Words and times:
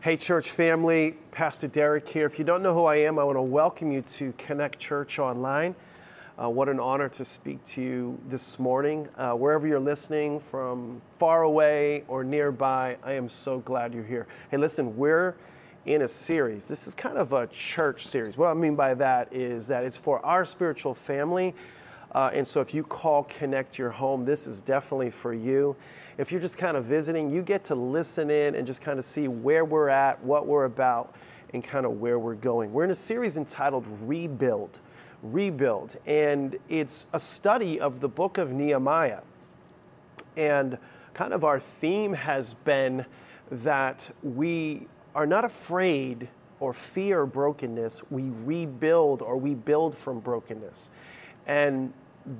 Hey, 0.00 0.16
church 0.16 0.52
family, 0.52 1.16
Pastor 1.32 1.66
Deryck 1.66 2.06
here. 2.06 2.24
If 2.24 2.38
you 2.38 2.44
don't 2.44 2.62
know 2.62 2.72
who 2.72 2.84
I 2.84 2.98
am, 2.98 3.18
I 3.18 3.24
want 3.24 3.36
to 3.36 3.42
welcome 3.42 3.90
you 3.90 4.00
to 4.02 4.32
Connect 4.38 4.78
Church 4.78 5.18
Online. 5.18 5.74
Uh, 6.40 6.48
what 6.48 6.68
an 6.68 6.78
honor 6.78 7.08
to 7.08 7.24
speak 7.24 7.64
to 7.64 7.82
you 7.82 8.18
this 8.28 8.60
morning. 8.60 9.08
Uh, 9.16 9.32
wherever 9.32 9.66
you're 9.66 9.80
listening, 9.80 10.38
from 10.38 11.02
far 11.18 11.42
away 11.42 12.04
or 12.06 12.22
nearby, 12.22 12.96
I 13.02 13.14
am 13.14 13.28
so 13.28 13.58
glad 13.58 13.92
you're 13.92 14.04
here. 14.04 14.28
Hey, 14.52 14.56
listen, 14.56 14.96
we're 14.96 15.34
in 15.84 16.02
a 16.02 16.08
series. 16.08 16.68
This 16.68 16.86
is 16.86 16.94
kind 16.94 17.18
of 17.18 17.32
a 17.32 17.48
church 17.48 18.06
series. 18.06 18.38
What 18.38 18.50
I 18.50 18.54
mean 18.54 18.76
by 18.76 18.94
that 18.94 19.32
is 19.32 19.66
that 19.66 19.82
it's 19.82 19.96
for 19.96 20.24
our 20.24 20.44
spiritual 20.44 20.94
family. 20.94 21.56
Uh, 22.12 22.30
and 22.32 22.46
so 22.46 22.60
if 22.60 22.72
you 22.72 22.82
call 22.82 23.24
Connect 23.24 23.78
Your 23.78 23.90
Home, 23.90 24.24
this 24.24 24.46
is 24.46 24.60
definitely 24.60 25.10
for 25.10 25.34
you 25.34 25.76
if 26.18 26.32
you're 26.32 26.40
just 26.40 26.58
kind 26.58 26.76
of 26.76 26.84
visiting, 26.84 27.30
you 27.30 27.42
get 27.42 27.64
to 27.64 27.76
listen 27.76 28.28
in 28.28 28.56
and 28.56 28.66
just 28.66 28.82
kind 28.82 28.98
of 28.98 29.04
see 29.04 29.28
where 29.28 29.64
we're 29.64 29.88
at, 29.88 30.22
what 30.24 30.46
we're 30.46 30.64
about, 30.64 31.14
and 31.54 31.62
kind 31.62 31.86
of 31.86 32.00
where 32.00 32.18
we're 32.18 32.34
going. 32.34 32.72
We're 32.72 32.84
in 32.84 32.90
a 32.90 32.96
series 32.96 33.36
entitled 33.36 33.86
Rebuild. 34.02 34.80
Rebuild. 35.22 35.96
And 36.06 36.58
it's 36.68 37.06
a 37.12 37.20
study 37.20 37.78
of 37.78 38.00
the 38.00 38.08
book 38.08 38.36
of 38.36 38.52
Nehemiah. 38.52 39.22
And 40.36 40.76
kind 41.14 41.32
of 41.32 41.44
our 41.44 41.60
theme 41.60 42.14
has 42.14 42.54
been 42.54 43.06
that 43.50 44.10
we 44.22 44.88
are 45.14 45.26
not 45.26 45.44
afraid 45.44 46.28
or 46.60 46.72
fear 46.72 47.24
brokenness, 47.26 48.02
we 48.10 48.30
rebuild 48.44 49.22
or 49.22 49.36
we 49.36 49.54
build 49.54 49.96
from 49.96 50.18
brokenness. 50.18 50.90
And 51.48 51.92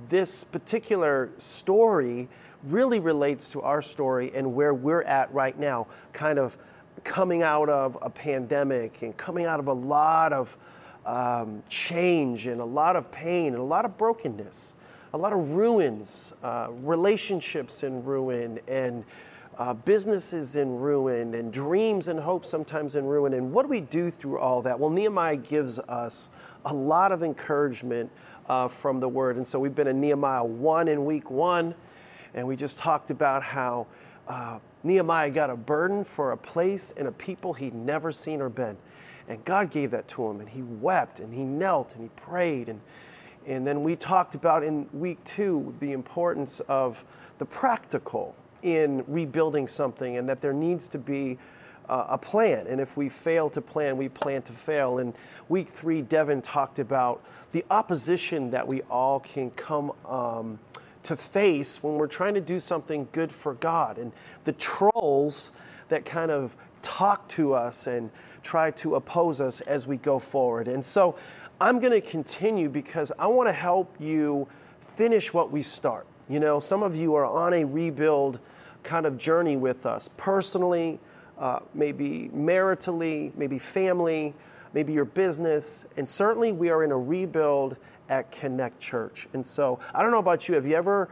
this 0.09 0.45
particular 0.45 1.31
story 1.39 2.29
really 2.65 3.01
relates 3.01 3.51
to 3.51 3.63
our 3.63 3.81
story 3.83 4.31
and 4.35 4.55
where 4.55 4.75
we're 4.75 5.03
at 5.03 5.33
right 5.33 5.59
now, 5.59 5.87
kind 6.13 6.39
of 6.39 6.57
coming 7.05 7.43
out 7.43 7.69
of 7.69 7.97
a 8.03 8.11
pandemic 8.11 9.03
and 9.03 9.17
coming 9.17 9.47
out 9.47 9.61
of 9.61 9.69
a 9.69 9.73
lot 9.73 10.33
of 10.33 10.57
um, 11.07 11.63
change 11.69 12.47
and 12.47 12.61
a 12.61 12.65
lot 12.65 12.97
of 12.97 13.11
pain 13.11 13.55
and 13.55 13.63
a 13.63 13.65
lot 13.65 13.85
of 13.85 13.97
brokenness, 13.97 14.77
a 15.15 15.19
lot 15.19 15.33
of 15.33 15.51
ruins, 15.53 16.35
uh, 16.43 16.69
relationships 16.83 17.83
in 17.83 18.05
ruin, 18.05 18.61
and 18.69 19.05
uh, 19.57 19.73
businesses 19.75 20.55
in 20.55 20.79
ruin, 20.79 21.35
and 21.35 21.53
dreams 21.53 22.09
and 22.09 22.21
hopes 22.21 22.49
sometimes 22.49 22.95
in 22.95 23.05
ruin. 23.05 23.35
And 23.35 23.53
what 23.53 23.63
do 23.63 23.69
we 23.69 23.81
do 23.81 24.11
through 24.11 24.39
all 24.39 24.63
that? 24.63 24.79
Well, 24.79 24.91
Nehemiah 24.91 25.37
gives 25.37 25.79
us 25.79 26.29
a 26.65 26.75
lot 26.75 27.11
of 27.11 27.23
encouragement 27.23 28.11
uh, 28.49 28.69
from 28.69 28.99
the 28.99 29.09
word. 29.09 29.37
And 29.37 29.47
so 29.47 29.59
we've 29.59 29.75
been 29.75 29.89
in 29.89 30.01
Nehemiah 30.01 30.45
1 30.45 30.89
in 30.89 31.05
week 31.05 31.31
one 31.31 31.75
and 32.35 32.47
we 32.47 32.57
just 32.57 32.79
talked 32.79 33.11
about 33.11 33.43
how 33.43 33.87
uh, 34.27 34.59
Nehemiah 34.83 35.31
got 35.31 35.51
a 35.51 35.57
burden 35.57 36.05
for 36.05 36.33
a 36.33 36.37
place 36.37 36.93
and 36.97 37.09
a 37.09 37.13
people 37.13 37.55
he'd 37.55 37.75
never 37.75 38.13
seen 38.13 38.41
or 38.41 38.49
been. 38.49 38.77
And 39.27 39.45
God 39.45 39.71
gave 39.71 39.91
that 39.91 40.09
to 40.09 40.27
him, 40.27 40.41
and 40.41 40.49
he 40.49 40.63
wept 40.63 41.21
and 41.21 41.35
he 41.35 41.45
knelt 41.45 41.95
and 41.95 42.03
he 42.03 42.09
prayed. 42.17 42.69
And, 42.69 42.81
and 43.47 43.67
then 43.67 43.83
we 43.83 43.97
talked 43.97 44.35
about 44.35 44.63
in 44.63 44.89
week 44.93 45.23
two 45.25 45.75
the 45.81 45.93
importance 45.93 46.61
of 46.61 47.05
the 47.39 47.45
practical 47.45 48.35
in 48.63 49.05
rebuilding 49.07 49.69
something 49.69 50.17
and 50.17 50.29
that 50.29 50.41
there 50.41 50.53
needs 50.53 50.89
to 50.89 50.99
be 50.99 51.39
uh, 51.89 52.07
a 52.11 52.19
plan. 52.19 52.67
And 52.67 52.81
if 52.81 52.97
we 52.97 53.09
fail 53.09 53.49
to 53.51 53.61
plan, 53.61 53.97
we 53.97 54.09
plan 54.09 54.43
to 54.43 54.53
fail. 54.53 54.99
In 54.99 55.15
week 55.49 55.69
three, 55.69 56.03
Devin 56.03 56.43
talked 56.43 56.79
about 56.79 57.23
the 57.53 57.65
opposition 57.71 58.51
that 58.51 58.67
we 58.67 58.83
all 58.83 59.21
can 59.21 59.51
come 59.53 59.93
um, 60.07 60.59
to 61.03 61.17
face 61.17 61.83
when 61.83 61.95
we're 61.95 62.07
trying 62.07 62.35
to 62.35 62.41
do 62.41 62.61
something 62.61 63.09
good 63.13 63.33
for 63.33 63.55
God 63.55 63.99
and 63.99 64.13
the 64.45 64.53
trolls 64.53 65.53
that 65.89 66.05
kind 66.05 66.31
of 66.31 66.55
talk 66.83 67.27
to 67.29 67.55
us 67.55 67.87
and 67.87 68.11
try 68.43 68.71
to 68.73 68.95
oppose 68.95 69.41
us 69.41 69.61
as 69.63 69.87
we 69.87 69.97
go 69.97 70.19
forward. 70.19 70.69
And 70.69 70.85
so 70.85 71.17
I'm 71.61 71.79
going 71.79 71.93
to 71.93 72.01
continue 72.01 72.69
because 72.69 73.11
I 73.19 73.27
want 73.27 73.49
to 73.49 73.53
help 73.53 73.97
you 73.99 74.47
finish 74.81 75.33
what 75.33 75.51
we 75.51 75.63
start. 75.63 76.07
You 76.29 76.41
know, 76.41 76.61
some 76.61 76.83
of 76.83 76.95
you 76.95 77.15
are 77.15 77.25
on 77.25 77.55
a 77.55 77.65
rebuild 77.65 78.39
kind 78.83 79.07
of 79.07 79.17
journey 79.19 79.57
with 79.57 79.87
us 79.87 80.09
personally, 80.17 81.01
uh, 81.39 81.61
maybe 81.75 82.31
maritally, 82.35 83.35
maybe 83.37 83.59
family, 83.59 84.35
maybe 84.73 84.93
your 84.93 85.05
business, 85.05 85.87
and 85.97 86.09
certainly 86.09 86.53
we 86.53 86.71
are 86.71 86.85
in 86.85 86.93
a 86.93 86.99
rebuild 86.99 87.77
at 88.09 88.31
Connect 88.33 88.79
Church. 88.81 89.29
And 89.33 89.47
so 89.47 89.79
I 89.95 90.03
don't 90.03 90.11
know 90.11 90.19
about 90.19 90.49
you, 90.49 90.55
have 90.55 90.67
you 90.67 90.77
ever 90.77 91.09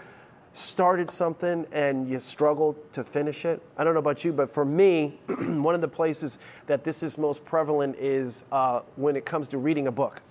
started 0.53 1.11
something 1.11 1.67
and 1.73 2.09
you 2.09 2.19
struggled 2.19 2.77
to 2.93 3.05
finish 3.05 3.45
it? 3.45 3.61
I 3.77 3.85
don't 3.85 3.93
know 3.93 4.01
about 4.01 4.25
you, 4.25 4.33
but 4.33 4.51
for 4.51 4.65
me, 4.65 5.21
one 5.27 5.75
of 5.75 5.81
the 5.81 5.89
places 5.89 6.39
that 6.67 6.83
this 6.83 7.03
is 7.03 7.19
most 7.19 7.45
prevalent 7.45 7.97
is 7.99 8.45
uh, 8.51 8.81
when 8.97 9.17
it 9.17 9.27
comes 9.27 9.49
to 9.49 9.59
reading 9.59 9.87
a 9.87 9.93
book. 9.93 10.23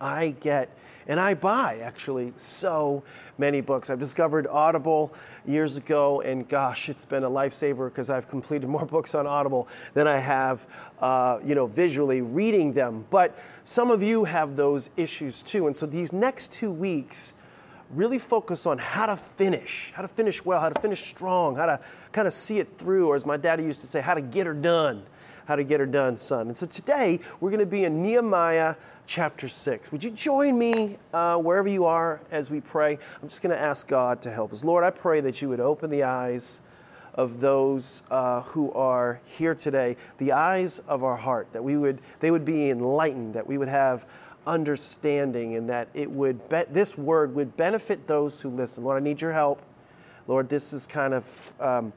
I 0.00 0.34
get 0.40 0.70
and 1.06 1.20
I 1.20 1.34
buy 1.34 1.80
actually 1.82 2.32
so 2.36 3.02
many 3.36 3.60
books. 3.60 3.90
I've 3.90 3.98
discovered 3.98 4.46
Audible 4.46 5.12
years 5.44 5.76
ago, 5.76 6.20
and 6.20 6.48
gosh, 6.48 6.88
it's 6.88 7.04
been 7.04 7.24
a 7.24 7.30
lifesaver 7.30 7.88
because 7.90 8.10
I've 8.10 8.28
completed 8.28 8.68
more 8.68 8.86
books 8.86 9.14
on 9.14 9.26
Audible 9.26 9.68
than 9.92 10.06
I 10.06 10.18
have, 10.18 10.66
uh, 11.00 11.40
you 11.44 11.54
know, 11.54 11.66
visually 11.66 12.22
reading 12.22 12.72
them. 12.72 13.04
But 13.10 13.38
some 13.64 13.90
of 13.90 14.02
you 14.02 14.24
have 14.24 14.56
those 14.56 14.90
issues 14.96 15.42
too, 15.42 15.66
and 15.66 15.76
so 15.76 15.86
these 15.86 16.12
next 16.12 16.52
two 16.52 16.70
weeks 16.70 17.34
really 17.90 18.18
focus 18.18 18.66
on 18.66 18.78
how 18.78 19.06
to 19.06 19.16
finish, 19.16 19.92
how 19.94 20.02
to 20.02 20.08
finish 20.08 20.44
well, 20.44 20.60
how 20.60 20.68
to 20.68 20.80
finish 20.80 21.04
strong, 21.04 21.54
how 21.56 21.66
to 21.66 21.80
kind 22.12 22.26
of 22.26 22.32
see 22.32 22.58
it 22.58 22.78
through, 22.78 23.08
or 23.08 23.14
as 23.14 23.26
my 23.26 23.36
daddy 23.36 23.62
used 23.62 23.82
to 23.82 23.86
say, 23.86 24.00
how 24.00 24.14
to 24.14 24.22
get 24.22 24.46
her 24.46 24.54
done 24.54 25.04
how 25.46 25.56
to 25.56 25.64
get 25.64 25.80
her 25.80 25.86
done, 25.86 26.16
son. 26.16 26.48
And 26.48 26.56
so 26.56 26.66
today 26.66 27.20
we're 27.40 27.50
going 27.50 27.60
to 27.60 27.66
be 27.66 27.84
in 27.84 28.02
Nehemiah 28.02 28.74
chapter 29.06 29.48
6. 29.48 29.92
Would 29.92 30.02
you 30.02 30.10
join 30.10 30.58
me 30.58 30.96
uh, 31.12 31.36
wherever 31.38 31.68
you 31.68 31.84
are 31.84 32.20
as 32.30 32.50
we 32.50 32.60
pray? 32.60 32.98
I'm 33.22 33.28
just 33.28 33.42
going 33.42 33.54
to 33.54 33.60
ask 33.60 33.86
God 33.86 34.22
to 34.22 34.30
help 34.30 34.52
us. 34.52 34.64
Lord, 34.64 34.84
I 34.84 34.90
pray 34.90 35.20
that 35.20 35.42
you 35.42 35.48
would 35.48 35.60
open 35.60 35.90
the 35.90 36.04
eyes 36.04 36.60
of 37.14 37.40
those 37.40 38.02
uh, 38.10 38.42
who 38.42 38.72
are 38.72 39.20
here 39.24 39.54
today, 39.54 39.96
the 40.18 40.32
eyes 40.32 40.80
of 40.80 41.04
our 41.04 41.16
heart, 41.16 41.46
that 41.52 41.62
we 41.62 41.76
would, 41.76 42.00
they 42.20 42.30
would 42.30 42.44
be 42.44 42.70
enlightened, 42.70 43.34
that 43.34 43.46
we 43.46 43.56
would 43.56 43.68
have 43.68 44.04
understanding, 44.46 45.54
and 45.56 45.68
that 45.70 45.88
it 45.94 46.10
would 46.10 46.48
be, 46.48 46.62
this 46.70 46.98
word 46.98 47.34
would 47.34 47.56
benefit 47.56 48.06
those 48.06 48.40
who 48.40 48.50
listen. 48.50 48.84
Lord, 48.84 49.00
I 49.00 49.04
need 49.04 49.20
your 49.20 49.32
help. 49.32 49.62
Lord, 50.26 50.48
this 50.48 50.72
is 50.72 50.86
kind 50.86 51.14
of 51.14 51.52
um, 51.60 51.92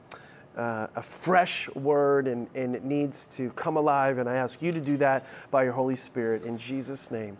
uh, 0.58 0.88
a 0.96 1.02
fresh 1.02 1.68
word 1.74 2.26
and, 2.26 2.48
and 2.54 2.74
it 2.74 2.84
needs 2.84 3.26
to 3.28 3.50
come 3.50 3.76
alive. 3.76 4.18
And 4.18 4.28
I 4.28 4.34
ask 4.34 4.60
you 4.60 4.72
to 4.72 4.80
do 4.80 4.96
that 4.98 5.24
by 5.50 5.62
your 5.62 5.72
Holy 5.72 5.94
Spirit 5.94 6.44
in 6.44 6.58
Jesus' 6.58 7.10
name. 7.10 7.38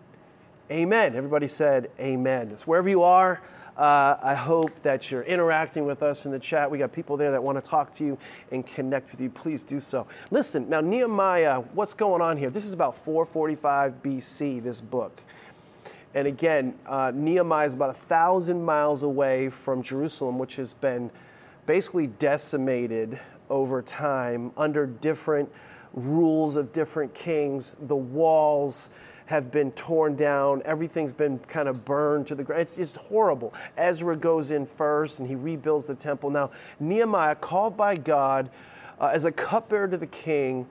Amen. 0.71 1.17
Everybody 1.17 1.47
said 1.47 1.91
amen. 1.99 2.56
Wherever 2.65 2.89
you 2.89 3.03
are, 3.03 3.43
uh, 3.77 4.17
I 4.23 4.34
hope 4.34 4.83
that 4.83 5.11
you're 5.11 5.23
interacting 5.23 5.87
with 5.87 6.03
us 6.03 6.27
in 6.27 6.33
the 6.33 6.39
chat. 6.39 6.71
We 6.71 6.79
got 6.79 6.93
people 6.93 7.17
there 7.17 7.31
that 7.31 7.43
want 7.43 7.62
to 7.62 7.71
talk 7.71 7.93
to 7.95 8.05
you 8.05 8.19
and 8.53 8.67
connect 8.67 9.11
with 9.11 9.21
you. 9.21 9.31
Please 9.31 9.62
do 9.62 9.81
so. 9.81 10.06
Listen, 10.31 10.69
now 10.69 10.81
Nehemiah, 10.81 11.61
what's 11.75 11.95
going 11.95 12.21
on 12.21 12.37
here? 12.37 12.50
This 12.50 12.67
is 12.67 12.73
about 12.73 12.97
445 12.97 14.03
BC, 14.03 14.62
this 14.62 14.81
book. 14.81 15.23
And 16.15 16.27
again, 16.27 16.75
uh, 16.87 17.12
Nehemiah 17.15 17.67
is 17.67 17.75
about 17.75 17.91
a 17.91 17.95
thousand 17.95 18.65
miles 18.65 19.03
away 19.03 19.49
from 19.49 19.83
Jerusalem, 19.83 20.39
which 20.39 20.56
has 20.56 20.75
been 20.75 21.11
basically 21.69 22.06
decimated 22.06 23.21
over 23.51 23.83
time 23.83 24.51
under 24.56 24.87
different 24.87 25.53
rules 25.93 26.56
of 26.56 26.73
different 26.73 27.12
kings. 27.12 27.77
The 27.83 27.95
walls 27.95 28.89
have 29.27 29.51
been 29.51 29.71
torn 29.73 30.17
down, 30.17 30.62
everything's 30.65 31.12
been 31.12 31.39
kind 31.41 31.69
of 31.69 31.84
burned 31.84 32.27
to 32.29 32.34
the 32.34 32.43
ground. 32.43 32.62
It's 32.62 32.77
just 32.77 32.97
horrible. 32.97 33.53
Ezra 33.77 34.17
goes 34.17 34.51
in 34.51 34.65
first 34.65 35.19
and 35.19 35.29
he 35.29 35.34
rebuilds 35.34 35.87
the 35.87 35.95
temple. 35.95 36.31
Now, 36.31 36.53
Nehemiah, 36.81 37.34
called 37.34 37.77
by 37.77 37.97
God 37.97 38.49
uh, 38.99 39.11
as 39.12 39.27
a 39.27 39.31
cupbearer 39.31 39.89
to 39.89 39.99
the 39.99 40.06
king, 40.06 40.67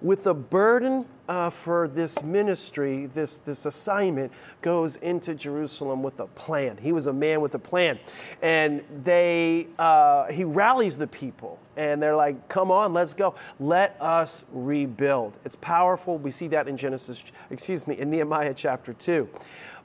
with 0.00 0.24
the 0.24 0.32
burden 0.32 1.04
uh, 1.28 1.50
for 1.50 1.86
this 1.86 2.22
ministry, 2.22 3.06
this, 3.06 3.38
this 3.38 3.66
assignment, 3.66 4.32
goes 4.62 4.96
into 4.96 5.34
Jerusalem 5.34 6.02
with 6.02 6.18
a 6.20 6.26
plan. 6.26 6.78
He 6.78 6.90
was 6.90 7.06
a 7.06 7.12
man 7.12 7.40
with 7.40 7.54
a 7.54 7.58
plan. 7.58 7.98
And 8.40 8.82
they, 9.04 9.68
uh, 9.78 10.32
he 10.32 10.44
rallies 10.44 10.96
the 10.96 11.06
people, 11.06 11.58
and 11.76 12.02
they're 12.02 12.16
like, 12.16 12.48
come 12.48 12.70
on, 12.70 12.94
let's 12.94 13.14
go. 13.14 13.34
Let 13.60 13.96
us 14.00 14.44
rebuild. 14.52 15.34
It's 15.44 15.56
powerful. 15.56 16.16
We 16.16 16.30
see 16.30 16.48
that 16.48 16.66
in 16.66 16.76
Genesis, 16.76 17.22
excuse 17.50 17.86
me, 17.86 17.98
in 17.98 18.10
Nehemiah 18.10 18.54
chapter 18.54 18.94
2. 18.94 19.28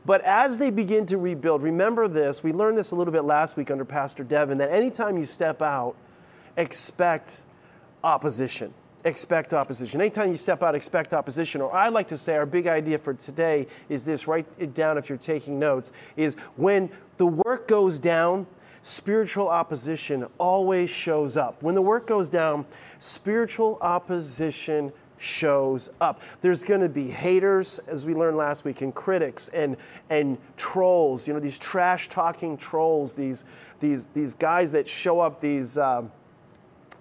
But 0.06 0.22
as 0.22 0.57
they 0.57 0.69
begin 0.69 1.06
to 1.07 1.18
rebuild, 1.18 1.62
remember 1.62 2.07
this, 2.07 2.44
we 2.44 2.51
learned 2.51 2.78
this 2.78 2.92
a 2.92 2.95
little 2.95 3.13
bit 3.13 3.24
last 3.24 3.56
week 3.56 3.72
under 3.72 3.86
Pastor 3.86 4.24
Devin, 4.24 4.57
that 4.57 4.72
anytime 4.72 5.18
you 5.18 5.25
step 5.25 5.62
out, 5.62 5.95
expect 6.57 7.42
opposition 8.04 8.74
expect 9.05 9.53
opposition. 9.53 10.01
Anytime 10.01 10.29
you 10.29 10.35
step 10.35 10.63
out, 10.63 10.75
expect 10.75 11.13
opposition. 11.13 11.61
Or 11.61 11.73
I 11.73 11.89
like 11.89 12.07
to 12.09 12.17
say 12.17 12.35
our 12.35 12.45
big 12.45 12.67
idea 12.67 12.97
for 12.97 13.13
today 13.13 13.67
is 13.89 14.05
this 14.05 14.27
write 14.27 14.45
it 14.57 14.73
down 14.73 14.97
if 14.97 15.09
you're 15.09 15.17
taking 15.17 15.59
notes 15.59 15.91
is 16.15 16.35
when 16.55 16.89
the 17.17 17.27
work 17.27 17.67
goes 17.67 18.00
down, 18.00 18.47
spiritual 18.81 19.50
opposition 19.50 20.25
always 20.38 20.89
shows 20.89 21.38
up. 21.38 21.61
When 21.61 21.75
the 21.75 21.81
work 21.81 22.07
goes 22.07 22.29
down, 22.29 22.65
spiritual 23.00 23.77
opposition 23.81 24.91
shows 25.17 25.89
up. 26.01 26.21
There's 26.41 26.63
going 26.63 26.81
to 26.81 26.89
be 26.89 27.09
haters, 27.09 27.79
as 27.88 28.06
we 28.06 28.13
learned 28.13 28.38
last 28.38 28.65
week, 28.65 28.81
and 28.81 28.94
critics 28.94 29.49
and 29.49 29.77
and 30.09 30.38
trolls. 30.57 31.27
You 31.27 31.33
know, 31.33 31.39
these 31.39 31.59
trash 31.59 32.09
talking 32.09 32.57
trolls. 32.57 33.13
These 33.13 33.45
these 33.79 34.07
these 34.07 34.33
guys 34.33 34.71
that 34.73 34.88
show 34.88 35.21
up. 35.21 35.39
These 35.39 35.77
uh, 35.77 36.03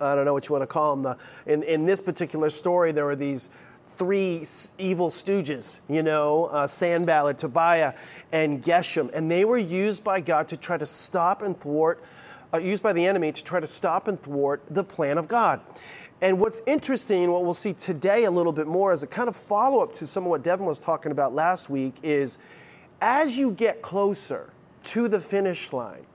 I 0.02 0.14
don't 0.14 0.24
know 0.24 0.32
what 0.32 0.48
you 0.48 0.52
want 0.52 0.62
to 0.62 0.66
call 0.66 0.96
them. 0.96 1.02
The, 1.02 1.52
in 1.52 1.62
in 1.62 1.86
this 1.86 2.00
particular 2.00 2.50
story, 2.50 2.92
there 2.92 3.04
were 3.04 3.16
these 3.16 3.50
three 3.94 4.44
evil 4.78 5.10
stooges, 5.10 5.80
you 5.88 6.02
know, 6.02 6.46
uh, 6.46 6.66
Sanballat, 6.66 7.38
Tobiah, 7.38 7.94
and 8.32 8.62
Geshem, 8.62 9.10
and 9.12 9.30
they 9.30 9.44
were 9.44 9.58
used 9.58 10.02
by 10.02 10.20
God 10.20 10.48
to 10.48 10.56
try 10.56 10.78
to 10.78 10.86
stop 10.86 11.42
and 11.42 11.58
thwart, 11.60 12.02
uh, 12.54 12.58
used 12.58 12.82
by 12.82 12.92
the 12.92 13.06
enemy 13.06 13.32
to 13.32 13.44
try 13.44 13.60
to 13.60 13.66
stop 13.66 14.08
and 14.08 14.20
thwart 14.20 14.62
the 14.70 14.82
plan 14.82 15.18
of 15.18 15.28
God. 15.28 15.60
And 16.22 16.40
what's 16.40 16.62
interesting, 16.66 17.30
what 17.30 17.44
we'll 17.44 17.52
see 17.52 17.74
today 17.74 18.24
a 18.24 18.30
little 18.30 18.52
bit 18.52 18.66
more 18.66 18.92
as 18.92 19.02
a 19.02 19.06
kind 19.06 19.28
of 19.28 19.36
follow 19.36 19.80
up 19.80 19.92
to 19.94 20.06
some 20.06 20.24
of 20.24 20.30
what 20.30 20.42
Devin 20.42 20.64
was 20.64 20.78
talking 20.78 21.12
about 21.12 21.34
last 21.34 21.68
week, 21.68 21.94
is 22.02 22.38
as 23.00 23.36
you 23.36 23.50
get 23.50 23.82
closer 23.82 24.50
to 24.84 25.08
the 25.08 25.20
finish 25.20 25.72
line, 25.72 26.06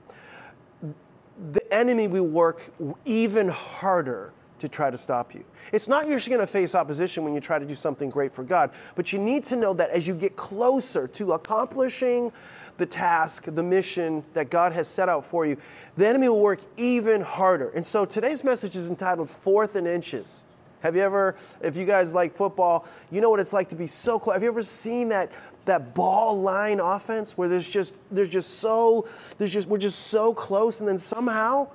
the 1.52 1.72
enemy 1.72 2.08
will 2.08 2.26
work 2.26 2.72
even 3.04 3.48
harder 3.48 4.32
to 4.58 4.68
try 4.68 4.90
to 4.90 4.98
stop 4.98 5.34
you. 5.34 5.44
It's 5.72 5.88
not 5.88 6.06
you're 6.06 6.16
just 6.16 6.28
going 6.28 6.40
to 6.40 6.46
face 6.46 6.74
opposition 6.74 7.24
when 7.24 7.34
you 7.34 7.40
try 7.40 7.58
to 7.58 7.64
do 7.64 7.74
something 7.74 8.10
great 8.10 8.32
for 8.32 8.42
God, 8.42 8.70
but 8.96 9.12
you 9.12 9.18
need 9.18 9.44
to 9.44 9.56
know 9.56 9.72
that 9.74 9.90
as 9.90 10.06
you 10.06 10.14
get 10.14 10.36
closer 10.36 11.06
to 11.08 11.32
accomplishing 11.32 12.32
the 12.76 12.86
task, 12.86 13.44
the 13.46 13.62
mission 13.62 14.24
that 14.34 14.50
God 14.50 14.72
has 14.72 14.88
set 14.88 15.08
out 15.08 15.24
for 15.24 15.46
you, 15.46 15.56
the 15.96 16.08
enemy 16.08 16.28
will 16.28 16.40
work 16.40 16.60
even 16.76 17.20
harder. 17.20 17.70
And 17.70 17.84
so 17.84 18.04
today's 18.04 18.44
message 18.44 18.76
is 18.76 18.90
entitled 18.90 19.30
Fourth 19.30 19.74
and 19.76 19.86
Inches. 19.86 20.44
Have 20.80 20.94
you 20.94 21.02
ever, 21.02 21.36
if 21.60 21.76
you 21.76 21.84
guys 21.84 22.14
like 22.14 22.36
football, 22.36 22.86
you 23.10 23.20
know 23.20 23.30
what 23.30 23.40
it's 23.40 23.52
like 23.52 23.68
to 23.70 23.76
be 23.76 23.88
so 23.88 24.18
close. 24.18 24.34
Have 24.34 24.44
you 24.44 24.48
ever 24.48 24.62
seen 24.62 25.08
that 25.08 25.32
that 25.64 25.94
ball 25.94 26.40
line 26.40 26.80
offense 26.80 27.36
where 27.36 27.48
there's 27.48 27.68
just 27.68 28.00
there's 28.10 28.30
just 28.30 28.58
so 28.58 29.06
there's 29.36 29.52
just 29.52 29.68
we're 29.68 29.78
just 29.78 30.06
so 30.06 30.32
close 30.32 30.80
and 30.80 30.88
then 30.88 30.98
somehow 30.98 31.68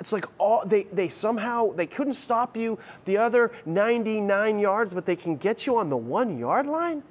it's 0.00 0.12
like 0.12 0.26
all 0.38 0.64
they, 0.64 0.84
they 0.84 1.08
somehow 1.08 1.72
they 1.72 1.86
couldn't 1.86 2.12
stop 2.12 2.56
you 2.56 2.78
the 3.04 3.16
other 3.16 3.52
99 3.66 4.58
yards, 4.58 4.94
but 4.94 5.04
they 5.04 5.16
can 5.16 5.36
get 5.36 5.66
you 5.66 5.76
on 5.76 5.88
the 5.88 5.96
one 5.96 6.38
yard 6.38 6.66
line. 6.66 7.02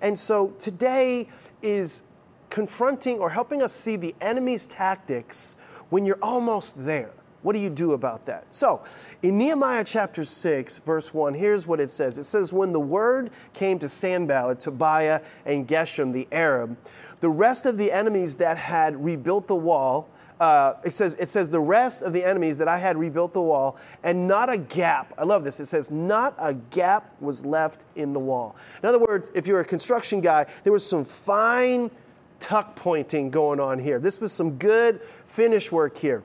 And 0.00 0.18
so 0.18 0.48
today 0.58 1.28
is 1.62 2.02
confronting 2.50 3.18
or 3.18 3.30
helping 3.30 3.62
us 3.62 3.72
see 3.72 3.96
the 3.96 4.14
enemy's 4.20 4.66
tactics 4.66 5.56
when 5.90 6.04
you're 6.04 6.18
almost 6.20 6.84
there. 6.84 7.12
What 7.42 7.54
do 7.54 7.58
you 7.58 7.70
do 7.70 7.92
about 7.92 8.24
that? 8.26 8.44
So, 8.54 8.82
in 9.22 9.36
Nehemiah 9.36 9.84
chapter 9.84 10.24
6, 10.24 10.78
verse 10.78 11.12
1, 11.12 11.34
here's 11.34 11.66
what 11.66 11.80
it 11.80 11.90
says 11.90 12.18
It 12.18 12.24
says, 12.24 12.52
When 12.52 12.72
the 12.72 12.80
word 12.80 13.30
came 13.52 13.78
to 13.80 13.88
Sanballat, 13.88 14.60
Tobiah, 14.60 15.20
and 15.44 15.66
Geshem 15.66 16.12
the 16.12 16.28
Arab, 16.30 16.76
the 17.20 17.30
rest 17.30 17.66
of 17.66 17.78
the 17.78 17.90
enemies 17.90 18.36
that 18.36 18.56
had 18.56 19.02
rebuilt 19.02 19.46
the 19.48 19.56
wall, 19.56 20.08
uh, 20.40 20.74
it 20.84 20.90
says 20.90 21.14
it 21.20 21.28
says 21.28 21.50
the 21.50 21.60
rest 21.60 22.02
of 22.02 22.12
the 22.12 22.24
enemies 22.24 22.58
that 22.58 22.66
I 22.66 22.76
had 22.76 22.96
rebuilt 22.96 23.32
the 23.32 23.42
wall, 23.42 23.76
and 24.02 24.26
not 24.26 24.52
a 24.52 24.58
gap. 24.58 25.12
I 25.16 25.24
love 25.24 25.44
this. 25.44 25.60
It 25.60 25.66
says 25.66 25.90
not 25.90 26.34
a 26.38 26.54
gap 26.54 27.14
was 27.20 27.44
left 27.44 27.84
in 27.94 28.12
the 28.12 28.18
wall. 28.18 28.56
In 28.82 28.88
other 28.88 28.98
words, 28.98 29.30
if 29.34 29.46
you're 29.46 29.60
a 29.60 29.64
construction 29.64 30.20
guy, 30.20 30.46
there 30.64 30.72
was 30.72 30.84
some 30.84 31.04
fine 31.04 31.92
tuck 32.40 32.74
pointing 32.74 33.30
going 33.30 33.60
on 33.60 33.78
here. 33.78 34.00
This 34.00 34.20
was 34.20 34.32
some 34.32 34.58
good 34.58 35.00
finish 35.24 35.70
work 35.70 35.96
here. 35.96 36.24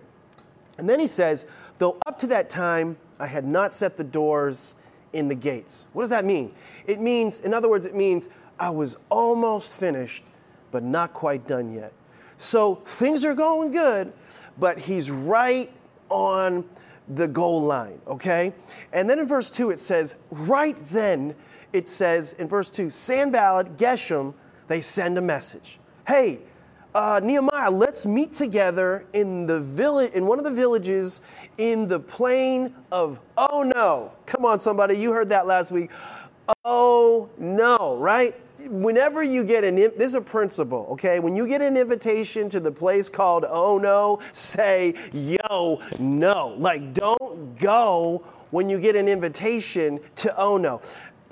And 0.78 0.88
then 0.90 1.00
he 1.00 1.08
says, 1.08 1.46
though 1.78 1.98
up 2.06 2.20
to 2.20 2.28
that 2.28 2.50
time 2.50 2.98
I 3.20 3.28
had 3.28 3.46
not 3.46 3.74
set 3.74 3.98
the 3.98 4.04
doors 4.04 4.76
in 5.14 5.28
the 5.28 5.36
gates. 5.36 5.88
What 5.94 6.04
does 6.04 6.10
that 6.12 6.26
mean? 6.26 6.52
It 6.86 7.00
means, 7.00 7.40
in 7.40 7.54
other 7.54 7.70
words, 7.70 7.86
it 7.86 7.96
means 7.96 8.30
I 8.60 8.70
was 8.70 8.98
almost 9.10 9.76
finished, 9.76 10.24
but 10.72 10.84
not 10.84 11.14
quite 11.14 11.48
done 11.48 11.74
yet. 11.74 11.94
So 12.38 12.76
things 12.86 13.26
are 13.26 13.34
going 13.34 13.72
good, 13.72 14.14
but 14.60 14.78
he's 14.78 15.10
right 15.10 15.72
on 16.10 16.66
the 17.08 17.28
goal 17.28 17.62
line, 17.62 18.00
okay? 18.06 18.54
And 18.94 19.10
then 19.10 19.20
in 19.20 19.28
verse 19.28 19.50
2 19.50 19.72
it 19.72 19.80
says, 19.80 20.16
right 20.30 20.78
then, 20.90 21.36
it 21.74 21.88
says 21.88 22.34
in 22.34 22.48
verse 22.48 22.70
2, 22.70 22.90
Sanballat, 22.90 23.78
Geshem, 23.78 24.34
they 24.68 24.82
send 24.82 25.18
a 25.18 25.22
message 25.22 25.80
hey, 26.08 26.40
uh, 26.98 27.20
Nehemiah, 27.24 27.70
let's 27.70 28.08
meet 28.08 28.34
together 28.34 29.06
in 29.14 29.46
the 29.46 29.60
village, 29.60 30.14
in 30.14 30.26
one 30.26 30.40
of 30.40 30.46
the 30.46 30.52
villages 30.52 31.22
in 31.60 31.88
the 31.88 32.00
plain 32.00 32.74
of 32.92 33.20
oh 33.38 33.62
no. 33.62 34.12
Come 34.26 34.46
on, 34.46 34.58
somebody, 34.58 34.98
you 34.98 35.12
heard 35.12 35.30
that 35.30 35.46
last 35.46 35.72
week. 35.72 35.92
Oh 36.66 37.30
no, 37.38 37.98
right? 37.98 38.34
Whenever 38.68 39.22
you 39.22 39.44
get 39.44 39.64
an, 39.64 39.76
this 39.76 39.94
is 40.00 40.16
a 40.16 40.22
principle, 40.22 40.88
okay? 40.94 41.20
When 41.20 41.36
you 41.36 41.48
get 41.48 41.62
an 41.62 41.78
invitation 41.78 42.50
to 42.50 42.60
the 42.60 42.72
place 42.72 43.10
called 43.10 43.46
oh 43.48 43.78
no, 43.78 44.20
say 44.34 44.96
yo 45.14 45.80
no. 46.00 46.56
Like 46.58 46.96
don't 46.96 47.56
go 47.60 48.26
when 48.50 48.70
you 48.70 48.80
get 48.80 48.96
an 48.96 49.08
invitation 49.08 50.00
to 50.16 50.36
oh 50.36 50.58
no. 50.58 50.82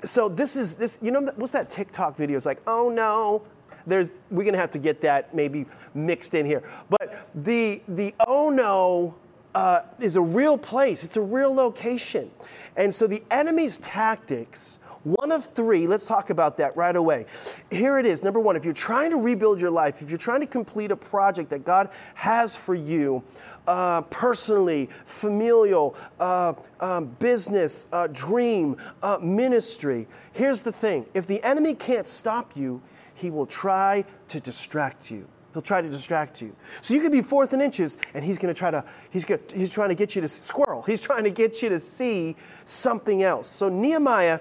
So 0.04 0.28
this 0.28 0.54
is 0.54 0.76
this, 0.76 1.00
you 1.02 1.10
know, 1.10 1.22
what's 1.34 1.52
that 1.54 1.70
TikTok 1.70 2.14
video? 2.14 2.36
It's 2.36 2.46
like, 2.46 2.62
oh 2.68 2.88
no, 2.88 3.42
there's 3.86 4.12
we're 4.30 4.44
gonna 4.44 4.58
have 4.58 4.70
to 4.72 4.78
get 4.78 5.00
that 5.02 5.34
maybe 5.34 5.66
mixed 5.94 6.34
in 6.34 6.46
here. 6.46 6.62
But 6.90 7.28
the 7.34 7.82
the 7.88 8.14
oh 8.26 8.50
no 8.50 9.14
uh, 9.54 9.82
is 10.00 10.16
a 10.16 10.20
real 10.20 10.58
place. 10.58 11.04
It's 11.04 11.16
a 11.16 11.22
real 11.22 11.54
location, 11.54 12.30
and 12.76 12.94
so 12.94 13.06
the 13.06 13.22
enemy's 13.30 13.78
tactics. 13.78 14.78
One 15.04 15.30
of 15.30 15.44
three, 15.44 15.86
let's 15.86 16.04
talk 16.04 16.30
about 16.30 16.56
that 16.56 16.76
right 16.76 16.96
away. 16.96 17.26
Here 17.70 17.96
it 18.00 18.06
is. 18.06 18.24
Number 18.24 18.40
one, 18.40 18.56
if 18.56 18.64
you're 18.64 18.74
trying 18.74 19.12
to 19.12 19.18
rebuild 19.18 19.60
your 19.60 19.70
life, 19.70 20.02
if 20.02 20.10
you're 20.10 20.18
trying 20.18 20.40
to 20.40 20.48
complete 20.48 20.90
a 20.90 20.96
project 20.96 21.48
that 21.50 21.64
God 21.64 21.90
has 22.14 22.56
for 22.56 22.74
you, 22.74 23.22
uh, 23.68 24.02
personally, 24.02 24.88
familial, 25.04 25.94
uh, 26.18 26.54
um, 26.80 27.06
business, 27.20 27.86
uh, 27.92 28.08
dream, 28.08 28.76
uh, 29.00 29.18
ministry, 29.22 30.08
here's 30.32 30.62
the 30.62 30.72
thing 30.72 31.06
if 31.14 31.28
the 31.28 31.40
enemy 31.44 31.74
can't 31.74 32.08
stop 32.08 32.56
you, 32.56 32.82
he 33.16 33.30
will 33.30 33.46
try 33.46 34.04
to 34.28 34.40
distract 34.40 35.10
you. 35.10 35.26
He'll 35.52 35.62
try 35.62 35.80
to 35.80 35.88
distract 35.88 36.42
you. 36.42 36.54
So 36.82 36.92
you 36.92 37.00
could 37.00 37.12
be 37.12 37.22
fourth 37.22 37.54
and 37.54 37.62
inches, 37.62 37.96
and 38.12 38.22
he's 38.22 38.36
going 38.36 38.52
to 38.52 38.58
try 38.58 38.70
to, 38.70 38.84
he's, 39.10 39.24
going 39.24 39.40
he's 39.54 39.72
trying 39.72 39.88
to 39.88 39.94
get 39.94 40.14
you 40.14 40.20
to 40.20 40.28
squirrel. 40.28 40.82
He's 40.82 41.00
trying 41.00 41.24
to 41.24 41.30
get 41.30 41.62
you 41.62 41.70
to 41.70 41.78
see 41.78 42.36
something 42.66 43.22
else. 43.22 43.48
So 43.48 43.70
Nehemiah 43.70 44.40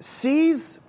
sees 0.00 0.80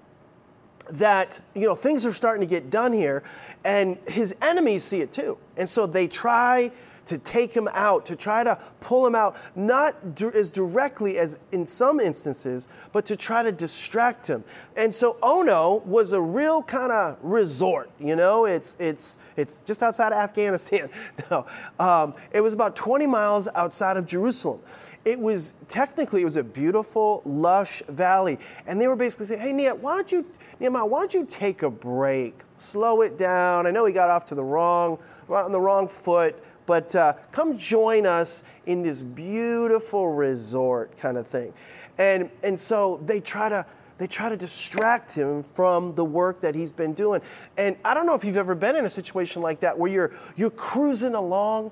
that, 0.90 1.40
you 1.56 1.68
know, 1.68 1.76
things 1.76 2.06
are 2.06 2.12
starting 2.12 2.42
to 2.42 2.50
get 2.50 2.70
done 2.70 2.92
here, 2.92 3.24
and 3.64 3.98
his 4.08 4.36
enemies 4.42 4.84
see 4.84 5.00
it 5.00 5.14
too. 5.14 5.38
And 5.56 5.70
so 5.70 5.88
they 5.88 6.08
try 6.08 6.72
to 7.06 7.18
take 7.18 7.54
him 7.54 7.68
out, 7.74 8.06
to 8.06 8.16
try 8.16 8.44
to 8.44 8.58
pull 8.80 9.06
him 9.06 9.16
out, 9.16 9.38
not 9.56 9.96
as 10.34 10.50
directly 10.50 11.18
as 11.18 11.40
in 11.52 11.66
some 11.66 12.00
instances, 12.00 12.68
but 12.92 13.06
to 13.06 13.16
try 13.16 13.44
to 13.44 13.52
distract 13.52 14.28
him. 14.28 14.44
And 14.76 14.94
so 14.94 15.18
Ono 15.24 15.78
was 15.86 16.14
a 16.14 16.22
real 16.22 16.62
kind 16.64 16.92
of 16.92 17.18
resort, 17.22 17.90
you 18.00 18.16
know, 18.16 18.46
it's, 18.46 18.78
it's, 18.80 19.18
it's 19.36 19.58
just 19.66 19.84
outside 19.84 20.12
of 20.14 20.20
Afghanistan. 20.20 20.90
No, 21.30 21.46
um, 21.80 22.14
it 22.32 22.42
was 22.42 22.54
about 22.54 22.76
20 22.76 23.06
miles 23.06 23.48
outside 23.56 23.96
of 23.96 24.06
Jerusalem. 24.06 24.60
It 25.06 25.20
was 25.20 25.54
technically, 25.68 26.22
it 26.22 26.26
was 26.26 26.38
a 26.38 26.44
beautiful, 26.44 27.22
lush 27.26 27.82
valley. 27.88 28.40
And 28.68 28.80
they 28.80 28.88
were 28.88 28.96
basically 28.96 29.28
saying, 29.28 29.42
hey, 29.42 29.54
Nehemiah, 29.54 29.76
why 29.76 29.96
don't 29.96 30.12
you, 30.12 30.26
Nehemiah, 30.60 30.86
why 30.86 31.00
don't 31.00 31.14
you 31.14 31.26
take 31.26 31.64
a 31.64 31.70
break? 31.70 32.40
Slow 32.58 33.02
it 33.02 33.18
down. 33.18 33.66
I 33.66 33.72
know 33.72 33.86
he 33.86 33.94
got 33.94 34.10
off 34.10 34.26
to 34.26 34.36
the 34.36 34.44
wrong, 34.44 35.00
on 35.30 35.52
the 35.52 35.62
wrong 35.62 35.88
foot 35.88 36.36
but 36.66 36.96
uh, 36.96 37.14
come 37.32 37.58
join 37.58 38.06
us 38.06 38.44
in 38.66 38.84
this 38.84 39.02
beautiful 39.02 40.12
resort 40.12 40.98
kind 40.98 41.18
of 41.18 41.28
thing. 41.28 41.54
And, 41.98 42.30
and 42.44 42.58
so 42.58 43.02
they 43.06 43.20
try 43.20 43.50
to 43.50 43.66
they 43.98 44.08
try 44.08 44.30
to 44.30 44.38
distract 44.38 45.14
him 45.14 45.44
from 45.44 45.94
the 45.94 46.04
work 46.04 46.42
that 46.42 46.56
he's 46.56 46.72
been 46.72 46.94
doing. 46.94 47.22
And 47.56 47.78
I 47.86 47.94
don't 47.94 48.08
know 48.08 48.16
if 48.16 48.26
you've 48.26 48.36
ever 48.36 48.56
been 48.56 48.76
in 48.76 48.86
a 48.86 48.90
situation 48.90 49.44
like 49.44 49.60
that 49.60 49.78
where 49.78 49.92
you're 49.92 50.12
you're 50.36 50.50
cruising 50.50 51.14
along 51.14 51.70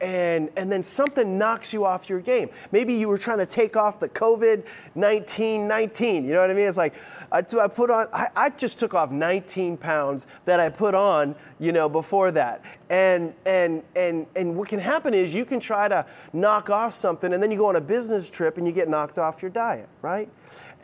and, 0.00 0.50
and 0.56 0.70
then 0.70 0.82
something 0.82 1.38
knocks 1.38 1.72
you 1.72 1.84
off 1.84 2.08
your 2.08 2.20
game. 2.20 2.50
Maybe 2.72 2.94
you 2.94 3.08
were 3.08 3.18
trying 3.18 3.38
to 3.38 3.46
take 3.46 3.76
off 3.76 3.98
the 3.98 4.08
COVID 4.08 4.66
19 4.94 5.66
19. 5.66 6.24
You 6.24 6.32
know 6.32 6.40
what 6.40 6.50
I 6.50 6.54
mean? 6.54 6.66
It's 6.66 6.76
like, 6.76 6.94
I, 7.32 7.38
I 7.38 7.68
put 7.68 7.90
on, 7.90 8.08
I, 8.12 8.28
I, 8.36 8.50
just 8.50 8.78
took 8.78 8.94
off 8.94 9.10
19 9.10 9.76
pounds 9.76 10.26
that 10.44 10.60
I 10.60 10.68
put 10.68 10.94
on, 10.94 11.34
you 11.58 11.72
know, 11.72 11.88
before 11.88 12.30
that. 12.32 12.64
And, 12.94 13.34
and, 13.44 13.82
and, 13.96 14.26
and 14.36 14.56
what 14.56 14.68
can 14.68 14.78
happen 14.78 15.14
is 15.14 15.34
you 15.34 15.44
can 15.44 15.58
try 15.58 15.88
to 15.88 16.06
knock 16.32 16.70
off 16.70 16.94
something 16.94 17.32
and 17.32 17.42
then 17.42 17.50
you 17.50 17.58
go 17.58 17.66
on 17.66 17.76
a 17.76 17.80
business 17.80 18.30
trip 18.30 18.56
and 18.56 18.66
you 18.66 18.72
get 18.72 18.88
knocked 18.88 19.18
off 19.18 19.42
your 19.42 19.50
diet, 19.50 19.88
right? 20.02 20.28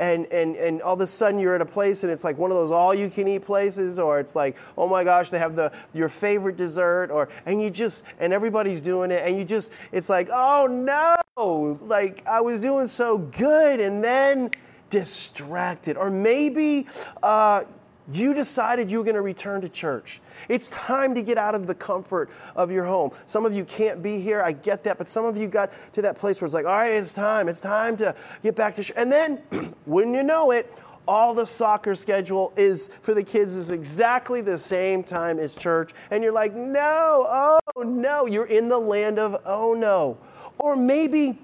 and, 0.00 0.26
and, 0.32 0.56
and 0.56 0.80
all 0.82 0.94
of 0.94 1.00
a 1.02 1.06
sudden 1.06 1.38
you're 1.38 1.54
at 1.54 1.60
a 1.60 1.66
place 1.66 2.02
and 2.02 2.10
it's 2.10 2.24
like 2.24 2.38
one 2.38 2.50
of 2.50 2.56
those 2.56 2.70
all 2.70 2.94
you 2.94 3.10
can 3.10 3.28
eat 3.28 3.40
places 3.42 3.98
or 3.98 4.18
it's 4.18 4.34
like 4.34 4.56
oh 4.78 4.88
my 4.88 5.04
gosh 5.04 5.28
they 5.28 5.38
have 5.38 5.54
the 5.54 5.70
your 5.92 6.08
favorite 6.08 6.56
dessert 6.56 7.10
or 7.10 7.28
and 7.44 7.62
you 7.62 7.70
just 7.70 8.02
and 8.18 8.32
everybody's 8.32 8.80
doing 8.80 9.10
it, 9.10 9.22
and 9.24 9.38
you 9.38 9.44
just, 9.44 9.72
it's 9.92 10.08
like, 10.08 10.28
oh 10.32 10.66
no, 10.66 11.78
like 11.82 12.26
I 12.26 12.40
was 12.40 12.60
doing 12.60 12.86
so 12.86 13.18
good, 13.18 13.80
and 13.80 14.02
then 14.02 14.50
distracted. 14.90 15.96
Or 15.96 16.10
maybe 16.10 16.86
uh, 17.22 17.64
you 18.12 18.34
decided 18.34 18.90
you 18.90 18.98
were 18.98 19.04
going 19.04 19.14
to 19.14 19.22
return 19.22 19.60
to 19.60 19.68
church. 19.68 20.20
It's 20.48 20.68
time 20.70 21.14
to 21.14 21.22
get 21.22 21.38
out 21.38 21.54
of 21.54 21.66
the 21.66 21.74
comfort 21.74 22.30
of 22.56 22.70
your 22.70 22.84
home. 22.84 23.12
Some 23.26 23.44
of 23.44 23.54
you 23.54 23.64
can't 23.64 24.02
be 24.02 24.20
here, 24.20 24.42
I 24.42 24.52
get 24.52 24.84
that, 24.84 24.98
but 24.98 25.08
some 25.08 25.24
of 25.24 25.36
you 25.36 25.48
got 25.48 25.70
to 25.92 26.02
that 26.02 26.16
place 26.16 26.40
where 26.40 26.46
it's 26.46 26.54
like, 26.54 26.66
all 26.66 26.72
right, 26.72 26.92
it's 26.92 27.14
time, 27.14 27.48
it's 27.48 27.60
time 27.60 27.96
to 27.98 28.14
get 28.42 28.56
back 28.56 28.74
to 28.76 28.82
church. 28.82 28.96
And 28.96 29.10
then, 29.10 29.42
wouldn't 29.86 30.14
you 30.14 30.22
know 30.22 30.50
it, 30.50 30.72
all 31.08 31.34
the 31.34 31.46
soccer 31.46 31.94
schedule 31.94 32.52
is 32.56 32.88
for 33.02 33.14
the 33.14 33.22
kids 33.22 33.56
is 33.56 33.70
exactly 33.70 34.40
the 34.40 34.56
same 34.56 35.02
time 35.02 35.38
as 35.38 35.56
church. 35.56 35.92
And 36.10 36.22
you're 36.22 36.32
like, 36.32 36.54
no, 36.54 37.26
oh 37.28 37.82
no, 37.82 38.26
you're 38.26 38.46
in 38.46 38.68
the 38.68 38.78
land 38.78 39.18
of 39.18 39.40
oh 39.44 39.74
no. 39.74 40.18
Or 40.58 40.76
maybe, 40.76 41.38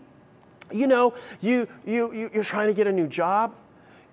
you 0.70 0.86
know, 0.86 1.14
you, 1.40 1.66
you, 1.84 2.12
you, 2.12 2.30
you're 2.32 2.44
trying 2.44 2.68
to 2.68 2.74
get 2.74 2.86
a 2.86 2.92
new 2.92 3.08
job 3.08 3.54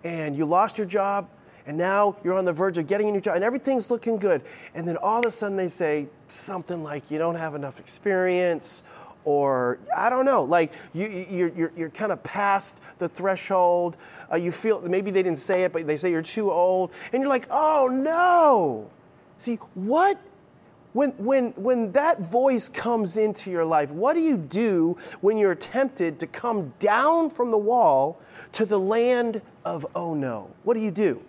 and 0.04 0.36
you 0.36 0.46
lost 0.46 0.78
your 0.78 0.88
job 0.88 1.30
and 1.66 1.78
now 1.78 2.16
you're 2.24 2.34
on 2.34 2.46
the 2.46 2.54
verge 2.54 2.78
of 2.78 2.88
getting 2.88 3.10
a 3.10 3.12
new 3.12 3.22
job 3.22 3.36
and 3.36 3.44
everything's 3.44 3.90
looking 3.90 4.18
good. 4.18 4.42
And 4.76 4.88
then 4.88 4.98
all 4.98 5.20
of 5.20 5.26
a 5.26 5.32
sudden 5.32 5.58
they 5.58 5.68
say 5.68 6.08
something 6.28 6.84
like 6.84 7.10
you 7.10 7.18
don't 7.18 7.36
have 7.36 7.56
enough 7.56 7.80
experience 7.80 8.84
or 9.26 9.80
I 9.96 10.10
don't 10.10 10.26
know, 10.26 10.44
like 10.44 10.74
you, 10.94 11.08
you're, 11.08 11.50
you're, 11.50 11.72
you're 11.78 11.90
kind 11.90 12.12
of 12.12 12.22
past 12.24 12.82
the 12.98 13.08
threshold. 13.08 13.96
Uh, 14.32 14.36
you 14.36 14.52
feel, 14.52 14.82
maybe 14.82 15.12
they 15.12 15.24
didn't 15.24 15.38
say 15.38 15.64
it, 15.64 15.72
but 15.72 15.88
they 15.88 15.96
say 15.96 16.12
you're 16.12 16.22
too 16.22 16.52
old. 16.52 16.92
And 17.14 17.22
you're 17.22 17.30
like, 17.30 17.48
oh 17.50 17.90
no. 17.92 18.90
See, 19.38 19.56
what 19.76 20.20
when, 20.94 21.12
when, 21.12 21.52
when 21.52 21.92
that 21.92 22.22
voice 22.22 22.70
comes 22.70 23.18
into 23.18 23.52
your 23.52 23.66
life, 23.66 23.92
what 23.92 24.14
do 24.14 24.22
you 24.22 24.38
do 24.38 24.96
when 25.22 25.38
you're 25.38 25.56
tempted 25.56 26.20
to 26.20 26.28
come 26.28 26.74
down 26.80 27.30
from 27.30 27.52
the 27.52 27.58
wall 27.58 28.22
to 28.54 28.66
the 28.66 28.80
land 28.80 29.42
of 29.66 29.86
oh 29.96 30.14
no? 30.14 30.52
What 30.64 30.76
do 30.76 30.80
you 30.80 30.92
do? 30.92 31.22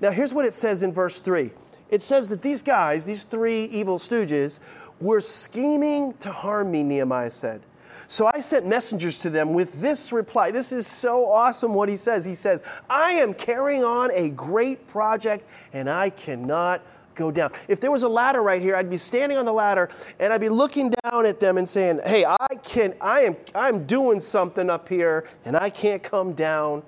Now, 0.00 0.10
here's 0.10 0.34
what 0.34 0.44
it 0.44 0.54
says 0.54 0.82
in 0.82 0.92
verse 0.92 1.18
3 1.18 1.50
it 1.88 2.02
says 2.02 2.28
that 2.28 2.42
these 2.42 2.62
guys, 2.62 3.04
these 3.04 3.24
three 3.24 3.64
evil 3.66 3.98
stooges, 3.98 4.58
were 5.00 5.20
scheming 5.20 6.14
to 6.14 6.32
harm 6.32 6.70
me, 6.70 6.82
Nehemiah 6.82 7.30
said. 7.30 7.62
So 8.08 8.30
I 8.32 8.40
sent 8.40 8.66
messengers 8.66 9.20
to 9.20 9.30
them 9.30 9.52
with 9.52 9.80
this 9.80 10.12
reply. 10.12 10.50
This 10.50 10.70
is 10.70 10.86
so 10.86 11.26
awesome 11.26 11.74
what 11.74 11.88
he 11.88 11.96
says. 11.96 12.24
He 12.24 12.34
says, 12.34 12.62
I 12.88 13.12
am 13.12 13.34
carrying 13.34 13.82
on 13.82 14.10
a 14.12 14.30
great 14.30 14.86
project 14.86 15.44
and 15.72 15.90
I 15.90 16.10
cannot 16.10 16.82
go 17.16 17.30
down. 17.30 17.50
If 17.66 17.80
there 17.80 17.90
was 17.90 18.04
a 18.04 18.08
ladder 18.08 18.42
right 18.42 18.62
here, 18.62 18.76
I'd 18.76 18.90
be 18.90 18.96
standing 18.96 19.36
on 19.36 19.44
the 19.44 19.52
ladder 19.52 19.88
and 20.20 20.32
I'd 20.32 20.40
be 20.40 20.48
looking 20.48 20.92
down 21.02 21.26
at 21.26 21.40
them 21.40 21.58
and 21.58 21.68
saying, 21.68 22.00
"Hey, 22.04 22.24
I 22.24 22.54
can 22.62 22.94
I 23.00 23.22
am 23.22 23.36
I'm 23.54 23.84
doing 23.86 24.20
something 24.20 24.70
up 24.70 24.88
here 24.88 25.26
and 25.44 25.56
I 25.56 25.70
can't 25.70 26.02
come 26.02 26.34
down 26.34 26.82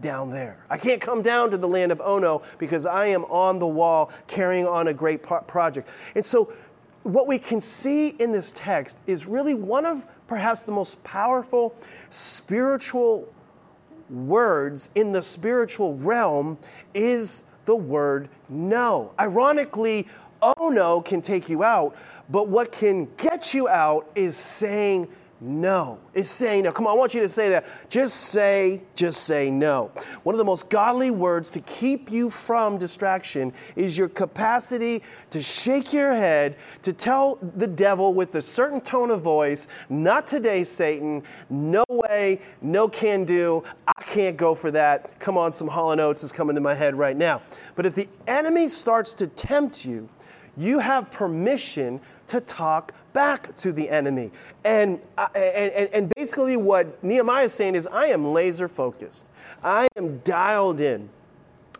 down 0.00 0.30
there. 0.30 0.64
I 0.70 0.78
can't 0.78 1.00
come 1.00 1.22
down 1.22 1.50
to 1.50 1.56
the 1.56 1.68
land 1.68 1.92
of 1.92 2.00
Ono 2.00 2.42
because 2.58 2.86
I 2.86 3.06
am 3.06 3.24
on 3.26 3.58
the 3.58 3.66
wall 3.66 4.10
carrying 4.26 4.66
on 4.66 4.88
a 4.88 4.94
great 4.94 5.22
project." 5.22 5.88
And 6.14 6.24
so 6.24 6.52
what 7.02 7.26
we 7.26 7.38
can 7.38 7.60
see 7.60 8.08
in 8.08 8.32
this 8.32 8.52
text 8.54 8.96
is 9.06 9.26
really 9.26 9.54
one 9.54 9.84
of 9.84 10.06
perhaps 10.26 10.62
the 10.62 10.72
most 10.72 11.02
powerful 11.04 11.74
spiritual 12.10 13.28
words 14.08 14.90
in 14.94 15.12
the 15.12 15.22
spiritual 15.22 15.96
realm 15.96 16.58
is 16.94 17.42
the 17.64 17.76
word 17.76 18.28
no. 18.48 19.12
Ironically, 19.18 20.08
oh 20.40 20.68
no 20.68 21.00
can 21.00 21.22
take 21.22 21.48
you 21.48 21.62
out, 21.62 21.96
but 22.28 22.48
what 22.48 22.72
can 22.72 23.08
get 23.16 23.54
you 23.54 23.68
out 23.68 24.10
is 24.14 24.36
saying 24.36 25.08
no. 25.44 25.98
It's 26.14 26.30
saying 26.30 26.62
no. 26.62 26.70
Come 26.70 26.86
on, 26.86 26.92
I 26.92 26.96
want 26.96 27.14
you 27.14 27.20
to 27.20 27.28
say 27.28 27.48
that. 27.48 27.66
Just 27.90 28.14
say, 28.14 28.80
just 28.94 29.24
say 29.24 29.50
no. 29.50 29.90
One 30.22 30.36
of 30.36 30.38
the 30.38 30.44
most 30.44 30.70
godly 30.70 31.10
words 31.10 31.50
to 31.50 31.60
keep 31.62 32.12
you 32.12 32.30
from 32.30 32.78
distraction 32.78 33.52
is 33.74 33.98
your 33.98 34.08
capacity 34.08 35.02
to 35.30 35.42
shake 35.42 35.92
your 35.92 36.14
head, 36.14 36.56
to 36.82 36.92
tell 36.92 37.40
the 37.56 37.66
devil 37.66 38.14
with 38.14 38.36
a 38.36 38.42
certain 38.42 38.80
tone 38.80 39.10
of 39.10 39.22
voice, 39.22 39.66
not 39.88 40.28
today, 40.28 40.62
Satan, 40.62 41.24
no 41.50 41.82
way, 41.88 42.40
no 42.60 42.88
can 42.88 43.24
do, 43.24 43.64
I 43.88 44.00
can't 44.04 44.36
go 44.36 44.54
for 44.54 44.70
that. 44.70 45.18
Come 45.18 45.36
on, 45.36 45.50
some 45.50 45.66
Hall 45.66 45.90
& 45.90 46.00
Oates 46.00 46.22
is 46.22 46.30
coming 46.30 46.54
to 46.54 46.60
my 46.60 46.74
head 46.74 46.94
right 46.94 47.16
now. 47.16 47.42
But 47.74 47.84
if 47.84 47.96
the 47.96 48.08
enemy 48.28 48.68
starts 48.68 49.12
to 49.14 49.26
tempt 49.26 49.84
you, 49.84 50.08
you 50.56 50.78
have 50.78 51.10
permission 51.10 52.00
to 52.28 52.40
talk 52.40 52.92
back 53.12 53.54
to 53.56 53.72
the 53.72 53.88
enemy. 53.88 54.30
And, 54.64 55.00
and, 55.34 55.90
and 55.92 56.12
basically, 56.16 56.56
what 56.56 57.02
Nehemiah 57.02 57.44
is 57.44 57.54
saying 57.54 57.74
is, 57.74 57.86
I 57.86 58.06
am 58.06 58.24
laser 58.24 58.68
focused, 58.68 59.28
I 59.62 59.88
am 59.96 60.18
dialed 60.18 60.80
in. 60.80 61.08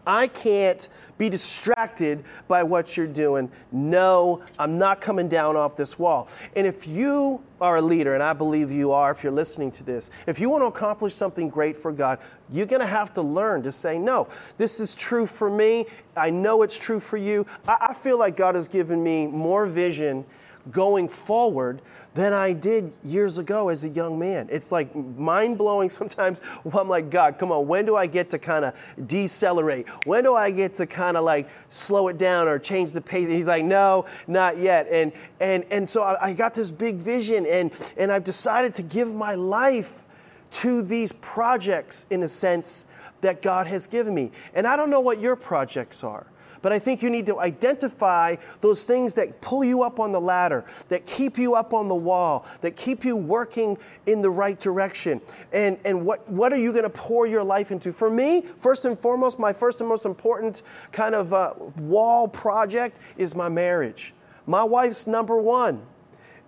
I 0.06 0.26
can't 0.26 0.88
be 1.16 1.28
distracted 1.28 2.24
by 2.48 2.64
what 2.64 2.96
you're 2.96 3.06
doing. 3.06 3.50
No, 3.70 4.42
I'm 4.58 4.76
not 4.76 5.00
coming 5.00 5.28
down 5.28 5.54
off 5.56 5.76
this 5.76 5.98
wall. 5.98 6.28
And 6.56 6.66
if 6.66 6.88
you 6.88 7.42
are 7.60 7.76
a 7.76 7.82
leader, 7.82 8.14
and 8.14 8.22
I 8.22 8.32
believe 8.32 8.72
you 8.72 8.90
are 8.90 9.12
if 9.12 9.22
you're 9.22 9.32
listening 9.32 9.70
to 9.72 9.84
this, 9.84 10.10
if 10.26 10.40
you 10.40 10.50
want 10.50 10.62
to 10.62 10.66
accomplish 10.66 11.14
something 11.14 11.48
great 11.48 11.76
for 11.76 11.92
God, 11.92 12.18
you're 12.50 12.66
going 12.66 12.80
to 12.80 12.86
have 12.86 13.14
to 13.14 13.22
learn 13.22 13.62
to 13.62 13.70
say, 13.70 13.96
no, 13.98 14.26
this 14.58 14.80
is 14.80 14.96
true 14.96 15.26
for 15.26 15.48
me. 15.48 15.86
I 16.16 16.30
know 16.30 16.62
it's 16.62 16.78
true 16.78 16.98
for 16.98 17.16
you. 17.16 17.46
I, 17.68 17.88
I 17.90 17.94
feel 17.94 18.18
like 18.18 18.34
God 18.34 18.56
has 18.56 18.66
given 18.66 19.02
me 19.02 19.28
more 19.28 19.66
vision 19.66 20.24
going 20.70 21.08
forward 21.08 21.82
than 22.14 22.32
I 22.32 22.52
did 22.52 22.92
years 23.04 23.38
ago 23.38 23.68
as 23.68 23.84
a 23.84 23.88
young 23.88 24.18
man. 24.18 24.48
It's 24.50 24.70
like 24.70 24.94
mind 24.94 25.58
blowing 25.58 25.90
sometimes. 26.00 26.40
I'm 26.72 26.88
like, 26.88 27.10
God, 27.10 27.38
come 27.38 27.52
on, 27.52 27.66
when 27.66 27.86
do 27.86 27.96
I 27.96 28.06
get 28.06 28.30
to 28.30 28.38
kind 28.38 28.64
of 28.64 28.74
decelerate? 29.06 29.88
When 30.06 30.24
do 30.24 30.34
I 30.34 30.50
get 30.50 30.74
to 30.74 30.86
kind 30.86 31.16
of 31.16 31.24
like 31.24 31.48
slow 31.68 32.08
it 32.08 32.18
down 32.18 32.48
or 32.48 32.58
change 32.58 32.92
the 32.92 33.00
pace? 33.00 33.26
And 33.26 33.34
he's 33.34 33.46
like, 33.46 33.64
no, 33.64 34.06
not 34.26 34.58
yet. 34.58 34.86
And 34.90 35.12
and 35.40 35.64
and 35.70 35.88
so 35.88 36.02
I, 36.02 36.28
I 36.28 36.32
got 36.34 36.54
this 36.54 36.70
big 36.70 36.96
vision, 36.96 37.46
and 37.46 37.72
and 37.96 38.12
I've 38.12 38.24
decided 38.24 38.74
to 38.76 38.82
give 38.82 39.12
my 39.14 39.34
life 39.34 40.04
to 40.50 40.82
these 40.82 41.12
projects 41.12 42.06
in 42.10 42.22
a 42.22 42.28
sense 42.28 42.86
that 43.22 43.40
God 43.40 43.66
has 43.66 43.86
given 43.86 44.14
me. 44.14 44.30
And 44.54 44.66
I 44.66 44.76
don't 44.76 44.90
know 44.90 45.00
what 45.00 45.20
your 45.20 45.36
projects 45.36 46.04
are. 46.04 46.26
But 46.62 46.72
I 46.72 46.78
think 46.78 47.02
you 47.02 47.10
need 47.10 47.26
to 47.26 47.40
identify 47.40 48.36
those 48.60 48.84
things 48.84 49.14
that 49.14 49.40
pull 49.40 49.64
you 49.64 49.82
up 49.82 50.00
on 50.00 50.12
the 50.12 50.20
ladder, 50.20 50.64
that 50.88 51.04
keep 51.06 51.36
you 51.36 51.54
up 51.54 51.74
on 51.74 51.88
the 51.88 51.94
wall, 51.94 52.46
that 52.60 52.76
keep 52.76 53.04
you 53.04 53.16
working 53.16 53.76
in 54.06 54.22
the 54.22 54.30
right 54.30 54.58
direction. 54.58 55.20
And, 55.52 55.78
and 55.84 56.06
what, 56.06 56.28
what 56.30 56.52
are 56.52 56.56
you 56.58 56.72
going 56.72 56.84
to 56.84 56.90
pour 56.90 57.26
your 57.26 57.44
life 57.44 57.70
into? 57.70 57.92
For 57.92 58.10
me, 58.10 58.42
first 58.60 58.84
and 58.84 58.98
foremost, 58.98 59.38
my 59.38 59.52
first 59.52 59.80
and 59.80 59.88
most 59.88 60.04
important 60.04 60.62
kind 60.92 61.14
of 61.14 61.32
uh, 61.32 61.54
wall 61.78 62.28
project 62.28 62.98
is 63.16 63.34
my 63.34 63.48
marriage. 63.48 64.14
My 64.46 64.64
wife's 64.64 65.06
number 65.06 65.36
one. 65.36 65.82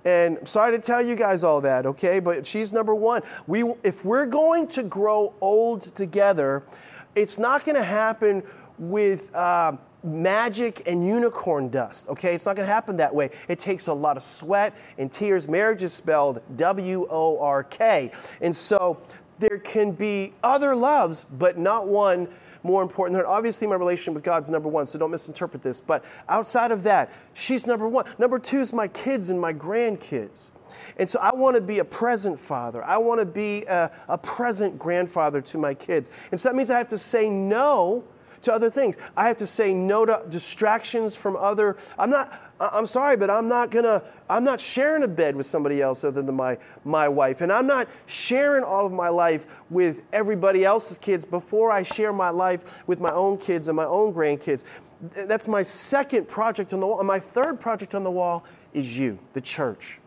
And 0.04 0.38
I'm 0.38 0.46
sorry 0.46 0.76
to 0.76 0.78
tell 0.78 1.00
you 1.00 1.16
guys 1.16 1.44
all 1.44 1.62
that, 1.62 1.86
okay? 1.86 2.20
But 2.20 2.46
she's 2.46 2.72
number 2.72 2.94
one. 2.94 3.22
We, 3.46 3.64
if 3.82 4.04
we're 4.04 4.26
going 4.26 4.68
to 4.68 4.82
grow 4.82 5.32
old 5.40 5.94
together, 5.94 6.62
it's 7.14 7.38
not 7.38 7.64
going 7.64 7.76
to 7.76 7.84
happen 7.84 8.42
with 8.78 9.34
uh, 9.34 9.76
magic 10.04 10.86
and 10.86 11.06
unicorn 11.06 11.70
dust, 11.70 12.08
okay? 12.08 12.34
It's 12.34 12.46
not 12.46 12.56
gonna 12.56 12.68
happen 12.68 12.98
that 12.98 13.14
way. 13.14 13.30
It 13.48 13.58
takes 13.58 13.86
a 13.86 13.94
lot 13.94 14.16
of 14.16 14.22
sweat 14.22 14.76
and 14.98 15.10
tears. 15.10 15.48
Marriage 15.48 15.82
is 15.82 15.92
spelled 15.92 16.42
W 16.56 17.06
O 17.10 17.38
R 17.40 17.64
K. 17.64 18.12
And 18.40 18.54
so 18.54 19.00
there 19.38 19.58
can 19.58 19.92
be 19.92 20.34
other 20.42 20.76
loves, 20.76 21.24
but 21.24 21.58
not 21.58 21.88
one 21.88 22.28
more 22.62 22.82
important 22.82 23.16
than 23.18 23.26
obviously 23.26 23.66
my 23.66 23.74
relationship 23.74 24.14
with 24.14 24.24
God's 24.24 24.48
number 24.48 24.68
one, 24.68 24.86
so 24.86 24.98
don't 24.98 25.10
misinterpret 25.10 25.62
this. 25.62 25.80
But 25.80 26.04
outside 26.28 26.72
of 26.72 26.82
that, 26.84 27.10
she's 27.34 27.66
number 27.66 27.88
one. 27.88 28.06
Number 28.18 28.38
two 28.38 28.58
is 28.58 28.72
my 28.72 28.88
kids 28.88 29.28
and 29.28 29.38
my 29.38 29.52
grandkids. 29.52 30.52
And 30.98 31.08
so 31.08 31.18
I 31.20 31.34
want 31.34 31.56
to 31.56 31.60
be 31.60 31.80
a 31.80 31.84
present 31.84 32.38
father. 32.38 32.82
I 32.82 32.96
want 32.96 33.20
to 33.20 33.26
be 33.26 33.64
a, 33.64 33.90
a 34.08 34.16
present 34.16 34.78
grandfather 34.78 35.42
to 35.42 35.58
my 35.58 35.74
kids. 35.74 36.08
And 36.30 36.40
so 36.40 36.48
that 36.48 36.56
means 36.56 36.70
I 36.70 36.78
have 36.78 36.88
to 36.88 36.98
say 36.98 37.28
no 37.28 38.02
to 38.44 38.52
other 38.52 38.70
things. 38.70 38.96
I 39.16 39.28
have 39.28 39.36
to 39.38 39.46
say 39.46 39.74
no 39.74 40.06
to 40.06 40.24
distractions 40.28 41.16
from 41.16 41.36
other. 41.36 41.76
I'm 41.98 42.10
not. 42.10 42.40
I'm 42.60 42.86
sorry, 42.86 43.16
but 43.16 43.30
I'm 43.30 43.48
not 43.48 43.70
gonna. 43.70 44.02
I'm 44.30 44.44
not 44.44 44.60
sharing 44.60 45.02
a 45.02 45.08
bed 45.08 45.36
with 45.36 45.46
somebody 45.46 45.82
else 45.82 46.04
other 46.04 46.22
than 46.22 46.34
my 46.34 46.58
my 46.84 47.08
wife, 47.08 47.40
and 47.40 47.50
I'm 47.52 47.66
not 47.66 47.88
sharing 48.06 48.62
all 48.62 48.86
of 48.86 48.92
my 48.92 49.08
life 49.08 49.62
with 49.70 50.02
everybody 50.12 50.64
else's 50.64 50.98
kids 50.98 51.24
before 51.24 51.72
I 51.72 51.82
share 51.82 52.12
my 52.12 52.30
life 52.30 52.86
with 52.86 53.00
my 53.00 53.12
own 53.12 53.38
kids 53.38 53.68
and 53.68 53.76
my 53.76 53.86
own 53.86 54.14
grandkids. 54.14 54.64
That's 55.26 55.48
my 55.48 55.62
second 55.62 56.28
project 56.28 56.72
on 56.72 56.80
the 56.80 56.86
wall. 56.86 57.02
My 57.02 57.18
third 57.18 57.60
project 57.60 57.94
on 57.94 58.04
the 58.04 58.10
wall 58.10 58.44
is 58.72 58.98
you, 58.98 59.18
the 59.32 59.40
church 59.40 60.00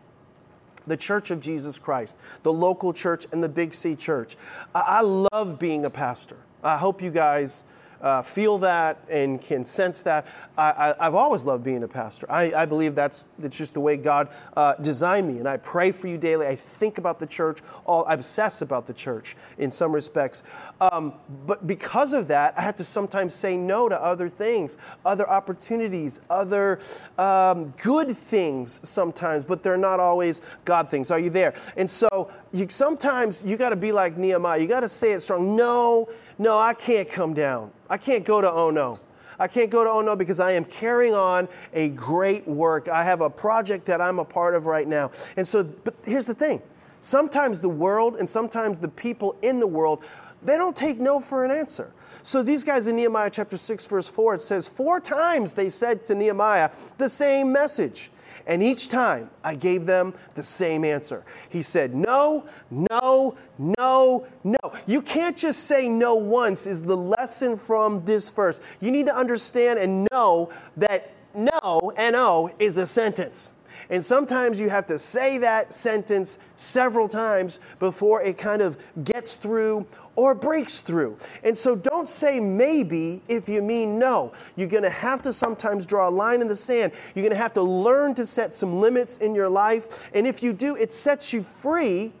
the 0.88 0.96
Church 0.96 1.30
of 1.30 1.40
Jesus 1.40 1.78
Christ, 1.78 2.18
the 2.42 2.52
local 2.52 2.92
church, 2.92 3.26
and 3.32 3.44
the 3.44 3.48
Big 3.48 3.74
C 3.74 3.94
church. 3.94 4.36
I, 4.74 5.02
love 5.02 5.58
being 5.58 5.84
a 5.84 5.90
pastor. 5.90 6.38
I 6.62 6.76
hope 6.76 7.00
you 7.02 7.10
guys 7.10 7.64
uh, 8.00 8.22
feel 8.22 8.58
that 8.58 8.98
and 9.08 9.40
can 9.40 9.64
sense 9.64 10.02
that. 10.02 10.26
I, 10.56 10.94
have 10.98 11.14
always 11.14 11.44
loved 11.44 11.64
being 11.64 11.82
a 11.84 11.88
pastor. 11.88 12.30
I, 12.30 12.52
I, 12.52 12.66
believe 12.66 12.94
that's, 12.94 13.26
that's 13.38 13.56
just 13.56 13.74
the 13.74 13.80
way 13.80 13.96
God 13.96 14.28
uh, 14.56 14.74
designed 14.74 15.28
me. 15.28 15.38
And 15.38 15.48
I 15.48 15.56
pray 15.56 15.92
for 15.92 16.08
you 16.08 16.18
daily. 16.18 16.46
I 16.46 16.56
think 16.56 16.98
about 16.98 17.18
the 17.18 17.26
church. 17.26 17.60
All, 17.86 18.04
I 18.06 18.14
obsess 18.14 18.60
about 18.62 18.86
the 18.86 18.92
church 18.92 19.36
in 19.58 19.70
some 19.70 19.92
respects. 19.92 20.42
Um, 20.80 21.14
but 21.46 21.66
because 21.66 22.12
of 22.12 22.26
that, 22.28 22.54
I 22.56 22.62
have 22.62 22.76
to 22.76 22.84
sometimes 22.84 23.34
say 23.34 23.56
no 23.56 23.88
to 23.88 24.00
other 24.00 24.28
things, 24.28 24.76
other 25.04 25.28
opportunities, 25.28 26.20
other 26.28 26.80
um, 27.18 27.72
good 27.82 28.16
things 28.16 28.80
sometimes, 28.82 29.44
but 29.44 29.62
they're 29.62 29.76
not 29.76 30.00
always 30.00 30.40
God 30.64 30.88
things. 30.88 31.10
Are 31.10 31.20
you 31.20 31.30
there? 31.30 31.54
And 31.76 31.88
so 31.88 32.32
you, 32.52 32.66
sometimes 32.68 33.44
you 33.44 33.56
got 33.56 33.70
to 33.70 33.76
be 33.76 33.92
like 33.92 34.16
Nehemiah. 34.16 34.58
You 34.58 34.66
got 34.66 34.80
to 34.80 34.88
say 34.88 35.12
it 35.12 35.20
strong. 35.20 35.56
No, 35.56 36.08
no, 36.38 36.58
I 36.58 36.74
can't 36.74 37.08
come 37.08 37.34
down. 37.34 37.72
I 37.90 37.98
can't 37.98 38.24
go 38.24 38.40
to 38.40 38.50
oh 38.50 38.70
no. 38.70 39.00
I 39.40 39.46
can't 39.46 39.70
go 39.70 39.84
to 39.84 39.90
oh 39.90 40.00
no 40.00 40.16
because 40.16 40.40
I 40.40 40.52
am 40.52 40.64
carrying 40.64 41.14
on 41.14 41.48
a 41.72 41.88
great 41.90 42.46
work. 42.46 42.88
I 42.88 43.04
have 43.04 43.20
a 43.20 43.30
project 43.30 43.86
that 43.86 44.00
I'm 44.00 44.18
a 44.18 44.24
part 44.24 44.54
of 44.54 44.66
right 44.66 44.86
now. 44.86 45.10
And 45.36 45.46
so, 45.46 45.62
but 45.62 45.94
here's 46.04 46.26
the 46.26 46.34
thing 46.34 46.62
sometimes 47.00 47.60
the 47.60 47.68
world 47.68 48.16
and 48.16 48.28
sometimes 48.28 48.78
the 48.78 48.88
people 48.88 49.36
in 49.42 49.60
the 49.60 49.66
world, 49.66 50.04
they 50.42 50.56
don't 50.56 50.76
take 50.76 50.98
no 50.98 51.20
for 51.20 51.44
an 51.44 51.50
answer. 51.50 51.92
So 52.22 52.42
these 52.42 52.64
guys 52.64 52.88
in 52.88 52.96
Nehemiah 52.96 53.30
chapter 53.30 53.56
6, 53.56 53.86
verse 53.86 54.08
4, 54.08 54.34
it 54.34 54.38
says, 54.40 54.68
Four 54.68 55.00
times 55.00 55.54
they 55.54 55.68
said 55.68 56.04
to 56.04 56.14
Nehemiah 56.14 56.70
the 56.98 57.08
same 57.08 57.52
message. 57.52 58.10
And 58.46 58.62
each 58.62 58.88
time 58.88 59.30
I 59.42 59.54
gave 59.54 59.86
them 59.86 60.14
the 60.34 60.42
same 60.42 60.84
answer. 60.84 61.24
He 61.48 61.62
said, 61.62 61.94
No, 61.94 62.46
no, 62.70 63.36
no, 63.58 64.26
no. 64.44 64.58
You 64.86 65.02
can't 65.02 65.36
just 65.36 65.64
say 65.64 65.88
no 65.88 66.14
once, 66.14 66.66
is 66.66 66.82
the 66.82 66.96
lesson 66.96 67.56
from 67.56 68.04
this 68.04 68.30
verse. 68.30 68.60
You 68.80 68.90
need 68.90 69.06
to 69.06 69.16
understand 69.16 69.78
and 69.78 70.06
know 70.10 70.50
that 70.76 71.12
no, 71.34 71.92
N-O, 71.96 72.50
is 72.58 72.78
a 72.78 72.86
sentence. 72.86 73.52
And 73.90 74.04
sometimes 74.04 74.60
you 74.60 74.68
have 74.68 74.86
to 74.86 74.98
say 74.98 75.38
that 75.38 75.72
sentence 75.72 76.38
several 76.56 77.08
times 77.08 77.60
before 77.78 78.22
it 78.22 78.36
kind 78.36 78.60
of 78.60 78.76
gets 79.04 79.34
through 79.34 79.86
or 80.18 80.34
breaks 80.34 80.80
through. 80.80 81.16
And 81.44 81.56
so 81.56 81.76
don't 81.76 82.08
say 82.08 82.40
maybe 82.40 83.22
if 83.28 83.48
you 83.48 83.62
mean 83.62 84.00
no. 84.00 84.32
You're 84.56 84.66
going 84.66 84.82
to 84.82 84.90
have 84.90 85.22
to 85.22 85.32
sometimes 85.32 85.86
draw 85.86 86.08
a 86.08 86.10
line 86.10 86.40
in 86.40 86.48
the 86.48 86.56
sand. 86.56 86.92
You're 87.14 87.22
going 87.22 87.36
to 87.36 87.40
have 87.40 87.52
to 87.52 87.62
learn 87.62 88.16
to 88.16 88.26
set 88.26 88.52
some 88.52 88.80
limits 88.80 89.18
in 89.18 89.32
your 89.32 89.48
life. 89.48 90.10
And 90.12 90.26
if 90.26 90.42
you 90.42 90.52
do, 90.52 90.74
it 90.74 90.90
sets 90.90 91.32
you 91.32 91.44
free 91.44 92.12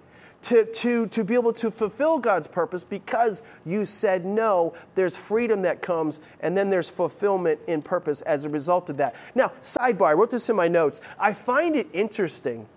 to, 0.42 0.64
to, 0.64 1.08
to 1.08 1.24
be 1.24 1.34
able 1.34 1.52
to 1.54 1.72
fulfill 1.72 2.20
God's 2.20 2.46
purpose 2.46 2.84
because 2.84 3.42
you 3.66 3.84
said 3.84 4.24
no. 4.24 4.74
There's 4.94 5.16
freedom 5.16 5.62
that 5.62 5.82
comes, 5.82 6.20
and 6.38 6.56
then 6.56 6.70
there's 6.70 6.88
fulfillment 6.88 7.58
in 7.66 7.82
purpose 7.82 8.20
as 8.20 8.44
a 8.44 8.48
result 8.48 8.90
of 8.90 8.96
that. 8.98 9.16
Now, 9.34 9.50
sidebar, 9.60 10.10
I 10.10 10.12
wrote 10.12 10.30
this 10.30 10.48
in 10.48 10.54
my 10.54 10.68
notes. 10.68 11.00
I 11.18 11.32
find 11.32 11.74
it 11.74 11.88
interesting 11.92 12.68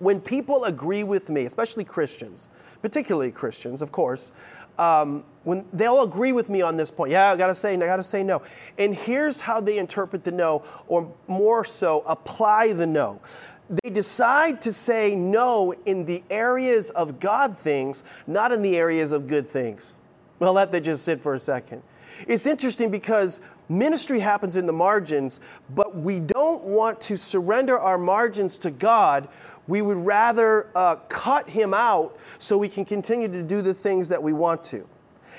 when 0.00 0.20
people 0.20 0.64
agree 0.64 1.04
with 1.04 1.30
me, 1.30 1.44
especially 1.44 1.84
Christians, 1.84 2.50
particularly 2.84 3.30
Christians, 3.30 3.80
of 3.80 3.90
course, 3.90 4.30
um, 4.78 5.24
when 5.44 5.64
they'll 5.72 6.02
agree 6.02 6.32
with 6.32 6.50
me 6.50 6.60
on 6.60 6.76
this 6.76 6.90
point. 6.90 7.12
Yeah, 7.12 7.32
I 7.32 7.36
gotta 7.36 7.54
say, 7.54 7.72
I 7.72 7.78
gotta 7.78 8.02
say 8.02 8.22
no. 8.22 8.42
And 8.76 8.94
here's 8.94 9.40
how 9.40 9.58
they 9.62 9.78
interpret 9.78 10.22
the 10.22 10.32
no, 10.32 10.62
or 10.86 11.10
more 11.26 11.64
so, 11.64 12.04
apply 12.06 12.74
the 12.74 12.86
no 12.86 13.20
they 13.70 13.88
decide 13.88 14.60
to 14.60 14.70
say 14.70 15.16
no 15.16 15.72
in 15.86 16.04
the 16.04 16.22
areas 16.28 16.90
of 16.90 17.18
God 17.18 17.56
things, 17.56 18.04
not 18.26 18.52
in 18.52 18.60
the 18.60 18.76
areas 18.76 19.10
of 19.10 19.26
good 19.26 19.46
things. 19.46 19.96
Well, 20.38 20.52
let 20.52 20.70
that 20.72 20.82
just 20.82 21.02
sit 21.02 21.22
for 21.22 21.32
a 21.32 21.38
second. 21.38 21.82
It's 22.26 22.46
interesting 22.46 22.90
because 22.90 23.40
ministry 23.68 24.20
happens 24.20 24.56
in 24.56 24.66
the 24.66 24.72
margins, 24.72 25.40
but 25.74 25.96
we 25.96 26.20
don't 26.20 26.64
want 26.64 27.00
to 27.02 27.16
surrender 27.16 27.78
our 27.78 27.98
margins 27.98 28.58
to 28.58 28.70
God. 28.70 29.28
We 29.66 29.82
would 29.82 29.98
rather 29.98 30.70
uh, 30.74 30.96
cut 31.08 31.48
Him 31.48 31.72
out 31.74 32.18
so 32.38 32.58
we 32.58 32.68
can 32.68 32.84
continue 32.84 33.28
to 33.28 33.42
do 33.42 33.62
the 33.62 33.74
things 33.74 34.08
that 34.10 34.22
we 34.22 34.32
want 34.32 34.62
to. 34.64 34.86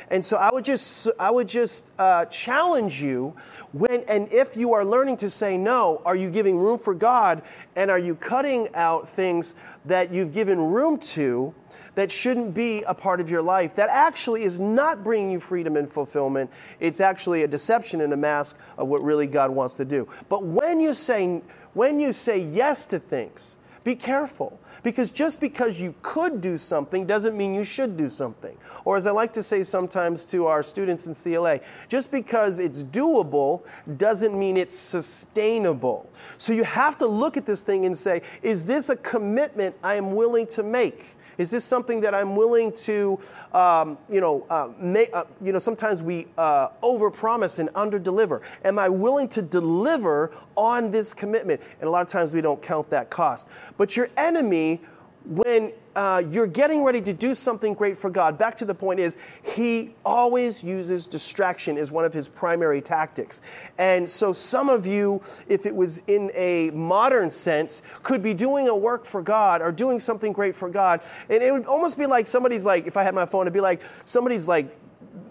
And 0.09 0.23
so 0.23 0.37
I 0.37 0.53
would 0.53 0.65
just, 0.65 1.09
I 1.19 1.31
would 1.31 1.47
just 1.47 1.91
uh, 1.97 2.25
challenge 2.25 3.01
you 3.01 3.35
when 3.71 4.03
and 4.07 4.31
if 4.31 4.55
you 4.55 4.73
are 4.73 4.85
learning 4.85 5.17
to 5.17 5.29
say 5.29 5.57
no, 5.57 6.01
are 6.05 6.15
you 6.15 6.29
giving 6.29 6.57
room 6.57 6.77
for 6.77 6.93
God 6.93 7.41
and 7.75 7.89
are 7.89 7.99
you 7.99 8.15
cutting 8.15 8.67
out 8.75 9.09
things 9.09 9.55
that 9.85 10.13
you've 10.13 10.33
given 10.33 10.59
room 10.59 10.97
to 10.99 11.53
that 11.95 12.11
shouldn't 12.11 12.53
be 12.53 12.83
a 12.83 12.93
part 12.93 13.21
of 13.21 13.29
your 13.29 13.41
life 13.41 13.75
that 13.75 13.89
actually 13.89 14.43
is 14.43 14.59
not 14.59 15.03
bringing 15.03 15.31
you 15.31 15.39
freedom 15.39 15.75
and 15.75 15.89
fulfillment? 15.89 16.51
It's 16.79 16.99
actually 16.99 17.43
a 17.43 17.47
deception 17.47 18.01
and 18.01 18.13
a 18.13 18.17
mask 18.17 18.57
of 18.77 18.87
what 18.87 19.03
really 19.03 19.27
God 19.27 19.51
wants 19.51 19.75
to 19.75 19.85
do. 19.85 20.07
But 20.29 20.43
when 20.43 20.79
you 20.79 20.93
say, 20.93 21.41
when 21.73 21.99
you 21.99 22.13
say 22.13 22.39
yes 22.39 22.85
to 22.87 22.99
things, 22.99 23.57
be 23.85 23.95
careful 23.95 24.59
because 24.81 25.11
just 25.11 25.39
because 25.39 25.79
you 25.79 25.93
could 26.01 26.41
do 26.41 26.57
something 26.57 27.05
doesn't 27.05 27.37
mean 27.37 27.53
you 27.53 27.63
should 27.63 27.95
do 27.95 28.09
something. 28.09 28.57
Or, 28.83 28.97
as 28.97 29.05
I 29.05 29.11
like 29.11 29.31
to 29.33 29.43
say 29.43 29.61
sometimes 29.61 30.25
to 30.27 30.47
our 30.47 30.63
students 30.63 31.05
in 31.07 31.13
CLA, 31.13 31.59
just 31.87 32.11
because 32.11 32.57
it's 32.57 32.83
doable 32.83 33.63
doesn't 33.97 34.37
mean 34.37 34.57
it's 34.57 34.77
sustainable. 34.77 36.09
So, 36.37 36.51
you 36.51 36.63
have 36.63 36.97
to 36.97 37.05
look 37.05 37.37
at 37.37 37.45
this 37.45 37.61
thing 37.61 37.85
and 37.85 37.95
say, 37.95 38.23
is 38.41 38.65
this 38.65 38.89
a 38.89 38.95
commitment 38.97 39.75
I 39.83 39.95
am 39.95 40.15
willing 40.15 40.47
to 40.47 40.63
make? 40.63 41.14
Is 41.37 41.51
this 41.51 41.63
something 41.63 42.01
that 42.01 42.15
I'm 42.15 42.35
willing 42.35 42.71
to, 42.73 43.19
um, 43.53 43.97
you 44.09 44.21
know, 44.21 44.45
uh, 44.49 44.69
make, 44.79 45.09
uh, 45.13 45.25
you 45.41 45.51
know, 45.51 45.59
sometimes 45.59 46.01
we 46.01 46.27
uh, 46.37 46.69
overpromise 46.81 47.59
and 47.59 47.69
underdeliver. 47.69 48.41
Am 48.63 48.79
I 48.79 48.89
willing 48.89 49.27
to 49.29 49.41
deliver 49.41 50.31
on 50.55 50.91
this 50.91 51.13
commitment? 51.13 51.61
And 51.79 51.87
a 51.87 51.91
lot 51.91 52.01
of 52.01 52.07
times 52.07 52.33
we 52.33 52.41
don't 52.41 52.61
count 52.61 52.89
that 52.89 53.09
cost. 53.09 53.47
But 53.77 53.97
your 53.97 54.09
enemy 54.17 54.81
when 55.25 55.73
uh, 55.95 56.23
you're 56.29 56.47
getting 56.47 56.83
ready 56.83 57.01
to 57.01 57.13
do 57.13 57.33
something 57.33 57.73
great 57.73 57.97
for 57.97 58.09
God, 58.09 58.37
back 58.37 58.55
to 58.57 58.65
the 58.65 58.75
point 58.75 58.99
is, 58.99 59.17
He 59.43 59.93
always 60.05 60.63
uses 60.63 61.07
distraction 61.07 61.77
as 61.77 61.91
one 61.91 62.05
of 62.05 62.13
His 62.13 62.27
primary 62.27 62.81
tactics. 62.81 63.41
And 63.77 64.09
so, 64.09 64.33
some 64.33 64.69
of 64.69 64.85
you, 64.85 65.21
if 65.47 65.65
it 65.65 65.75
was 65.75 66.03
in 66.07 66.31
a 66.35 66.71
modern 66.71 67.31
sense, 67.31 67.81
could 68.03 68.21
be 68.21 68.33
doing 68.33 68.67
a 68.67 68.75
work 68.75 69.05
for 69.05 69.21
God 69.21 69.61
or 69.61 69.71
doing 69.71 69.99
something 69.99 70.33
great 70.33 70.55
for 70.55 70.69
God. 70.69 71.01
And 71.29 71.41
it 71.41 71.51
would 71.51 71.65
almost 71.65 71.97
be 71.97 72.05
like 72.05 72.27
somebody's 72.27 72.65
like, 72.65 72.87
if 72.87 72.97
I 72.97 73.03
had 73.03 73.15
my 73.15 73.25
phone, 73.25 73.43
it'd 73.43 73.53
be 73.53 73.61
like 73.61 73.81
somebody's 74.05 74.47
like 74.47 74.75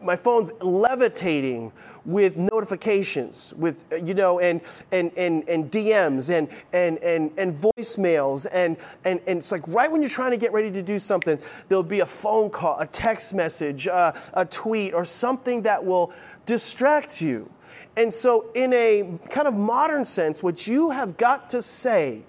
my 0.04 0.16
phone's 0.16 0.52
levitating 0.60 1.72
with 2.04 2.36
notifications, 2.36 3.54
with 3.56 3.84
you 4.04 4.14
know, 4.14 4.40
and 4.40 4.60
and 4.92 5.10
and, 5.16 5.48
and 5.48 5.70
DMs 5.70 6.30
and 6.30 6.48
and 6.72 6.98
and 6.98 7.32
and 7.38 7.54
voicemails, 7.54 8.46
and 8.52 8.76
and 9.04 9.20
and 9.26 9.38
it's 9.38 9.52
like 9.52 9.66
right 9.68 9.90
when 9.90 10.02
you're 10.02 10.10
trying 10.10 10.32
to 10.32 10.36
get 10.36 10.52
ready 10.52 10.70
to 10.70 10.82
do 10.82 10.98
something, 10.98 11.38
there'll 11.68 11.82
be 11.82 12.00
a 12.00 12.06
phone 12.06 12.50
call, 12.50 12.78
a 12.78 12.86
text 12.86 13.34
message, 13.34 13.86
uh, 13.88 14.12
a 14.34 14.44
tweet, 14.44 14.94
or 14.94 15.04
something 15.04 15.62
that 15.62 15.84
will 15.84 16.12
distract 16.46 17.20
you. 17.20 17.50
And 17.96 18.12
so, 18.12 18.50
in 18.54 18.72
a 18.72 19.18
kind 19.30 19.46
of 19.46 19.54
modern 19.54 20.04
sense, 20.04 20.42
what 20.42 20.66
you 20.66 20.90
have 20.90 21.16
got 21.16 21.50
to 21.50 21.62
say 21.62 22.24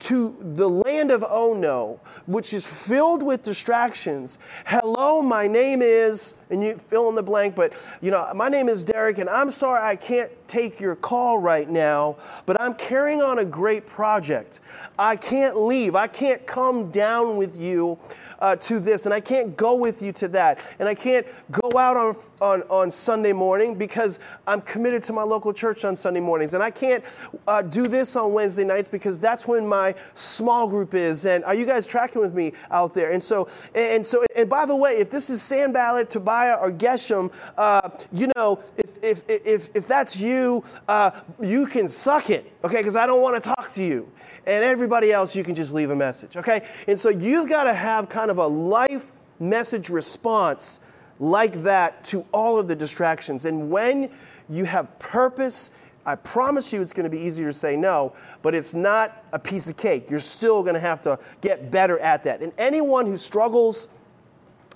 to 0.00 0.36
the 0.40 0.68
land 0.68 1.10
of 1.10 1.24
oh 1.28 1.54
no, 1.54 2.00
which 2.26 2.52
is 2.52 2.66
filled 2.66 3.22
with 3.22 3.42
distractions. 3.42 4.38
Hello, 4.66 5.22
my 5.22 5.46
name 5.46 5.82
is, 5.82 6.36
and 6.48 6.62
you 6.62 6.76
fill 6.76 7.08
in 7.08 7.14
the 7.14 7.22
blank, 7.22 7.54
but 7.54 7.72
you 8.00 8.10
know, 8.10 8.30
my 8.34 8.48
name 8.48 8.68
is 8.68 8.84
Deryck, 8.84 9.18
and 9.18 9.28
I'm 9.28 9.50
sorry 9.50 9.82
I 9.82 9.96
can't 9.96 10.30
take 10.50 10.80
your 10.80 10.96
call 10.96 11.38
right 11.38 11.70
now, 11.70 12.16
but 12.44 12.60
I'm 12.60 12.74
carrying 12.74 13.22
on 13.22 13.38
a 13.38 13.44
great 13.44 13.86
project. 13.86 14.60
I 14.98 15.14
can't 15.14 15.56
leave. 15.56 15.94
I 15.94 16.08
can't 16.08 16.44
come 16.44 16.90
down 16.90 17.36
with 17.36 17.58
you 17.58 17.98
uh, 18.40 18.56
to 18.56 18.80
this, 18.80 19.04
and 19.04 19.14
I 19.14 19.20
can't 19.20 19.56
go 19.56 19.76
with 19.76 20.02
you 20.02 20.12
to 20.14 20.28
that, 20.28 20.60
and 20.78 20.88
I 20.88 20.94
can't 20.94 21.26
go 21.50 21.78
out 21.78 21.96
on, 21.96 22.16
on, 22.40 22.62
on 22.70 22.90
Sunday 22.90 23.32
morning 23.32 23.74
because 23.76 24.18
I'm 24.46 24.60
committed 24.62 25.02
to 25.04 25.12
my 25.12 25.22
local 25.22 25.52
church 25.52 25.84
on 25.84 25.94
Sunday 25.94 26.20
mornings, 26.20 26.54
and 26.54 26.62
I 26.62 26.70
can't 26.70 27.04
uh, 27.46 27.62
do 27.62 27.86
this 27.86 28.16
on 28.16 28.32
Wednesday 28.32 28.64
nights 28.64 28.88
because 28.88 29.20
that's 29.20 29.46
when 29.46 29.66
my 29.66 29.94
small 30.14 30.66
group 30.66 30.94
is. 30.94 31.26
And 31.26 31.44
are 31.44 31.54
you 31.54 31.66
guys 31.66 31.86
tracking 31.86 32.20
with 32.20 32.34
me 32.34 32.52
out 32.70 32.94
there? 32.94 33.12
And 33.12 33.22
so, 33.22 33.48
and 33.74 34.04
so, 34.04 34.24
and 34.34 34.48
by 34.48 34.66
the 34.66 34.76
way, 34.76 34.96
if 34.96 35.10
this 35.10 35.30
is 35.30 35.42
Sanballat, 35.42 36.10
Tobiah, 36.10 36.56
or 36.56 36.72
Geshem, 36.72 37.32
uh, 37.56 37.90
you 38.12 38.30
know, 38.36 38.60
if, 38.76 38.89
if, 39.02 39.22
if, 39.28 39.70
if 39.74 39.86
that's 39.88 40.20
you, 40.20 40.64
uh, 40.88 41.10
you 41.40 41.66
can 41.66 41.88
suck 41.88 42.30
it, 42.30 42.50
okay? 42.64 42.78
Because 42.78 42.96
I 42.96 43.06
don't 43.06 43.22
want 43.22 43.42
to 43.42 43.48
talk 43.48 43.70
to 43.72 43.82
you. 43.82 44.10
And 44.46 44.64
everybody 44.64 45.12
else, 45.12 45.34
you 45.34 45.44
can 45.44 45.54
just 45.54 45.72
leave 45.72 45.90
a 45.90 45.96
message, 45.96 46.36
okay? 46.36 46.66
And 46.88 46.98
so 46.98 47.08
you've 47.08 47.48
got 47.48 47.64
to 47.64 47.74
have 47.74 48.08
kind 48.08 48.30
of 48.30 48.38
a 48.38 48.46
life 48.46 49.12
message 49.38 49.88
response 49.90 50.80
like 51.18 51.52
that 51.62 52.02
to 52.04 52.24
all 52.32 52.58
of 52.58 52.68
the 52.68 52.76
distractions. 52.76 53.44
And 53.44 53.70
when 53.70 54.10
you 54.48 54.64
have 54.64 54.98
purpose, 54.98 55.70
I 56.06 56.14
promise 56.14 56.72
you 56.72 56.80
it's 56.80 56.92
going 56.92 57.10
to 57.10 57.14
be 57.14 57.22
easier 57.22 57.46
to 57.48 57.52
say 57.52 57.76
no, 57.76 58.14
but 58.42 58.54
it's 58.54 58.72
not 58.72 59.24
a 59.32 59.38
piece 59.38 59.68
of 59.68 59.76
cake. 59.76 60.10
You're 60.10 60.20
still 60.20 60.62
going 60.62 60.74
to 60.74 60.80
have 60.80 61.02
to 61.02 61.18
get 61.40 61.70
better 61.70 61.98
at 61.98 62.24
that. 62.24 62.40
And 62.40 62.52
anyone 62.56 63.06
who 63.06 63.16
struggles 63.16 63.88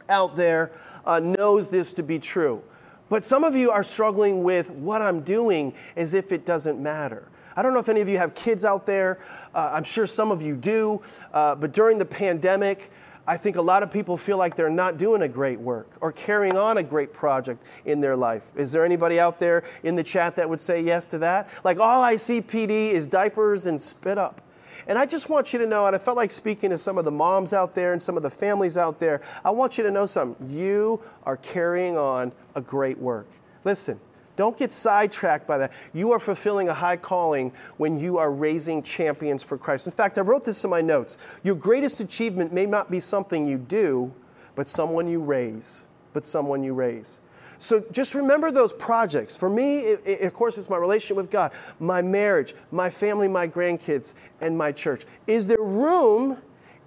out 0.08 0.36
there 0.36 0.72
uh, 1.06 1.20
knows 1.20 1.68
this 1.68 1.94
to 1.94 2.02
be 2.02 2.18
true. 2.18 2.62
But 3.08 3.24
some 3.24 3.44
of 3.44 3.54
you 3.54 3.70
are 3.70 3.82
struggling 3.82 4.42
with 4.42 4.70
what 4.70 5.02
I'm 5.02 5.20
doing 5.20 5.74
as 5.96 6.14
if 6.14 6.32
it 6.32 6.46
doesn't 6.46 6.80
matter. 6.80 7.28
I 7.56 7.62
don't 7.62 7.72
know 7.72 7.80
if 7.80 7.88
any 7.88 8.00
of 8.00 8.08
you 8.08 8.18
have 8.18 8.34
kids 8.34 8.64
out 8.64 8.86
there. 8.86 9.18
Uh, 9.54 9.70
I'm 9.72 9.84
sure 9.84 10.06
some 10.06 10.30
of 10.30 10.42
you 10.42 10.56
do. 10.56 11.00
Uh, 11.32 11.54
but 11.54 11.72
during 11.72 11.98
the 11.98 12.04
pandemic, 12.06 12.90
I 13.26 13.36
think 13.36 13.56
a 13.56 13.62
lot 13.62 13.82
of 13.82 13.90
people 13.90 14.16
feel 14.16 14.36
like 14.36 14.54
they're 14.54 14.68
not 14.68 14.98
doing 14.98 15.22
a 15.22 15.28
great 15.28 15.58
work 15.58 15.88
or 16.00 16.12
carrying 16.12 16.58
on 16.58 16.78
a 16.78 16.82
great 16.82 17.12
project 17.12 17.64
in 17.86 18.00
their 18.00 18.16
life. 18.16 18.50
Is 18.54 18.70
there 18.72 18.84
anybody 18.84 19.18
out 19.18 19.38
there 19.38 19.62
in 19.82 19.96
the 19.96 20.02
chat 20.02 20.36
that 20.36 20.48
would 20.48 20.60
say 20.60 20.82
yes 20.82 21.06
to 21.08 21.18
that? 21.18 21.48
Like, 21.64 21.78
all 21.78 22.02
I 22.02 22.16
see, 22.16 22.42
PD, 22.42 22.92
is 22.92 23.08
diapers 23.08 23.66
and 23.66 23.80
spit 23.80 24.18
up. 24.18 24.42
And 24.86 24.98
I 24.98 25.06
just 25.06 25.28
want 25.28 25.52
you 25.52 25.58
to 25.60 25.66
know, 25.66 25.86
and 25.86 25.94
I 25.94 25.98
felt 25.98 26.16
like 26.16 26.30
speaking 26.30 26.70
to 26.70 26.78
some 26.78 26.98
of 26.98 27.04
the 27.04 27.10
moms 27.10 27.52
out 27.52 27.74
there 27.74 27.92
and 27.92 28.02
some 28.02 28.16
of 28.16 28.22
the 28.22 28.30
families 28.30 28.76
out 28.76 29.00
there, 29.00 29.20
I 29.44 29.50
want 29.50 29.78
you 29.78 29.84
to 29.84 29.90
know 29.90 30.06
something. 30.06 30.48
You 30.48 31.00
are 31.24 31.36
carrying 31.36 31.96
on 31.96 32.32
a 32.54 32.60
great 32.60 32.98
work. 32.98 33.26
Listen, 33.64 33.98
don't 34.36 34.56
get 34.56 34.72
sidetracked 34.72 35.46
by 35.46 35.58
that. 35.58 35.72
You 35.92 36.12
are 36.12 36.18
fulfilling 36.18 36.68
a 36.68 36.74
high 36.74 36.96
calling 36.96 37.52
when 37.76 37.98
you 37.98 38.18
are 38.18 38.32
raising 38.32 38.82
champions 38.82 39.42
for 39.42 39.56
Christ. 39.56 39.86
In 39.86 39.92
fact, 39.92 40.18
I 40.18 40.22
wrote 40.22 40.44
this 40.44 40.64
in 40.64 40.70
my 40.70 40.80
notes. 40.80 41.18
Your 41.42 41.54
greatest 41.54 42.00
achievement 42.00 42.52
may 42.52 42.66
not 42.66 42.90
be 42.90 42.98
something 42.98 43.46
you 43.46 43.58
do, 43.58 44.12
but 44.56 44.66
someone 44.66 45.06
you 45.06 45.20
raise. 45.20 45.86
But 46.12 46.24
someone 46.24 46.64
you 46.64 46.74
raise. 46.74 47.20
So 47.64 47.82
just 47.92 48.14
remember 48.14 48.50
those 48.50 48.74
projects. 48.74 49.34
For 49.34 49.48
me, 49.48 49.80
it, 49.80 50.02
it, 50.04 50.20
of 50.20 50.34
course, 50.34 50.58
it's 50.58 50.68
my 50.68 50.76
relationship 50.76 51.16
with 51.16 51.30
God, 51.30 51.52
my 51.80 52.02
marriage, 52.02 52.54
my 52.70 52.90
family, 52.90 53.26
my 53.26 53.48
grandkids, 53.48 54.12
and 54.42 54.56
my 54.56 54.70
church. 54.70 55.04
Is 55.26 55.46
there 55.46 55.62
room 55.62 56.36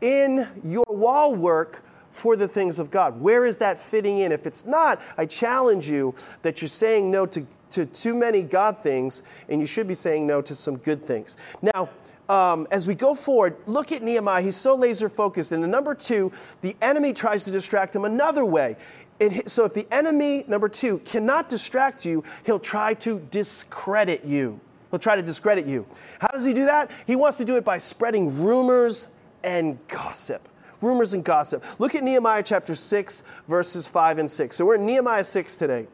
in 0.02 0.48
your 0.64 0.86
wall 0.88 1.34
work 1.34 1.84
for 2.12 2.36
the 2.36 2.48
things 2.48 2.78
of 2.78 2.92
God? 2.92 3.20
Where 3.20 3.48
is 3.48 3.58
that 3.58 3.80
fitting 3.80 4.20
in? 4.20 4.32
If 4.32 4.46
it's 4.46 4.66
not, 4.66 5.02
I 5.18 5.26
challenge 5.26 5.90
you 5.90 6.14
that 6.44 6.62
you're 6.62 6.70
saying 6.70 7.10
no 7.10 7.26
to, 7.26 7.48
to 7.72 7.88
too 7.88 8.14
many 8.14 8.44
God 8.44 8.78
things, 8.78 9.24
and 9.50 9.60
you 9.60 9.66
should 9.66 9.88
be 9.88 9.96
saying 9.96 10.28
no 10.28 10.44
to 10.44 10.54
some 10.54 10.78
good 10.78 11.04
things. 11.04 11.38
Now, 11.60 11.90
um, 12.30 12.68
as 12.72 12.88
we 12.88 12.94
go 12.94 13.16
forward, 13.16 13.56
look 13.66 13.92
at 13.92 14.04
Nehemiah. 14.04 14.42
He's 14.42 14.58
so 14.58 14.76
laser 14.76 15.10
focused. 15.10 15.52
And 15.52 15.64
the 15.64 15.68
number 15.68 15.96
two, 15.96 16.32
the 16.62 16.76
enemy 16.82 17.14
tries 17.14 17.46
to 17.46 17.52
distract 17.52 17.96
him 17.96 18.06
another 18.06 18.44
way. 18.44 18.76
It, 19.20 19.50
so 19.50 19.66
if 19.66 19.74
the 19.74 19.88
enemy, 19.92 20.44
number 20.48 20.70
two, 20.70 21.00
cannot 21.00 21.50
distract 21.50 22.06
you, 22.06 22.24
he'll 22.46 22.60
try 22.60 22.94
to 22.96 23.20
discredit 23.32 24.24
you. 24.24 24.60
He'll 24.92 25.00
try 25.00 25.16
to 25.16 25.22
discredit 25.22 25.66
you. 25.66 25.86
How 26.20 26.28
does 26.28 26.46
he 26.46 26.54
do 26.54 26.66
that? 26.66 26.92
He 27.08 27.16
wants 27.16 27.38
to 27.38 27.46
do 27.46 27.58
it 27.58 27.66
by 27.66 27.78
spreading 27.78 28.44
rumors 28.44 29.08
and 29.44 29.80
gossip. 29.88 30.48
Rumors 30.82 31.14
and 31.14 31.24
gossip. 31.24 31.64
Look 31.80 31.96
at 31.96 32.04
Nehemiah 32.04 32.44
chapter 32.44 32.76
6, 32.76 33.24
verses 33.48 33.88
5 33.88 34.20
and 34.20 34.30
6. 34.30 34.56
So 34.56 34.66
we're 34.66 34.76
in 34.76 34.86
Nehemiah 34.86 35.24
6 35.24 35.58
today. 35.58 35.88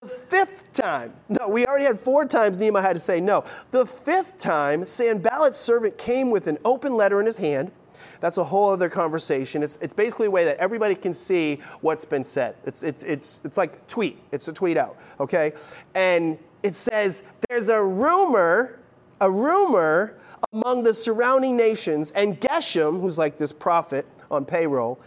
The 0.00 0.08
fifth 0.08 0.72
time, 0.72 1.12
no, 1.28 1.48
we 1.48 1.66
already 1.66 1.84
had 1.84 2.00
four 2.00 2.24
times 2.24 2.56
Nehemiah 2.56 2.82
had 2.82 2.94
to 2.94 3.00
say 3.00 3.20
no. 3.20 3.44
The 3.72 3.84
fifth 3.84 4.38
time, 4.38 4.86
Sanballat's 4.86 5.58
servant 5.58 5.98
came 5.98 6.30
with 6.30 6.46
an 6.46 6.56
open 6.64 6.96
letter 6.96 7.20
in 7.20 7.26
his 7.26 7.36
hand 7.36 7.72
that's 8.22 8.38
a 8.38 8.44
whole 8.44 8.70
other 8.70 8.88
conversation. 8.88 9.64
It's, 9.64 9.78
it's 9.82 9.92
basically 9.92 10.28
a 10.28 10.30
way 10.30 10.44
that 10.44 10.56
everybody 10.58 10.94
can 10.94 11.12
see 11.12 11.58
what's 11.80 12.04
been 12.04 12.22
said. 12.22 12.54
It's, 12.64 12.84
it's, 12.84 13.02
it's, 13.02 13.40
it's 13.42 13.56
like 13.56 13.84
tweet. 13.88 14.16
It's 14.30 14.46
a 14.46 14.52
tweet 14.52 14.76
out, 14.76 14.96
okay? 15.18 15.52
And 15.96 16.38
it 16.62 16.76
says, 16.76 17.24
there's 17.48 17.68
a 17.68 17.82
rumor, 17.82 18.78
a 19.20 19.28
rumor 19.28 20.18
among 20.52 20.84
the 20.84 20.94
surrounding 20.94 21.56
nations, 21.56 22.12
and 22.12 22.40
Geshem, 22.40 23.00
who's 23.00 23.18
like 23.18 23.38
this 23.38 23.52
prophet 23.52 24.06
on 24.30 24.44
payroll, 24.44 25.00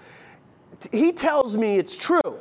he 0.91 1.13
tells 1.13 1.55
me 1.55 1.77
it's 1.77 1.97
true. 1.97 2.39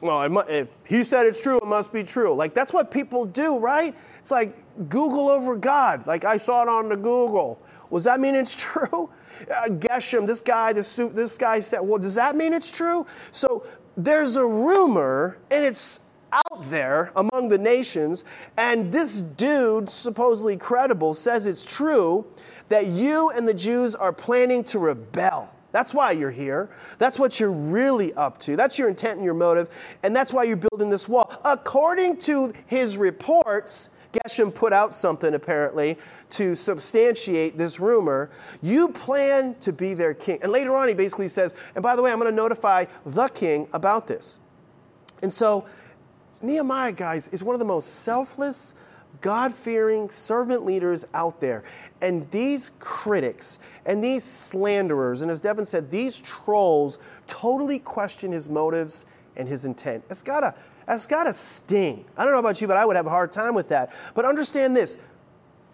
Well, 0.00 0.44
if 0.48 0.68
he 0.86 1.02
said 1.02 1.26
it's 1.26 1.42
true, 1.42 1.58
it 1.58 1.66
must 1.66 1.92
be 1.92 2.04
true. 2.04 2.34
Like, 2.34 2.54
that's 2.54 2.72
what 2.72 2.92
people 2.92 3.24
do, 3.24 3.58
right? 3.58 3.96
It's 4.20 4.30
like 4.30 4.56
Google 4.88 5.28
over 5.28 5.56
God. 5.56 6.06
Like, 6.06 6.24
I 6.24 6.36
saw 6.36 6.62
it 6.62 6.68
on 6.68 6.88
the 6.88 6.96
Google. 6.96 7.60
Does 7.92 8.04
that 8.04 8.20
mean 8.20 8.34
it's 8.34 8.56
true? 8.60 9.10
Uh, 9.50 9.68
Geshem, 9.68 10.26
this 10.26 10.40
guy, 10.40 10.72
this, 10.72 10.96
this 10.96 11.36
guy 11.36 11.60
said, 11.60 11.80
well, 11.80 11.98
does 11.98 12.14
that 12.14 12.36
mean 12.36 12.52
it's 12.52 12.70
true? 12.70 13.06
So 13.30 13.66
there's 13.96 14.36
a 14.36 14.46
rumor, 14.46 15.38
and 15.50 15.64
it's 15.64 16.00
out 16.32 16.62
there 16.64 17.12
among 17.16 17.48
the 17.48 17.58
nations, 17.58 18.24
and 18.56 18.90
this 18.90 19.20
dude, 19.20 19.88
supposedly 19.88 20.56
credible, 20.56 21.14
says 21.14 21.46
it's 21.46 21.64
true 21.64 22.24
that 22.68 22.86
you 22.86 23.30
and 23.30 23.46
the 23.46 23.54
Jews 23.54 23.94
are 23.94 24.12
planning 24.12 24.64
to 24.64 24.78
rebel. 24.78 25.52
That's 25.72 25.94
why 25.94 26.12
you're 26.12 26.30
here. 26.30 26.70
That's 26.98 27.18
what 27.18 27.40
you're 27.40 27.52
really 27.52 28.12
up 28.14 28.38
to. 28.40 28.56
That's 28.56 28.78
your 28.78 28.88
intent 28.88 29.16
and 29.16 29.24
your 29.24 29.34
motive. 29.34 29.98
And 30.02 30.14
that's 30.14 30.32
why 30.32 30.44
you're 30.44 30.56
building 30.56 30.90
this 30.90 31.08
wall. 31.08 31.32
According 31.44 32.18
to 32.18 32.52
his 32.66 32.98
reports, 32.98 33.88
Geshem 34.12 34.54
put 34.54 34.72
out 34.72 34.94
something 34.94 35.34
apparently 35.34 35.98
to 36.30 36.54
substantiate 36.54 37.56
this 37.56 37.80
rumor. 37.80 38.30
You 38.60 38.88
plan 38.88 39.56
to 39.60 39.72
be 39.72 39.94
their 39.94 40.14
king. 40.14 40.38
And 40.42 40.52
later 40.52 40.74
on, 40.76 40.88
he 40.88 40.94
basically 40.94 41.28
says, 41.28 41.54
and 41.74 41.82
by 41.82 41.96
the 41.96 42.02
way, 42.02 42.12
I'm 42.12 42.18
going 42.18 42.30
to 42.30 42.36
notify 42.36 42.84
the 43.06 43.28
king 43.28 43.68
about 43.72 44.06
this. 44.06 44.38
And 45.22 45.32
so, 45.32 45.64
Nehemiah, 46.42 46.92
guys, 46.92 47.28
is 47.28 47.42
one 47.42 47.54
of 47.54 47.60
the 47.60 47.64
most 47.64 48.02
selfless, 48.02 48.74
God 49.20 49.52
fearing 49.52 50.10
servant 50.10 50.64
leaders 50.64 51.04
out 51.14 51.40
there. 51.40 51.62
And 52.00 52.28
these 52.30 52.72
critics 52.80 53.60
and 53.86 54.02
these 54.02 54.24
slanderers, 54.24 55.22
and 55.22 55.30
as 55.30 55.40
Devin 55.40 55.64
said, 55.64 55.90
these 55.90 56.20
trolls 56.20 56.98
totally 57.26 57.78
question 57.78 58.32
his 58.32 58.48
motives 58.48 59.06
and 59.36 59.48
his 59.48 59.64
intent. 59.64 60.04
It's 60.10 60.22
got 60.22 60.40
to 60.40 60.54
that's 60.92 61.06
got 61.06 61.24
to 61.24 61.32
sting. 61.32 62.04
I 62.18 62.24
don't 62.24 62.34
know 62.34 62.38
about 62.38 62.60
you, 62.60 62.66
but 62.66 62.76
I 62.76 62.84
would 62.84 62.96
have 62.96 63.06
a 63.06 63.10
hard 63.10 63.32
time 63.32 63.54
with 63.54 63.68
that. 63.68 63.94
But 64.14 64.26
understand 64.26 64.76
this 64.76 64.98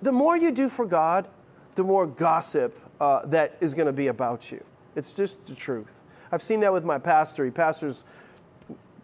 the 0.00 0.12
more 0.12 0.36
you 0.36 0.52
do 0.52 0.68
for 0.68 0.86
God, 0.86 1.26
the 1.74 1.82
more 1.82 2.06
gossip 2.06 2.78
uh, 3.00 3.26
that 3.26 3.56
is 3.60 3.74
going 3.74 3.86
to 3.86 3.92
be 3.92 4.06
about 4.06 4.52
you. 4.52 4.62
It's 4.94 5.16
just 5.16 5.46
the 5.46 5.56
truth. 5.56 5.92
I've 6.30 6.42
seen 6.42 6.60
that 6.60 6.72
with 6.72 6.84
my 6.84 6.98
pastor. 6.98 7.44
He 7.44 7.50
pastors 7.50 8.04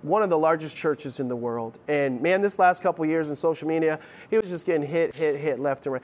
one 0.03 0.23
of 0.23 0.31
the 0.31 0.39
largest 0.39 0.77
churches 0.77 1.19
in 1.19 1.27
the 1.27 1.35
world. 1.35 1.81
And 1.89 2.21
man, 2.21 2.43
this 2.43 2.61
last 2.61 2.81
couple 2.81 3.05
years 3.07 3.29
in 3.29 3.35
social 3.35 3.67
media, 3.67 3.99
he 4.31 4.37
was 4.37 4.51
just 4.51 4.67
getting 4.67 4.87
hit, 4.87 5.17
hit, 5.17 5.37
hit 5.37 5.59
left 5.59 5.87
and 5.87 5.95
right. 5.95 6.03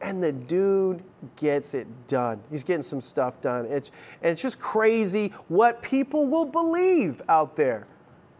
And 0.00 0.24
the 0.24 0.32
dude 0.32 1.02
gets 1.36 1.74
it 1.74 1.86
done. 2.06 2.40
He's 2.50 2.64
getting 2.64 2.80
some 2.80 3.02
stuff 3.02 3.42
done. 3.42 3.66
It's, 3.66 3.90
and 4.22 4.32
it's 4.32 4.40
just 4.40 4.58
crazy 4.58 5.34
what 5.48 5.82
people 5.82 6.26
will 6.26 6.46
believe 6.46 7.20
out 7.28 7.56
there 7.56 7.86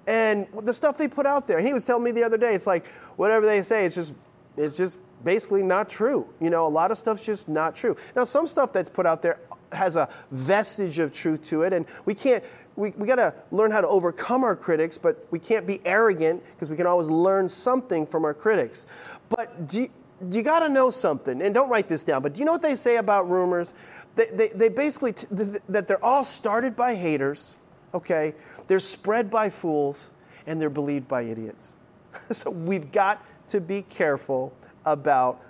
and 0.06 0.46
the 0.62 0.72
stuff 0.72 0.96
they 0.98 1.08
put 1.08 1.26
out 1.26 1.46
there. 1.46 1.58
And 1.58 1.66
he 1.66 1.72
was 1.72 1.84
telling 1.84 2.04
me 2.04 2.10
the 2.10 2.24
other 2.24 2.38
day, 2.38 2.54
it's 2.54 2.66
like 2.66 2.86
whatever 3.16 3.46
they 3.46 3.62
say, 3.62 3.86
it's 3.86 3.94
just 3.94 4.12
it's 4.56 4.76
just 4.76 4.98
basically 5.24 5.62
not 5.62 5.88
true. 5.88 6.26
You 6.40 6.50
know, 6.50 6.66
a 6.66 6.68
lot 6.68 6.90
of 6.90 6.98
stuff's 6.98 7.24
just 7.24 7.48
not 7.48 7.74
true. 7.74 7.96
Now, 8.16 8.24
some 8.24 8.46
stuff 8.46 8.72
that's 8.72 8.88
put 8.88 9.06
out 9.06 9.22
there 9.22 9.38
has 9.72 9.96
a 9.96 10.08
vestige 10.30 10.98
of 10.98 11.12
truth 11.12 11.42
to 11.42 11.62
it, 11.62 11.72
and 11.72 11.86
we 12.04 12.14
can't. 12.14 12.42
We, 12.76 12.92
we 12.92 13.06
got 13.06 13.16
to 13.16 13.34
learn 13.50 13.70
how 13.72 13.80
to 13.82 13.88
overcome 13.88 14.42
our 14.42 14.56
critics, 14.56 14.96
but 14.96 15.26
we 15.30 15.38
can't 15.38 15.66
be 15.66 15.80
arrogant 15.84 16.42
because 16.52 16.70
we 16.70 16.76
can 16.76 16.86
always 16.86 17.08
learn 17.08 17.48
something 17.48 18.06
from 18.06 18.24
our 18.24 18.32
critics. 18.32 18.86
But 19.28 19.68
do 19.68 19.86
you, 20.30 20.42
got 20.42 20.60
to 20.60 20.68
know 20.68 20.88
something, 20.88 21.42
and 21.42 21.54
don't 21.54 21.68
write 21.68 21.88
this 21.88 22.04
down, 22.04 22.22
but 22.22 22.34
do 22.34 22.38
you 22.38 22.46
know 22.46 22.52
what 22.52 22.62
they 22.62 22.74
say 22.74 22.96
about 22.96 23.28
rumors? 23.28 23.74
They, 24.16 24.26
they, 24.32 24.48
they 24.48 24.68
basically, 24.70 25.12
t- 25.12 25.26
that 25.68 25.88
they're 25.88 26.02
all 26.02 26.24
started 26.24 26.74
by 26.74 26.94
haters, 26.94 27.58
okay? 27.94 28.34
They're 28.66 28.80
spread 28.80 29.30
by 29.30 29.50
fools 29.50 30.12
and 30.46 30.60
they're 30.60 30.70
believed 30.70 31.08
by 31.08 31.22
idiots. 31.22 31.78
so 32.30 32.50
we've 32.50 32.90
got 32.90 33.24
to 33.48 33.60
be 33.60 33.82
careful 33.82 34.52
about 34.84 35.40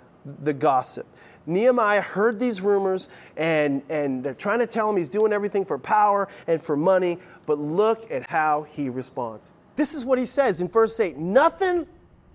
the 0.43 0.53
gossip. 0.53 1.07
Nehemiah 1.45 2.01
heard 2.01 2.39
these 2.39 2.61
rumors 2.61 3.09
and, 3.35 3.81
and 3.89 4.23
they're 4.23 4.33
trying 4.33 4.59
to 4.59 4.67
tell 4.67 4.89
him 4.89 4.97
he's 4.97 5.09
doing 5.09 5.33
everything 5.33 5.65
for 5.65 5.77
power 5.77 6.27
and 6.47 6.61
for 6.61 6.77
money, 6.77 7.17
but 7.45 7.57
look 7.57 8.09
at 8.11 8.29
how 8.29 8.63
he 8.63 8.89
responds. 8.89 9.53
This 9.75 9.93
is 9.93 10.05
what 10.05 10.19
he 10.19 10.25
says 10.25 10.61
in 10.61 10.67
verse 10.67 10.99
8 10.99 11.17
Nothing 11.17 11.87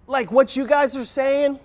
like 0.06 0.32
what 0.32 0.56
you 0.56 0.66
guys 0.66 0.96
are 0.96 1.04
saying 1.04 1.58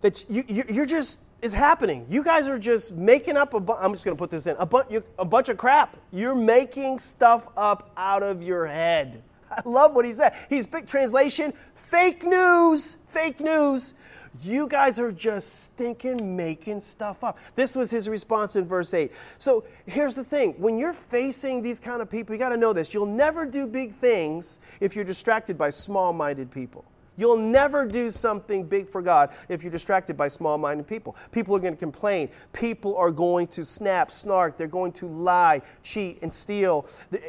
that 0.00 0.28
you, 0.28 0.42
you, 0.48 0.82
are 0.82 0.86
just 0.86 1.20
is 1.44 1.52
happening. 1.52 2.06
You 2.08 2.24
guys 2.24 2.48
are 2.48 2.58
just 2.58 2.94
making 2.94 3.36
up 3.36 3.52
a 3.52 3.60
bu- 3.60 3.74
I'm 3.74 3.92
just 3.92 4.04
going 4.04 4.16
to 4.16 4.18
put 4.18 4.30
this 4.30 4.46
in 4.46 4.56
a, 4.58 4.64
bu- 4.64 5.02
a 5.18 5.24
bunch 5.26 5.50
of 5.50 5.58
crap. 5.58 5.94
You're 6.10 6.34
making 6.34 6.98
stuff 6.98 7.48
up 7.54 7.90
out 7.98 8.22
of 8.22 8.42
your 8.42 8.64
head. 8.64 9.22
I 9.50 9.60
love 9.66 9.94
what 9.94 10.06
he 10.06 10.12
said. 10.14 10.34
He's 10.48 10.66
big 10.66 10.86
translation, 10.86 11.52
fake 11.74 12.24
news, 12.24 12.96
fake 13.08 13.40
news. 13.40 13.94
You 14.40 14.66
guys 14.66 14.98
are 14.98 15.12
just 15.12 15.64
stinking 15.64 16.34
making 16.34 16.80
stuff 16.80 17.22
up. 17.22 17.38
This 17.54 17.76
was 17.76 17.90
his 17.90 18.08
response 18.08 18.56
in 18.56 18.64
verse 18.64 18.94
8. 18.94 19.12
So 19.36 19.64
here's 19.86 20.14
the 20.14 20.24
thing 20.24 20.54
when 20.56 20.78
you're 20.78 20.94
facing 20.94 21.62
these 21.62 21.78
kind 21.78 22.00
of 22.00 22.08
people, 22.08 22.34
you 22.34 22.38
got 22.38 22.48
to 22.48 22.56
know 22.56 22.72
this. 22.72 22.94
You'll 22.94 23.04
never 23.04 23.44
do 23.44 23.66
big 23.66 23.94
things 23.94 24.60
if 24.80 24.96
you're 24.96 25.04
distracted 25.04 25.58
by 25.58 25.68
small 25.70 26.14
minded 26.14 26.50
people. 26.50 26.86
You'll 27.16 27.36
never 27.36 27.86
do 27.86 28.10
something 28.10 28.64
big 28.64 28.88
for 28.88 29.02
God 29.02 29.30
if 29.48 29.62
you're 29.62 29.72
distracted 29.72 30.16
by 30.16 30.28
small 30.28 30.58
minded 30.58 30.86
people. 30.86 31.16
People 31.32 31.54
are 31.56 31.60
going 31.60 31.74
to 31.74 31.78
complain. 31.78 32.28
People 32.52 32.96
are 32.96 33.10
going 33.10 33.46
to 33.48 33.64
snap, 33.64 34.10
snark. 34.10 34.56
They're 34.56 34.66
going 34.66 34.92
to 34.92 35.06
lie, 35.06 35.62
cheat, 35.82 36.18
and 36.22 36.32
steal. 36.32 36.86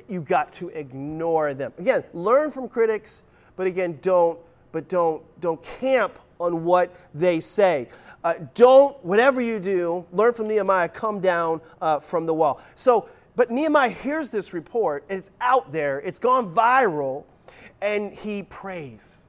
You've 0.07 0.25
got 0.25 0.51
to 0.53 0.69
ignore 0.69 1.53
them. 1.53 1.73
Again, 1.77 2.03
learn 2.13 2.51
from 2.51 2.67
critics, 2.67 3.23
but 3.55 3.67
again, 3.67 3.99
don't, 4.01 4.39
but 4.71 4.89
don't, 4.89 5.23
don't 5.39 5.61
camp 5.61 6.19
on 6.39 6.65
what 6.65 6.93
they 7.13 7.39
say. 7.39 7.87
Uh, 8.23 8.33
don't, 8.53 9.03
whatever 9.05 9.39
you 9.39 9.59
do, 9.59 10.05
learn 10.11 10.33
from 10.33 10.47
Nehemiah, 10.47 10.89
come 10.89 11.19
down 11.19 11.61
uh, 11.81 11.99
from 11.99 12.25
the 12.25 12.33
wall. 12.33 12.61
So, 12.75 13.09
but 13.35 13.51
Nehemiah 13.51 13.89
hears 13.89 14.29
this 14.29 14.53
report, 14.53 15.05
and 15.09 15.17
it's 15.17 15.31
out 15.41 15.71
there, 15.71 15.99
it's 15.99 16.19
gone 16.19 16.53
viral, 16.53 17.25
and 17.81 18.13
he 18.13 18.43
prays. 18.43 19.24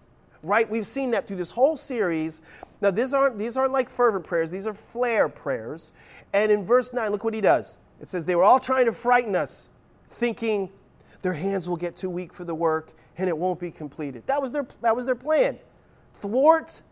Right? 0.47 0.69
We've 0.69 0.87
seen 0.87 1.11
that 1.11 1.27
through 1.27 1.37
this 1.37 1.51
whole 1.51 1.77
series. 1.77 2.41
Now, 2.81 2.91
these 2.91 3.13
aren't, 3.13 3.39
these 3.39 3.57
aren't 3.57 3.73
like 3.73 3.89
fervent 3.89 4.25
prayers, 4.25 4.51
these 4.51 4.67
are 4.67 4.75
flare 4.75 5.29
prayers. 5.29 5.93
And 6.33 6.53
in 6.53 6.65
verse 6.65 6.93
9, 6.93 7.11
look 7.11 7.25
what 7.25 7.35
he 7.35 7.41
does. 7.41 7.79
It 8.01 8.09
says, 8.09 8.25
They 8.25 8.37
were 8.37 8.45
all 8.45 8.61
trying 8.61 8.87
to 8.87 8.93
frighten 8.93 9.35
us, 9.35 9.71
thinking 10.09 10.71
their 11.23 11.33
hands 11.33 11.69
will 11.69 11.77
get 11.77 11.97
too 11.97 12.11
weak 12.11 12.33
for 12.33 12.45
the 12.45 12.55
work 12.55 12.93
and 13.19 13.29
it 13.29 13.37
won't 13.37 13.59
be 13.59 13.71
completed. 13.71 14.23
That 14.27 14.41
was 14.41 14.53
their, 14.53 14.67
that 14.83 14.95
was 14.95 15.07
their 15.07 15.15
plan. 15.15 15.59
Thwart 16.15 16.83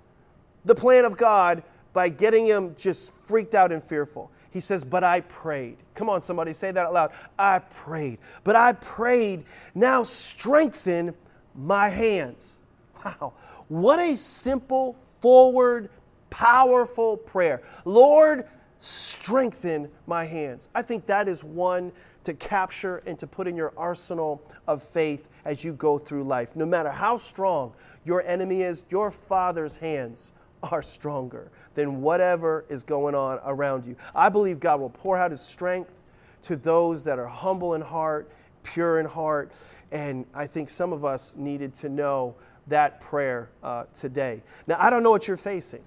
the 0.64 0.74
plan 0.74 1.04
of 1.04 1.16
God 1.16 1.62
by 1.92 2.08
getting 2.08 2.46
him 2.46 2.74
just 2.76 3.14
freaked 3.14 3.54
out 3.54 3.70
and 3.72 3.82
fearful. 3.82 4.30
He 4.50 4.60
says, 4.60 4.84
But 4.84 5.04
I 5.04 5.20
prayed. 5.20 5.76
Come 5.94 6.08
on, 6.08 6.22
somebody, 6.22 6.52
say 6.52 6.70
that 6.70 6.86
out 6.86 6.92
loud. 6.92 7.12
I 7.38 7.58
prayed. 7.58 8.18
But 8.42 8.56
I 8.56 8.72
prayed. 8.72 9.44
Now 9.74 10.02
strengthen 10.02 11.14
my 11.54 11.88
hands. 11.88 12.62
Wow. 13.04 13.34
What 13.68 13.98
a 13.98 14.16
simple, 14.16 14.96
forward, 15.20 15.90
powerful 16.30 17.16
prayer. 17.16 17.62
Lord, 17.84 18.44
strengthen 18.78 19.90
my 20.06 20.24
hands. 20.24 20.68
I 20.74 20.82
think 20.82 21.06
that 21.06 21.28
is 21.28 21.44
one 21.44 21.92
to 22.24 22.34
capture 22.34 23.02
and 23.06 23.18
to 23.18 23.26
put 23.26 23.46
in 23.46 23.56
your 23.56 23.72
arsenal 23.76 24.42
of 24.66 24.82
faith 24.82 25.28
as 25.44 25.62
you 25.62 25.72
go 25.74 25.98
through 25.98 26.24
life. 26.24 26.56
No 26.56 26.66
matter 26.66 26.90
how 26.90 27.16
strong 27.16 27.72
your 28.04 28.22
enemy 28.26 28.62
is, 28.62 28.84
your 28.88 29.10
Father's 29.10 29.76
hands 29.76 30.32
are 30.62 30.82
stronger 30.82 31.50
than 31.74 32.00
whatever 32.00 32.64
is 32.68 32.82
going 32.82 33.14
on 33.14 33.38
around 33.44 33.84
you. 33.84 33.96
I 34.14 34.28
believe 34.30 34.60
God 34.60 34.80
will 34.80 34.90
pour 34.90 35.16
out 35.16 35.30
his 35.30 35.40
strength 35.40 36.02
to 36.42 36.56
those 36.56 37.04
that 37.04 37.18
are 37.18 37.26
humble 37.26 37.74
in 37.74 37.82
heart, 37.82 38.30
pure 38.62 38.98
in 38.98 39.06
heart, 39.06 39.52
and 39.92 40.26
I 40.34 40.46
think 40.46 40.70
some 40.70 40.92
of 40.92 41.04
us 41.04 41.32
needed 41.36 41.74
to 41.76 41.88
know 41.88 42.34
that 42.68 43.00
prayer 43.00 43.50
uh, 43.62 43.84
today. 43.92 44.42
Now, 44.66 44.76
I 44.78 44.90
don't 44.90 45.02
know 45.02 45.10
what 45.10 45.28
you're 45.28 45.36
facing. 45.36 45.82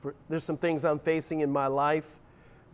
For, 0.00 0.14
there's 0.28 0.44
some 0.44 0.56
things 0.56 0.84
I'm 0.84 0.98
facing 0.98 1.40
in 1.40 1.50
my 1.50 1.66
life 1.66 2.18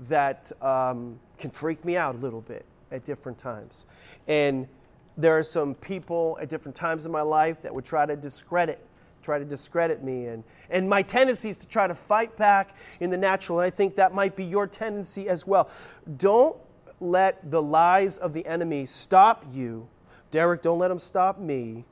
that 0.08 0.50
um, 0.60 1.18
can 1.38 1.50
freak 1.50 1.84
me 1.84 1.96
out 1.96 2.14
a 2.14 2.18
little 2.18 2.40
bit 2.40 2.64
at 2.90 3.04
different 3.04 3.38
times. 3.38 3.86
And 4.28 4.68
there 5.16 5.36
are 5.36 5.42
some 5.42 5.74
people 5.74 6.38
at 6.40 6.48
different 6.48 6.74
times 6.74 7.06
in 7.06 7.12
my 7.12 7.22
life 7.22 7.62
that 7.62 7.74
would 7.74 7.84
try 7.84 8.06
to 8.06 8.16
discredit 8.16 8.86
try 9.22 9.38
to 9.38 9.44
discredit 9.44 10.02
me 10.02 10.26
and, 10.26 10.42
and 10.68 10.88
my 10.88 11.00
tendency 11.00 11.48
is 11.48 11.56
to 11.56 11.68
try 11.68 11.86
to 11.86 11.94
fight 11.94 12.36
back 12.36 12.76
in 12.98 13.08
the 13.08 13.16
natural 13.16 13.60
and 13.60 13.66
i 13.66 13.70
think 13.70 13.94
that 13.94 14.12
might 14.12 14.34
be 14.34 14.44
your 14.44 14.66
tendency 14.66 15.28
as 15.28 15.46
well 15.46 15.70
don't 16.16 16.56
let 16.98 17.48
the 17.50 17.62
lies 17.62 18.18
of 18.18 18.32
the 18.32 18.44
enemy 18.46 18.84
stop 18.84 19.44
you 19.52 19.86
derek 20.32 20.60
don't 20.60 20.80
let 20.80 20.88
them 20.88 20.98
stop 20.98 21.38
me 21.38 21.84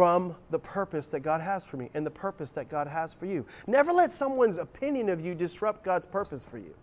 from 0.00 0.34
the 0.48 0.58
purpose 0.58 1.08
that 1.08 1.20
God 1.20 1.42
has 1.42 1.66
for 1.66 1.76
me 1.76 1.90
and 1.92 2.06
the 2.06 2.10
purpose 2.10 2.52
that 2.52 2.70
God 2.70 2.86
has 2.86 3.12
for 3.12 3.26
you. 3.26 3.44
Never 3.66 3.92
let 3.92 4.10
someone's 4.10 4.56
opinion 4.56 5.10
of 5.10 5.20
you 5.20 5.34
disrupt 5.34 5.84
God's 5.84 6.06
purpose 6.06 6.42
for 6.42 6.56
you. 6.56 6.74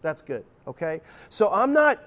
That's 0.00 0.20
good, 0.22 0.44
okay? 0.66 1.02
So 1.28 1.52
I'm 1.52 1.72
not 1.72 2.00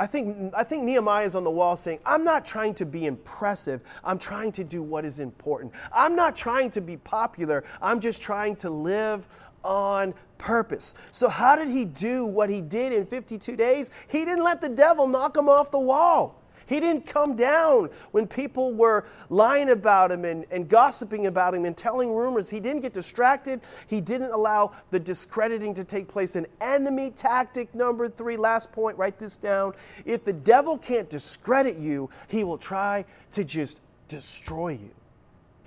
I 0.00 0.06
think, 0.06 0.54
I 0.56 0.64
think 0.64 0.84
Nehemiah 0.84 1.26
is 1.26 1.34
on 1.34 1.44
the 1.44 1.50
wall 1.50 1.76
saying, 1.76 1.98
I'm 2.06 2.24
not 2.24 2.46
trying 2.46 2.72
to 2.76 2.86
be 2.86 3.04
impressive. 3.04 3.82
I'm 4.02 4.18
trying 4.18 4.50
to 4.52 4.64
do 4.64 4.82
what 4.82 5.04
is 5.04 5.20
important. 5.20 5.74
I'm 5.94 6.16
not 6.16 6.34
trying 6.34 6.70
to 6.70 6.80
be 6.80 6.96
popular. 6.96 7.64
I'm 7.82 8.00
just 8.00 8.22
trying 8.22 8.56
to 8.56 8.70
live 8.70 9.28
on 9.62 10.14
purpose. 10.38 10.94
So, 11.10 11.28
how 11.28 11.54
did 11.54 11.68
he 11.68 11.84
do 11.84 12.24
what 12.24 12.48
he 12.48 12.62
did 12.62 12.94
in 12.94 13.04
52 13.04 13.56
days? 13.56 13.90
He 14.08 14.24
didn't 14.24 14.42
let 14.42 14.62
the 14.62 14.70
devil 14.70 15.06
knock 15.06 15.36
him 15.36 15.50
off 15.50 15.70
the 15.70 15.78
wall. 15.78 16.40
He 16.66 16.80
didn't 16.80 17.06
come 17.06 17.36
down 17.36 17.90
when 18.12 18.26
people 18.26 18.72
were 18.72 19.06
lying 19.30 19.70
about 19.70 20.10
him 20.10 20.24
and, 20.24 20.44
and 20.50 20.68
gossiping 20.68 21.26
about 21.26 21.54
him 21.54 21.64
and 21.64 21.76
telling 21.76 22.14
rumors. 22.14 22.48
He 22.48 22.60
didn't 22.60 22.82
get 22.82 22.92
distracted. 22.92 23.60
He 23.86 24.00
didn't 24.00 24.30
allow 24.30 24.72
the 24.90 25.00
discrediting 25.00 25.74
to 25.74 25.84
take 25.84 26.08
place. 26.08 26.36
An 26.36 26.46
enemy 26.60 27.10
tactic 27.10 27.74
number 27.74 28.08
three, 28.08 28.36
last 28.36 28.72
point, 28.72 28.96
write 28.98 29.18
this 29.18 29.38
down. 29.38 29.74
If 30.04 30.24
the 30.24 30.32
devil 30.32 30.78
can't 30.78 31.08
discredit 31.08 31.76
you, 31.76 32.10
he 32.28 32.44
will 32.44 32.58
try 32.58 33.04
to 33.32 33.44
just 33.44 33.80
destroy 34.08 34.70
you. 34.70 34.90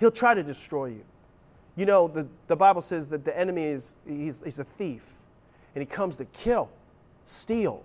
He'll 0.00 0.10
try 0.10 0.34
to 0.34 0.42
destroy 0.42 0.86
you. 0.86 1.04
You 1.76 1.86
know, 1.86 2.08
the, 2.08 2.26
the 2.48 2.56
Bible 2.56 2.82
says 2.82 3.08
that 3.08 3.24
the 3.24 3.38
enemy 3.38 3.64
is 3.64 3.96
he's, 4.06 4.42
he's 4.42 4.58
a 4.58 4.64
thief 4.64 5.04
and 5.74 5.82
he 5.82 5.86
comes 5.86 6.16
to 6.16 6.24
kill, 6.26 6.70
steal, 7.24 7.84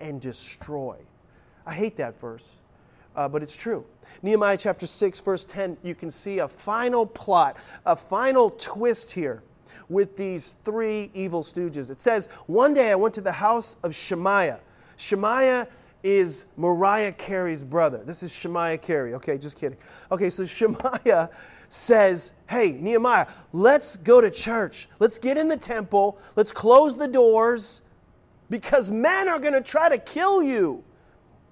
and 0.00 0.20
destroy. 0.20 0.96
I 1.66 1.74
hate 1.74 1.96
that 1.96 2.20
verse, 2.20 2.52
uh, 3.16 3.28
but 3.28 3.42
it's 3.42 3.56
true. 3.56 3.84
Nehemiah 4.22 4.58
chapter 4.58 4.86
6, 4.86 5.20
verse 5.20 5.44
10, 5.44 5.78
you 5.82 5.94
can 5.94 6.10
see 6.10 6.38
a 6.38 6.48
final 6.48 7.06
plot, 7.06 7.56
a 7.86 7.96
final 7.96 8.50
twist 8.50 9.12
here 9.12 9.42
with 9.88 10.16
these 10.16 10.56
three 10.64 11.10
evil 11.14 11.42
stooges. 11.42 11.90
It 11.90 12.00
says, 12.00 12.28
One 12.46 12.74
day 12.74 12.90
I 12.90 12.94
went 12.94 13.14
to 13.14 13.20
the 13.20 13.32
house 13.32 13.76
of 13.82 13.94
Shemaiah. 13.94 14.60
Shemaiah 14.96 15.68
is 16.02 16.46
Mariah 16.56 17.12
Carey's 17.12 17.64
brother. 17.64 18.02
This 18.04 18.22
is 18.22 18.34
Shemaiah 18.34 18.78
Carey. 18.78 19.14
Okay, 19.14 19.38
just 19.38 19.58
kidding. 19.58 19.78
Okay, 20.12 20.30
so 20.30 20.44
Shemaiah 20.44 21.30
says, 21.68 22.34
Hey, 22.48 22.72
Nehemiah, 22.72 23.26
let's 23.52 23.96
go 23.96 24.20
to 24.20 24.30
church. 24.30 24.88
Let's 24.98 25.18
get 25.18 25.38
in 25.38 25.48
the 25.48 25.56
temple. 25.56 26.18
Let's 26.36 26.52
close 26.52 26.94
the 26.94 27.08
doors 27.08 27.82
because 28.50 28.90
men 28.90 29.28
are 29.28 29.38
going 29.38 29.54
to 29.54 29.62
try 29.62 29.88
to 29.88 29.98
kill 29.98 30.42
you 30.42 30.84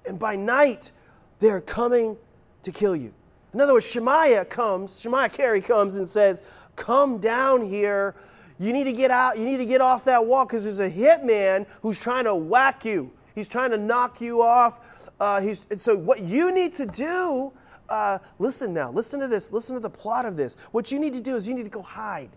and 0.06 0.18
by 0.18 0.36
night 0.36 0.92
they're 1.38 1.60
coming 1.60 2.16
to 2.62 2.72
kill 2.72 2.96
you. 2.96 3.12
In 3.52 3.60
other 3.60 3.74
words, 3.74 3.90
Shemaiah 3.90 4.44
comes, 4.44 5.00
Shemaiah 5.00 5.28
Carey 5.28 5.60
comes 5.60 5.96
and 5.96 6.08
says, 6.08 6.42
Come 6.76 7.18
down 7.18 7.66
here. 7.66 8.14
You 8.58 8.72
need 8.72 8.84
to 8.84 8.92
get 8.92 9.10
out, 9.10 9.38
you 9.38 9.44
need 9.44 9.58
to 9.58 9.66
get 9.66 9.80
off 9.80 10.04
that 10.04 10.24
wall 10.24 10.46
because 10.46 10.64
there's 10.64 10.80
a 10.80 10.90
hitman 10.90 11.66
who's 11.82 11.98
trying 11.98 12.24
to 12.24 12.34
whack 12.34 12.84
you. 12.84 13.10
He's 13.34 13.48
trying 13.48 13.70
to 13.72 13.78
knock 13.78 14.20
you 14.20 14.42
off. 14.42 14.80
Uh, 15.18 15.40
he's, 15.40 15.66
and 15.70 15.80
so, 15.80 15.96
what 15.96 16.22
you 16.22 16.54
need 16.54 16.72
to 16.74 16.86
do, 16.86 17.52
uh, 17.88 18.18
listen 18.38 18.72
now, 18.72 18.90
listen 18.90 19.20
to 19.20 19.28
this, 19.28 19.52
listen 19.52 19.74
to 19.74 19.80
the 19.80 19.90
plot 19.90 20.26
of 20.26 20.36
this. 20.36 20.56
What 20.70 20.90
you 20.92 20.98
need 20.98 21.12
to 21.14 21.20
do 21.20 21.36
is 21.36 21.46
you 21.46 21.54
need 21.54 21.64
to 21.64 21.70
go 21.70 21.82
hide. 21.82 22.30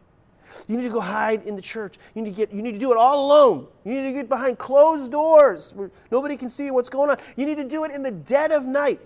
You 0.67 0.77
need 0.77 0.83
to 0.83 0.89
go 0.89 0.99
hide 0.99 1.43
in 1.43 1.55
the 1.55 1.61
church. 1.61 1.97
You 2.13 2.21
need 2.21 2.31
to 2.31 2.35
get 2.35 2.51
you 2.51 2.61
need 2.61 2.73
to 2.73 2.79
do 2.79 2.91
it 2.91 2.97
all 2.97 3.25
alone. 3.25 3.67
You 3.83 3.93
need 3.93 4.07
to 4.07 4.13
get 4.13 4.29
behind 4.29 4.57
closed 4.57 5.11
doors 5.11 5.73
where 5.75 5.91
nobody 6.11 6.37
can 6.37 6.49
see 6.49 6.71
what's 6.71 6.89
going 6.89 7.09
on. 7.09 7.17
You 7.35 7.45
need 7.45 7.57
to 7.57 7.67
do 7.67 7.83
it 7.83 7.91
in 7.91 8.03
the 8.03 8.11
dead 8.11 8.51
of 8.51 8.65
night. 8.65 8.99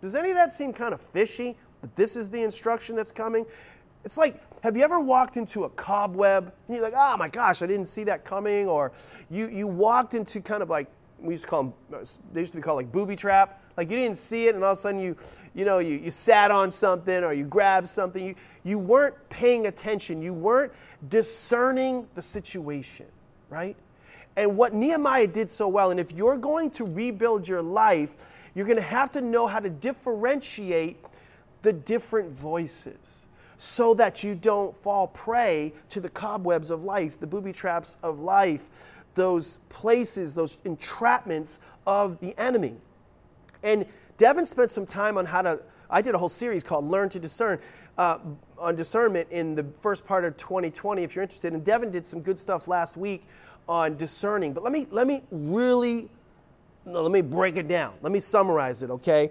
Does 0.00 0.14
any 0.14 0.30
of 0.30 0.36
that 0.36 0.52
seem 0.52 0.72
kind 0.72 0.92
of 0.92 1.00
fishy? 1.00 1.56
That 1.80 1.96
this 1.96 2.16
is 2.16 2.30
the 2.30 2.42
instruction 2.42 2.96
that's 2.96 3.12
coming? 3.12 3.46
It's 4.04 4.18
like, 4.18 4.40
have 4.62 4.76
you 4.76 4.82
ever 4.82 5.00
walked 5.00 5.36
into 5.36 5.64
a 5.64 5.70
cobweb 5.70 6.52
and 6.68 6.76
you're 6.76 6.84
like, 6.84 6.94
oh 6.96 7.16
my 7.16 7.28
gosh, 7.28 7.62
I 7.62 7.66
didn't 7.66 7.86
see 7.86 8.04
that 8.04 8.24
coming? 8.24 8.68
Or 8.68 8.92
you, 9.30 9.48
you 9.48 9.66
walked 9.66 10.14
into 10.14 10.40
kind 10.40 10.62
of 10.62 10.68
like, 10.68 10.88
we 11.18 11.34
used 11.34 11.44
to 11.44 11.48
call 11.48 11.62
them, 11.90 12.04
they 12.32 12.40
used 12.40 12.52
to 12.52 12.58
be 12.58 12.62
called 12.62 12.76
like 12.76 12.92
booby 12.92 13.16
trap. 13.16 13.62
Like 13.76 13.90
you 13.90 13.96
didn't 13.96 14.18
see 14.18 14.46
it 14.46 14.54
and 14.54 14.62
all 14.62 14.72
of 14.72 14.78
a 14.78 14.80
sudden 14.80 15.00
you, 15.00 15.16
you 15.54 15.64
know, 15.64 15.78
you, 15.78 15.96
you 15.96 16.10
sat 16.10 16.50
on 16.50 16.70
something 16.70 17.24
or 17.24 17.32
you 17.32 17.44
grabbed 17.44 17.88
something. 17.88 18.24
You, 18.28 18.34
you 18.62 18.78
weren't 18.78 19.16
paying 19.28 19.66
attention. 19.66 20.22
You 20.22 20.32
weren't 20.32 20.72
discerning 21.08 22.06
the 22.14 22.22
situation, 22.22 23.06
right? 23.50 23.76
And 24.36 24.56
what 24.56 24.74
Nehemiah 24.74 25.26
did 25.26 25.50
so 25.50 25.68
well, 25.68 25.90
and 25.90 26.00
if 26.00 26.12
you're 26.12 26.36
going 26.36 26.70
to 26.72 26.84
rebuild 26.84 27.46
your 27.46 27.62
life, 27.62 28.14
you're 28.54 28.66
going 28.66 28.76
to 28.78 28.82
have 28.82 29.10
to 29.12 29.20
know 29.20 29.46
how 29.46 29.60
to 29.60 29.70
differentiate 29.70 30.98
the 31.62 31.72
different 31.72 32.30
voices 32.32 33.26
so 33.56 33.94
that 33.94 34.22
you 34.22 34.34
don't 34.34 34.76
fall 34.76 35.06
prey 35.08 35.72
to 35.88 36.00
the 36.00 36.08
cobwebs 36.08 36.70
of 36.70 36.84
life, 36.84 37.18
the 37.18 37.26
booby 37.26 37.52
traps 37.52 37.96
of 38.02 38.18
life, 38.18 38.68
those 39.14 39.58
places, 39.68 40.34
those 40.34 40.58
entrapments 40.58 41.58
of 41.86 42.18
the 42.20 42.38
enemy. 42.38 42.74
And 43.64 43.84
Devin 44.16 44.46
spent 44.46 44.70
some 44.70 44.86
time 44.86 45.18
on 45.18 45.24
how 45.24 45.42
to, 45.42 45.60
I 45.90 46.00
did 46.00 46.14
a 46.14 46.18
whole 46.18 46.28
series 46.28 46.62
called 46.62 46.88
Learn 46.88 47.08
to 47.08 47.18
Discern. 47.18 47.58
Uh, 47.96 48.18
on 48.58 48.74
discernment 48.74 49.30
in 49.30 49.54
the 49.54 49.64
first 49.80 50.06
part 50.06 50.24
of 50.24 50.36
2020 50.36 51.02
if 51.02 51.14
you're 51.14 51.22
interested. 51.22 51.52
And 51.52 51.64
devin 51.64 51.90
did 51.90 52.06
some 52.06 52.20
good 52.20 52.38
stuff 52.38 52.66
last 52.66 52.96
week 52.96 53.22
on 53.68 53.96
discerning. 53.96 54.52
But 54.52 54.64
let 54.64 54.72
me 54.72 54.86
let 54.90 55.06
me 55.06 55.22
really 55.30 56.08
no, 56.86 57.02
let 57.02 57.12
me 57.12 57.20
break 57.20 57.56
it 57.56 57.68
down. 57.68 57.94
Let 58.02 58.12
me 58.12 58.20
summarize 58.20 58.82
it 58.82 58.90
okay? 58.90 59.30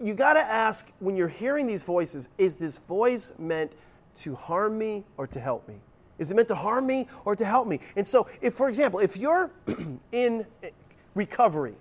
You 0.00 0.14
got 0.14 0.34
to 0.34 0.40
ask 0.40 0.90
when 1.00 1.16
you're 1.16 1.28
hearing 1.28 1.66
these 1.66 1.82
voices 1.82 2.28
is 2.38 2.56
this 2.56 2.78
voice 2.78 3.32
meant 3.38 3.72
to 4.16 4.34
harm 4.34 4.78
me 4.78 5.04
or 5.16 5.26
to 5.26 5.40
help 5.40 5.66
me? 5.68 5.76
Is 6.18 6.30
it 6.30 6.36
meant 6.36 6.48
to 6.48 6.54
harm 6.54 6.86
me 6.86 7.08
or 7.24 7.34
to 7.34 7.44
help 7.44 7.66
me? 7.66 7.80
And 7.96 8.06
so 8.06 8.28
if 8.40 8.54
for 8.54 8.68
example 8.68 9.00
if 9.00 9.16
you're 9.16 9.50
in 10.12 10.46
recovery 11.14 11.74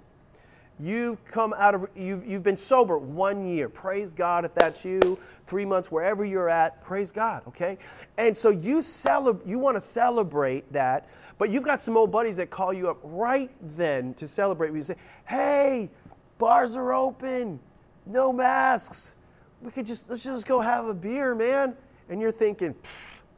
You've 0.79 1.23
come 1.25 1.53
out 1.57 1.75
of, 1.75 1.87
you, 1.95 2.23
you've 2.25 2.43
been 2.43 2.57
sober 2.57 2.97
one 2.97 3.45
year. 3.45 3.69
Praise 3.69 4.11
God 4.11 4.43
if 4.43 4.53
that's 4.55 4.83
you. 4.83 5.19
Three 5.45 5.65
months, 5.65 5.91
wherever 5.91 6.25
you're 6.25 6.49
at, 6.49 6.81
praise 6.81 7.11
God, 7.11 7.43
okay? 7.47 7.77
And 8.17 8.35
so 8.35 8.49
you, 8.49 8.79
celeb- 8.79 9.45
you 9.45 9.59
want 9.59 9.75
to 9.77 9.81
celebrate 9.81 10.71
that, 10.73 11.07
but 11.37 11.49
you've 11.49 11.63
got 11.63 11.79
some 11.79 11.95
old 11.95 12.11
buddies 12.11 12.37
that 12.37 12.49
call 12.49 12.73
you 12.73 12.89
up 12.89 12.97
right 13.03 13.51
then 13.61 14.13
to 14.15 14.27
celebrate. 14.27 14.73
You 14.73 14.83
say, 14.83 14.95
hey, 15.27 15.91
bars 16.37 16.75
are 16.75 16.91
open, 16.91 17.59
no 18.05 18.33
masks. 18.33 19.15
We 19.61 19.71
could 19.71 19.85
just, 19.85 20.09
let's 20.09 20.23
just 20.23 20.47
go 20.47 20.59
have 20.59 20.85
a 20.85 20.93
beer, 20.93 21.35
man. 21.35 21.75
And 22.09 22.19
you're 22.19 22.31
thinking, 22.31 22.75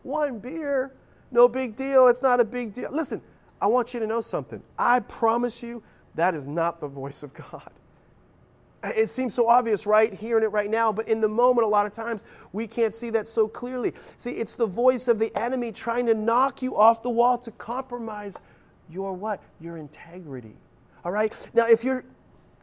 one 0.03 0.39
beer, 0.39 0.93
no 1.31 1.47
big 1.47 1.75
deal. 1.75 2.07
It's 2.07 2.21
not 2.21 2.39
a 2.39 2.45
big 2.45 2.73
deal. 2.73 2.89
Listen, 2.91 3.21
I 3.61 3.67
want 3.67 3.93
you 3.93 3.99
to 3.99 4.07
know 4.07 4.21
something. 4.21 4.61
I 4.77 5.01
promise 5.01 5.61
you, 5.61 5.83
that 6.15 6.35
is 6.35 6.47
not 6.47 6.79
the 6.79 6.87
voice 6.87 7.23
of 7.23 7.33
God. 7.33 7.71
It 8.83 9.09
seems 9.09 9.33
so 9.33 9.49
obvious, 9.49 9.87
right? 9.87 10.13
Hearing 10.13 10.43
it 10.43 10.51
right 10.51 10.69
now, 10.69 10.91
but 10.91 11.07
in 11.07 11.19
the 11.19 11.27
moment, 11.27 11.65
a 11.65 11.69
lot 11.69 11.87
of 11.87 11.91
times 11.91 12.23
we 12.53 12.67
can't 12.67 12.93
see 12.93 13.09
that 13.11 13.27
so 13.27 13.47
clearly. 13.47 13.93
See, 14.17 14.31
it's 14.31 14.55
the 14.55 14.67
voice 14.67 15.07
of 15.07 15.17
the 15.17 15.35
enemy 15.35 15.71
trying 15.71 16.05
to 16.05 16.13
knock 16.13 16.61
you 16.61 16.75
off 16.77 17.01
the 17.01 17.09
wall 17.09 17.37
to 17.39 17.51
compromise 17.51 18.37
your 18.89 19.13
what? 19.13 19.41
Your 19.59 19.77
integrity. 19.77 20.55
All 21.03 21.11
right? 21.11 21.33
Now, 21.55 21.65
if 21.67 21.83
you're 21.83 22.03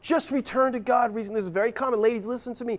just 0.03 0.31
return 0.31 0.73
to 0.73 0.81
God 0.81 1.15
recently, 1.15 1.38
this 1.38 1.45
is 1.45 1.51
very 1.51 1.73
common. 1.73 2.01
Ladies, 2.01 2.27
listen 2.27 2.53
to 2.55 2.65
me 2.65 2.79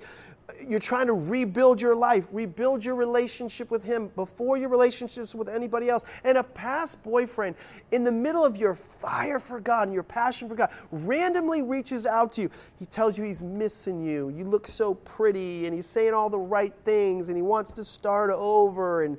you're 0.68 0.80
trying 0.80 1.08
to 1.08 1.14
rebuild 1.14 1.82
your 1.82 1.96
life, 1.96 2.28
rebuild 2.32 2.84
your 2.84 2.96
relationship 2.96 3.72
with 3.72 3.84
Him 3.84 4.10
before 4.16 4.58
your 4.58 4.70
relationships 4.70 5.34
with 5.34 5.48
anybody 5.48 5.90
else. 5.90 6.04
And 6.24 6.38
a 6.38 6.44
past 6.44 7.02
boyfriend, 7.04 7.56
in 7.92 8.04
the 8.04 8.12
middle 8.12 8.44
of 8.44 8.58
your 8.58 8.76
fire 8.76 9.40
for 9.40 9.60
God 9.60 9.84
and 9.88 9.94
your 9.94 10.04
passion 10.04 10.50
for 10.50 10.56
God, 10.56 10.70
randomly 10.92 11.62
reaches 11.62 12.06
out 12.06 12.34
to 12.34 12.44
you. 12.44 12.50
He 12.78 12.86
tells 12.86 13.18
you 13.18 13.24
he's 13.24 13.42
missing 13.42 14.04
you. 14.04 14.30
You 14.30 14.44
look 14.44 14.68
so 14.68 14.96
pretty, 14.96 15.66
and 15.66 15.74
he's 15.74 15.88
saying 15.88 16.14
all 16.14 16.30
the 16.30 16.40
right 16.40 16.74
things, 16.84 17.30
and 17.30 17.38
he 17.38 17.44
wants 17.44 17.72
to 17.74 17.84
start 17.84 18.30
over. 18.30 19.04
And 19.04 19.18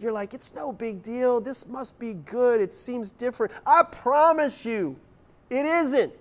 you're 0.00 0.12
like, 0.12 0.34
it's 0.34 0.54
no 0.54 0.72
big 0.72 1.02
deal. 1.02 1.40
This 1.40 1.66
must 1.66 1.98
be 1.98 2.14
good. 2.14 2.60
It 2.60 2.72
seems 2.72 3.12
different. 3.12 3.52
I 3.64 3.82
promise 3.84 4.66
you, 4.66 4.96
it 5.48 5.64
isn't. 5.64 6.12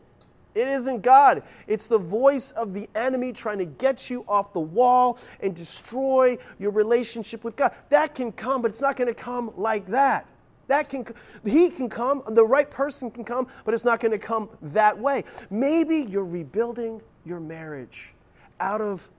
It 0.55 0.69
isn't 0.69 1.01
God. 1.01 1.43
It's 1.67 1.87
the 1.87 1.99
voice 1.99 2.51
of 2.51 2.73
the 2.73 2.89
enemy 2.95 3.33
trying 3.33 3.57
to 3.59 3.65
get 3.65 4.09
you 4.09 4.23
off 4.27 4.53
the 4.53 4.61
wall 4.61 5.19
and 5.41 5.53
destroy 5.53 6.37
your 6.57 6.71
relationship 6.71 7.43
with 7.43 7.57
God. 7.57 7.75
That 7.89 8.15
can 8.15 8.31
come, 8.31 8.61
but 8.61 8.69
it's 8.69 8.81
not 8.81 8.95
going 8.95 9.09
to 9.09 9.13
come 9.13 9.51
like 9.57 9.85
that. 9.87 10.25
That 10.67 10.89
can 10.89 11.05
he 11.43 11.69
can 11.69 11.89
come, 11.89 12.23
the 12.25 12.45
right 12.45 12.69
person 12.71 13.11
can 13.11 13.23
come, 13.23 13.47
but 13.65 13.73
it's 13.73 13.85
not 13.85 13.99
going 13.99 14.13
to 14.13 14.17
come 14.17 14.49
that 14.61 14.97
way. 14.97 15.23
Maybe 15.51 15.97
you're 16.09 16.25
rebuilding 16.25 17.01
your 17.23 17.39
marriage 17.39 18.15
out 18.59 18.81
of 18.81 19.09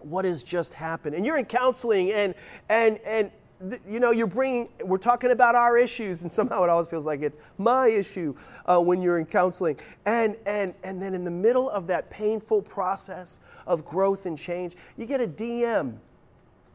what 0.00 0.24
has 0.24 0.42
just 0.42 0.74
happened. 0.74 1.14
And 1.14 1.24
you're 1.24 1.38
in 1.38 1.44
counseling 1.44 2.12
and 2.12 2.34
and 2.68 2.98
and 3.04 3.30
you 3.88 4.00
know, 4.00 4.10
you're 4.10 4.26
bringing, 4.26 4.68
we're 4.84 4.98
talking 4.98 5.30
about 5.30 5.54
our 5.54 5.78
issues, 5.78 6.22
and 6.22 6.30
somehow 6.30 6.64
it 6.64 6.70
always 6.70 6.88
feels 6.88 7.06
like 7.06 7.22
it's 7.22 7.38
my 7.56 7.88
issue 7.88 8.34
uh, 8.66 8.80
when 8.80 9.00
you're 9.00 9.18
in 9.18 9.26
counseling. 9.26 9.78
And, 10.04 10.36
and, 10.46 10.74
and 10.82 11.00
then 11.00 11.14
in 11.14 11.24
the 11.24 11.30
middle 11.30 11.70
of 11.70 11.86
that 11.86 12.10
painful 12.10 12.62
process 12.62 13.40
of 13.66 13.84
growth 13.84 14.26
and 14.26 14.36
change, 14.36 14.74
you 14.96 15.06
get 15.06 15.20
a 15.20 15.26
DM, 15.26 15.96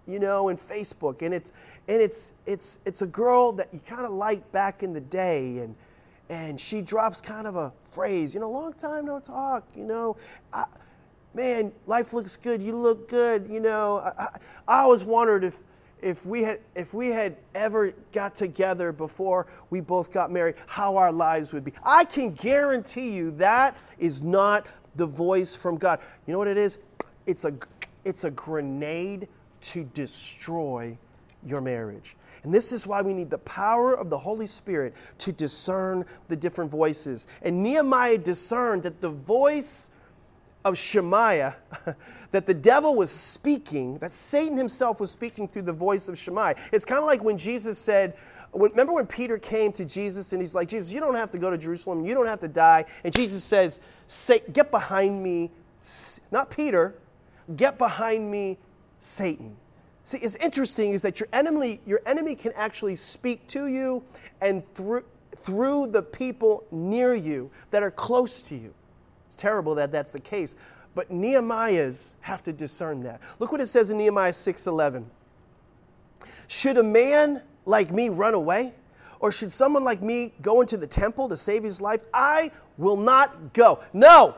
you 0.07 0.19
know, 0.19 0.49
in 0.49 0.57
Facebook, 0.57 1.21
and 1.21 1.33
it's, 1.33 1.51
and 1.87 2.01
it's, 2.01 2.33
it's, 2.45 2.79
it's 2.85 3.01
a 3.01 3.07
girl 3.07 3.51
that 3.53 3.69
you 3.73 3.79
kind 3.79 4.05
of 4.05 4.11
liked 4.11 4.51
back 4.51 4.81
in 4.81 4.93
the 4.93 5.01
day, 5.01 5.59
and, 5.59 5.75
and 6.29 6.59
she 6.59 6.81
drops 6.81 7.21
kind 7.21 7.45
of 7.45 7.55
a 7.55 7.73
phrase, 7.91 8.33
you 8.33 8.39
know, 8.39 8.49
long 8.49 8.73
time 8.73 9.05
no 9.05 9.19
talk, 9.19 9.63
you 9.75 9.83
know. 9.83 10.15
I, 10.53 10.65
man, 11.33 11.71
life 11.85 12.13
looks 12.13 12.37
good, 12.37 12.63
you 12.63 12.75
look 12.75 13.09
good, 13.09 13.47
you 13.49 13.59
know. 13.59 13.97
I, 13.97 14.23
I, 14.23 14.27
I 14.67 14.79
always 14.81 15.03
wondered 15.03 15.43
if, 15.43 15.61
if 16.01 16.25
we 16.25 16.43
had 16.43 16.59
if 16.75 16.93
we 16.93 17.07
had 17.07 17.37
ever 17.55 17.93
got 18.11 18.35
together 18.35 18.91
before 18.91 19.47
we 19.69 19.81
both 19.81 20.11
got 20.11 20.31
married 20.31 20.55
how 20.67 20.97
our 20.97 21.11
lives 21.11 21.53
would 21.53 21.63
be. 21.63 21.73
I 21.83 22.05
can 22.05 22.33
guarantee 22.33 23.11
you 23.11 23.31
that 23.31 23.77
is 23.97 24.21
not 24.21 24.65
the 24.95 25.05
voice 25.05 25.55
from 25.55 25.77
god. 25.77 25.99
You 26.25 26.33
know 26.33 26.39
what 26.39 26.47
it 26.47 26.57
is? 26.57 26.79
It's 27.25 27.45
a 27.45 27.53
it's 28.05 28.23
a 28.23 28.31
grenade 28.31 29.27
to 29.61 29.83
destroy 29.93 30.97
your 31.45 31.61
marriage. 31.61 32.15
And 32.43 32.53
this 32.53 32.71
is 32.71 32.87
why 32.87 33.01
we 33.01 33.13
need 33.13 33.29
the 33.29 33.39
power 33.39 33.93
of 33.93 34.09
the 34.09 34.17
Holy 34.17 34.47
Spirit 34.47 34.95
to 35.19 35.31
discern 35.31 36.05
the 36.29 36.35
different 36.35 36.71
voices. 36.71 37.27
And 37.41 37.61
Nehemiah 37.61 38.17
discerned 38.17 38.83
that 38.83 39.01
the 39.01 39.09
voice 39.09 39.89
of 40.65 40.77
Shemaiah 40.77 41.55
that 42.31 42.45
the 42.45 42.53
devil 42.53 42.95
was 42.95 43.11
speaking, 43.11 43.97
that 43.99 44.13
Satan 44.13 44.57
himself 44.57 44.99
was 44.99 45.11
speaking 45.11 45.47
through 45.47 45.63
the 45.63 45.73
voice 45.73 46.09
of 46.09 46.17
Shemaiah. 46.17 46.55
It's 46.71 46.85
kind 46.85 46.99
of 46.99 47.05
like 47.05 47.23
when 47.23 47.37
Jesus 47.37 47.79
said, 47.79 48.15
remember 48.53 48.93
when 48.93 49.07
Peter 49.07 49.37
came 49.37 49.71
to 49.73 49.85
Jesus 49.85 50.33
and 50.33 50.41
he's 50.41 50.55
like, 50.55 50.67
Jesus, 50.67 50.91
you 50.91 50.99
don't 50.99 51.15
have 51.15 51.31
to 51.31 51.37
go 51.37 51.49
to 51.49 51.57
Jerusalem, 51.57 52.05
you 52.05 52.13
don't 52.13 52.25
have 52.25 52.39
to 52.41 52.47
die. 52.47 52.85
And 53.03 53.13
Jesus 53.13 53.43
says, 53.43 53.79
Get 54.53 54.71
behind 54.71 55.23
me, 55.23 55.51
not 56.31 56.49
Peter, 56.49 56.95
get 57.55 57.77
behind 57.77 58.29
me, 58.29 58.57
Satan. 58.97 59.55
See, 60.03 60.17
it's 60.17 60.35
interesting 60.37 60.93
is 60.93 61.01
that 61.03 61.19
your 61.19 61.29
enemy, 61.31 61.79
your 61.85 62.01
enemy 62.05 62.35
can 62.35 62.51
actually 62.53 62.95
speak 62.95 63.45
to 63.47 63.67
you 63.67 64.03
and 64.41 64.63
through, 64.73 65.05
through 65.35 65.87
the 65.87 66.01
people 66.01 66.65
near 66.71 67.13
you 67.13 67.51
that 67.69 67.83
are 67.83 67.91
close 67.91 68.41
to 68.43 68.55
you. 68.55 68.73
It's 69.29 69.35
terrible 69.35 69.75
that 69.75 69.91
that's 69.91 70.09
the 70.09 70.19
case. 70.19 70.55
But 70.95 71.11
Nehemiah's 71.11 72.15
have 72.21 72.41
to 72.45 72.51
discern 72.51 73.03
that. 73.03 73.21
Look 73.37 73.51
what 73.51 73.61
it 73.61 73.67
says 73.67 73.91
in 73.91 73.99
Nehemiah 73.99 74.33
6:11. 74.33 75.05
Should 76.47 76.79
a 76.79 76.83
man 76.83 77.43
like 77.65 77.91
me 77.91 78.09
run 78.09 78.33
away? 78.33 78.73
Or 79.19 79.31
should 79.31 79.51
someone 79.51 79.83
like 79.83 80.01
me 80.01 80.33
go 80.41 80.61
into 80.61 80.77
the 80.77 80.87
temple 80.87 81.29
to 81.29 81.37
save 81.37 81.63
his 81.63 81.79
life? 81.79 82.01
I 82.11 82.49
will 82.79 82.97
not 82.97 83.53
go. 83.53 83.81
No, 83.93 84.33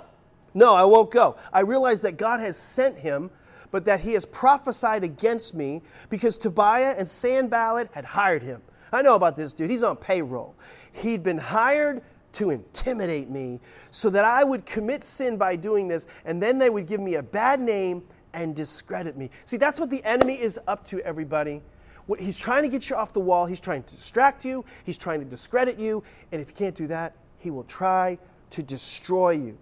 no, 0.54 0.74
I 0.74 0.84
won't 0.84 1.10
go. 1.10 1.38
I 1.54 1.62
realize 1.62 2.02
that 2.02 2.18
God 2.18 2.42
has 2.42 2.58
sent 2.58 3.00
him, 3.00 3.32
but 3.72 3.86
that 3.86 4.02
he 4.02 4.12
has 4.12 4.26
prophesied 4.26 5.06
against 5.06 5.56
me 5.56 5.84
because 6.10 6.38
Tobiah 6.38 6.96
and 6.98 7.08
Sanballat 7.08 7.92
had 7.94 8.04
hired 8.04 8.44
him. 8.44 8.62
I 8.92 9.02
know 9.02 9.16
about 9.16 9.38
this 9.38 9.54
dude. 9.54 9.70
He's 9.70 9.84
on 9.84 9.96
payroll. 9.96 10.54
He'd 10.92 11.24
been 11.24 11.38
hired 11.38 12.02
to 12.34 12.50
intimidate 12.50 13.30
me 13.30 13.60
so 13.90 14.10
that 14.10 14.26
I 14.26 14.44
would 14.44 14.66
commit 14.66 15.04
sin 15.04 15.38
by 15.38 15.56
doing 15.56 15.88
this, 15.88 16.08
and 16.26 16.42
then 16.42 16.58
they 16.58 16.70
would 16.70 16.88
give 16.88 17.00
me 17.00 17.16
a 17.16 17.24
bad 17.24 17.60
name 17.60 18.04
and 18.34 18.56
discredit 18.56 19.18
me. 19.18 19.30
See, 19.46 19.58
that's 19.58 19.80
what 19.80 19.90
the 19.90 20.04
enemy 20.04 20.36
is 20.36 20.60
up 20.68 20.86
to, 20.86 21.02
everybody. 21.02 21.62
What, 22.06 22.20
He's 22.20 22.38
trying 22.38 22.64
to 22.64 22.70
get 22.70 22.90
you 22.90 22.96
off 22.96 23.14
the 23.14 23.20
wall, 23.20 23.46
he's 23.46 23.62
trying 23.62 23.84
to 23.84 23.96
distract 23.96 24.44
you, 24.46 24.66
he's 24.86 24.98
trying 24.98 25.20
to 25.20 25.26
discredit 25.26 25.80
you, 25.80 26.04
and 26.32 26.42
if 26.42 26.50
he 26.50 26.54
can't 26.54 26.76
do 26.76 26.88
that, 26.88 27.16
he 27.38 27.52
will 27.52 27.64
try 27.64 28.18
to 28.52 28.64
destroy 28.64 29.32
you 29.32 29.58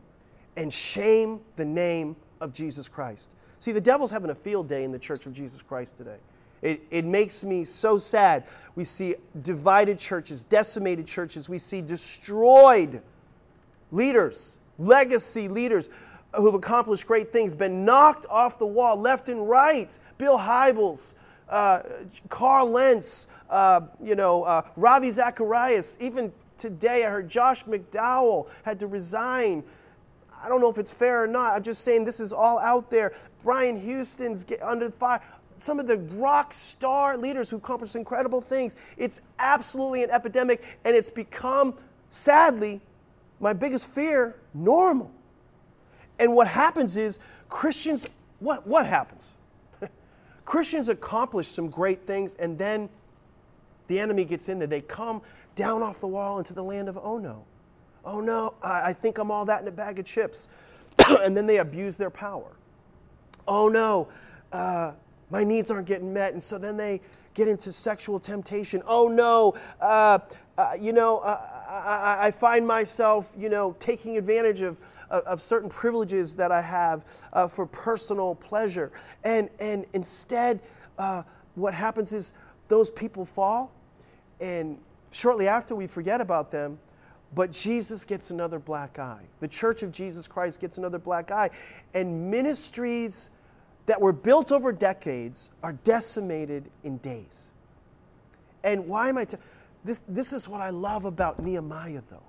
and 0.56 0.72
shame 0.72 1.40
the 1.56 1.66
name 1.66 2.16
of 2.42 2.54
Jesus 2.54 2.88
Christ. 2.88 3.36
See, 3.60 3.72
the 3.72 3.82
devil's 3.82 4.12
having 4.12 4.30
a 4.30 4.36
field 4.36 4.68
day 4.68 4.84
in 4.84 4.92
the 4.92 5.00
church 5.00 5.26
of 5.26 5.34
Jesus 5.34 5.62
Christ 5.62 5.98
today. 5.98 6.18
It, 6.62 6.82
it 6.92 7.06
makes 7.06 7.44
me 7.44 7.64
so 7.64 7.98
sad. 7.98 8.46
We 8.76 8.84
see 8.84 9.16
divided 9.42 10.00
churches, 10.00 10.44
decimated 10.44 11.08
churches. 11.08 11.50
We 11.50 11.58
see 11.58 11.82
destroyed 11.82 13.02
leaders, 13.92 14.60
legacy 14.78 15.48
leaders 15.48 15.90
who've 16.36 16.54
accomplished 16.54 17.08
great 17.08 17.32
things, 17.32 17.54
been 17.54 17.84
knocked 17.84 18.26
off 18.30 18.60
the 18.60 18.66
wall 18.66 19.00
left 19.00 19.30
and 19.30 19.50
right. 19.50 19.98
Bill 20.18 20.38
Hybels, 20.38 21.16
uh, 21.50 21.82
Carl 22.30 22.70
Lentz, 22.70 23.28
uh, 23.50 23.82
you 24.02 24.16
know, 24.16 24.44
uh, 24.44 24.62
Ravi 24.76 25.12
Zacharias. 25.12 25.98
Even 26.00 26.32
today, 26.58 27.06
I 27.06 27.10
heard 27.10 27.30
Josh 27.30 27.64
McDowell 27.64 28.48
had 28.64 28.80
to 28.82 28.88
resign. 28.88 29.64
I 30.42 30.48
don't 30.48 30.62
know 30.62 30.70
if 30.70 30.78
it's 30.78 30.92
fair 30.92 31.24
or 31.24 31.28
not. 31.28 31.56
I'm 31.56 31.64
just 31.64 31.84
saying 31.84 32.06
this 32.06 32.20
is 32.20 32.32
all 32.32 32.60
out 32.60 32.92
there. 32.92 33.14
Brian 33.44 33.80
Houston's 33.80 34.46
under 34.62 34.92
fire 34.92 35.22
some 35.60 35.80
of 35.80 35.88
the 35.88 35.98
rock 35.98 36.54
star 36.54 37.18
leaders 37.18 37.50
who 37.50 37.58
accomplished 37.58 37.96
incredible 37.96 38.42
things. 38.42 38.76
It's 38.98 39.22
absolutely 39.40 40.04
an 40.04 40.12
epidemic, 40.12 40.80
and 40.86 40.96
it's 40.96 41.10
become, 41.10 41.76
sadly, 42.10 42.82
my 43.40 43.54
biggest 43.54 43.88
fear, 43.88 44.36
normal. 44.54 45.12
And 46.20 46.36
what 46.36 46.48
happens 46.48 46.98
is 46.98 47.20
Christians, 47.48 48.08
what, 48.40 48.68
what 48.68 48.86
happens? 48.86 49.36
Christians 50.46 50.90
accomplish 50.90 51.48
some 51.48 51.70
great 51.70 52.06
things, 52.06 52.36
and 52.36 52.58
then 52.58 52.90
the 53.88 54.00
enemy 54.00 54.26
gets 54.26 54.50
in 54.50 54.60
there. 54.60 54.68
They 54.68 54.82
come 54.82 55.22
down 55.56 55.82
off 55.82 56.00
the 56.00 56.08
wall 56.08 56.38
into 56.38 56.54
the 56.54 56.64
land 56.64 56.88
of 56.88 56.98
oh 56.98 57.18
no. 57.18 57.44
Oh 58.06 58.22
no, 58.22 58.54
I, 58.62 58.90
I 58.90 58.94
think 58.94 59.18
I'm 59.18 59.32
all 59.32 59.46
that 59.46 59.62
in 59.62 59.68
a 59.68 59.72
bag 59.72 60.00
of 60.00 60.06
chips. 60.06 60.48
and 61.08 61.36
then 61.36 61.48
they 61.48 61.58
abuse 61.58 61.98
their 61.98 62.10
power. 62.10 62.52
Oh 63.48 63.68
no, 63.68 64.08
uh, 64.52 64.94
my 65.30 65.44
needs 65.44 65.72
aren't 65.72 65.88
getting 65.88 66.14
met. 66.14 66.34
And 66.34 66.42
so 66.42 66.58
then 66.58 66.78
they 66.78 67.02
get 67.34 67.48
into 67.48 67.72
sexual 67.72 68.20
temptation. 68.20 68.82
Oh 68.88 69.08
no, 69.08 69.56
uh, 69.82 70.20
uh, 70.58 70.74
you 70.80 70.92
know, 70.92 71.20
uh, 71.20 71.40
I, 71.70 72.28
I, 72.28 72.32
find 72.32 72.68
myself, 72.68 73.32
you 73.38 73.48
know, 73.48 73.76
taking 73.80 74.18
advantage 74.18 74.60
of, 74.60 74.76
of, 75.10 75.24
of 75.24 75.42
certain 75.42 75.70
privileges 75.70 76.36
that 76.36 76.52
I 76.52 76.62
have 76.62 77.06
uh, 77.32 77.48
for 77.48 77.66
personal 77.66 78.36
pleasure. 78.36 78.92
And, 79.24 79.50
and 79.60 79.86
instead, 79.94 80.60
uh, 80.98 81.24
what 81.56 81.74
happens 81.74 82.12
is 82.12 82.34
those 82.68 82.90
people 82.90 83.24
fall, 83.24 83.72
and 84.42 84.78
shortly 85.12 85.48
after 85.48 85.76
we 85.76 85.88
forget 85.88 86.20
about 86.20 86.52
them, 86.52 86.78
but 87.34 87.52
Jesus 87.52 88.04
gets 88.04 88.32
another 88.32 88.60
black 88.60 89.00
eye. 89.00 89.24
The 89.40 89.48
church 89.48 89.84
of 89.84 89.92
Jesus 89.92 90.28
Christ 90.28 90.60
gets 90.60 90.78
another 90.78 91.00
black 91.00 91.32
eye. 91.32 91.52
And 91.94 92.30
ministries 92.30 93.30
that 93.90 94.00
were 94.00 94.14
built 94.14 94.52
over 94.52 94.72
decades 94.72 95.50
are 95.64 95.74
decimated 95.74 96.70
in 96.84 96.98
days. 97.00 97.52
And 98.64 98.88
why 98.88 99.10
am 99.10 99.18
I? 99.18 99.26
T- 99.26 99.38
this, 99.84 100.04
this 100.08 100.32
is 100.32 100.48
what 100.48 100.62
I 100.62 100.70
love 100.70 101.06
about 101.06 101.40
Nehemiah, 101.40 102.04
though. 102.12 102.22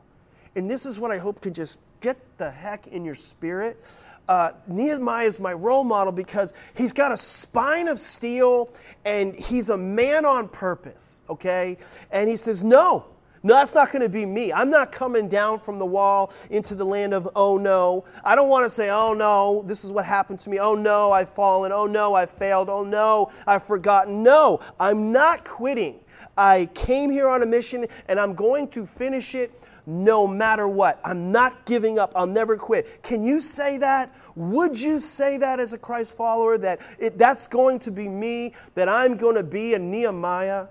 And 0.57 0.71
this 0.71 0.87
is 0.87 0.99
what 0.99 1.11
I 1.11 1.19
hope 1.19 1.43
can 1.43 1.53
just 1.53 1.81
get 2.01 2.17
the 2.39 2.51
heck 2.51 2.87
in 2.87 3.05
your 3.05 3.15
spirit. 3.15 3.79
Uh, 4.27 4.53
Nehemiah 4.69 5.27
is 5.27 5.39
my 5.39 5.53
role 5.53 5.85
model 5.85 6.15
because 6.15 6.55
he's 6.75 6.95
got 6.95 7.13
a 7.13 7.17
spine 7.19 7.89
of 7.89 7.99
steel 7.99 8.71
and 9.05 9.35
he's 9.35 9.69
a 9.69 9.77
man 9.77 10.25
on 10.25 10.49
purpose, 10.49 11.23
okay? 11.29 11.77
And 12.11 12.31
he 12.31 12.37
says, 12.37 12.65
No, 12.65 13.05
no, 13.43 13.55
that's 13.55 13.75
not 13.75 13.91
going 13.91 14.03
to 14.03 14.09
be 14.09 14.27
me. 14.27 14.53
I'm 14.53 14.69
not 14.69 14.93
coming 14.93 15.29
down 15.29 15.61
from 15.61 15.79
the 15.79 15.87
wall 15.87 16.33
into 16.51 16.75
the 16.75 16.85
land 16.85 17.15
of 17.15 17.29
oh 17.35 17.57
no. 17.57 18.05
I 18.23 18.37
don't 18.37 18.49
want 18.49 18.65
to 18.65 18.71
say, 18.71 18.91
oh 18.91 19.15
no, 19.15 19.63
this 19.67 19.85
is 19.85 19.93
what 19.93 20.05
happened 20.05 20.39
to 20.41 20.51
me. 20.51 20.59
Oh 20.59 20.75
no, 20.75 21.11
I've 21.13 21.31
fallen. 21.31 21.73
Oh 21.73 21.87
no, 21.87 22.15
I've 22.15 22.31
failed. 22.31 22.69
Oh 22.69 22.85
no, 22.85 23.31
I've 23.47 23.65
forgotten. 23.65 24.23
No, 24.23 24.61
I'm 24.79 25.11
not 25.11 25.45
quitting. 25.45 26.01
I 26.37 26.69
came 26.75 27.11
here 27.11 27.29
on 27.29 27.43
a 27.43 27.47
mission 27.47 27.87
and 28.09 28.21
I'm 28.21 28.35
going 28.35 28.69
to 28.69 28.85
finish 28.85 29.35
it 29.35 29.53
no 29.87 30.27
matter 30.27 30.69
what. 30.69 31.01
I'm 31.03 31.33
not 31.33 31.65
giving 31.65 31.99
up. 31.99 32.13
I'll 32.15 32.27
never 32.27 32.57
quit. 32.57 33.03
Can 33.03 33.23
you 33.23 33.41
say 33.41 33.79
that? 33.79 34.15
Would 34.37 34.79
you 34.79 35.01
say 35.01 35.39
that 35.39 35.59
as 35.59 35.73
a 35.73 35.79
Christ 35.79 36.17
follower 36.17 36.59
that 36.59 36.81
it, 36.99 37.19
that's 37.19 37.49
going 37.49 37.79
to 37.81 37.91
be 37.91 38.07
me, 38.07 38.55
that 38.75 38.89
I'm 38.89 39.17
going 39.17 39.37
to 39.37 39.43
be 39.43 39.75
a 39.75 39.79
Nehemiah? 39.79 40.67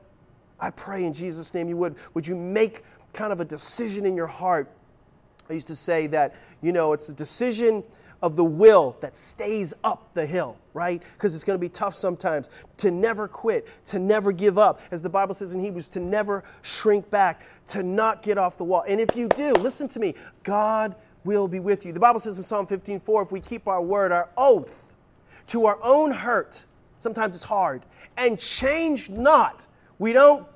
I 0.59 0.69
pray 0.71 1.05
in 1.05 1.13
Jesus' 1.13 1.53
name 1.53 1.69
you 1.69 1.77
would. 1.77 1.95
Would 2.13 2.27
you 2.27 2.35
make 2.35 2.83
kind 3.13 3.31
of 3.31 3.39
a 3.39 3.45
decision 3.45 4.05
in 4.05 4.15
your 4.15 4.27
heart? 4.27 4.69
I 5.49 5.53
used 5.53 5.67
to 5.67 5.75
say 5.75 6.07
that, 6.07 6.35
you 6.61 6.71
know, 6.71 6.93
it's 6.93 7.09
a 7.09 7.13
decision 7.13 7.83
of 8.21 8.35
the 8.35 8.43
will 8.43 8.97
that 8.99 9.15
stays 9.15 9.73
up 9.83 10.13
the 10.13 10.25
hill, 10.25 10.57
right? 10.73 11.01
Because 11.13 11.33
it's 11.33 11.43
going 11.43 11.55
to 11.57 11.61
be 11.61 11.69
tough 11.69 11.95
sometimes 11.95 12.49
to 12.77 12.91
never 12.91 13.27
quit, 13.27 13.67
to 13.85 13.99
never 13.99 14.31
give 14.31 14.57
up. 14.57 14.81
As 14.91 15.01
the 15.01 15.09
Bible 15.09 15.33
says 15.33 15.53
in 15.53 15.61
Hebrews, 15.61 15.87
to 15.89 15.99
never 15.99 16.43
shrink 16.61 17.09
back, 17.09 17.43
to 17.67 17.81
not 17.81 18.21
get 18.21 18.37
off 18.37 18.57
the 18.57 18.65
wall. 18.65 18.83
And 18.87 18.99
if 18.99 19.15
you 19.15 19.27
do, 19.29 19.53
listen 19.53 19.87
to 19.89 19.99
me, 19.99 20.15
God 20.43 20.95
will 21.23 21.47
be 21.47 21.59
with 21.59 21.85
you. 21.85 21.93
The 21.93 21.99
Bible 21.99 22.19
says 22.19 22.37
in 22.37 22.43
Psalm 22.43 22.67
15 22.67 22.99
4, 22.99 23.23
if 23.23 23.31
we 23.31 23.39
keep 23.39 23.67
our 23.67 23.81
word, 23.81 24.11
our 24.11 24.29
oath 24.37 24.95
to 25.47 25.65
our 25.65 25.79
own 25.81 26.11
hurt, 26.11 26.65
sometimes 26.99 27.35
it's 27.35 27.43
hard, 27.43 27.83
and 28.17 28.39
change 28.39 29.09
not 29.09 29.67
we 29.99 30.13
don't, 30.13 30.47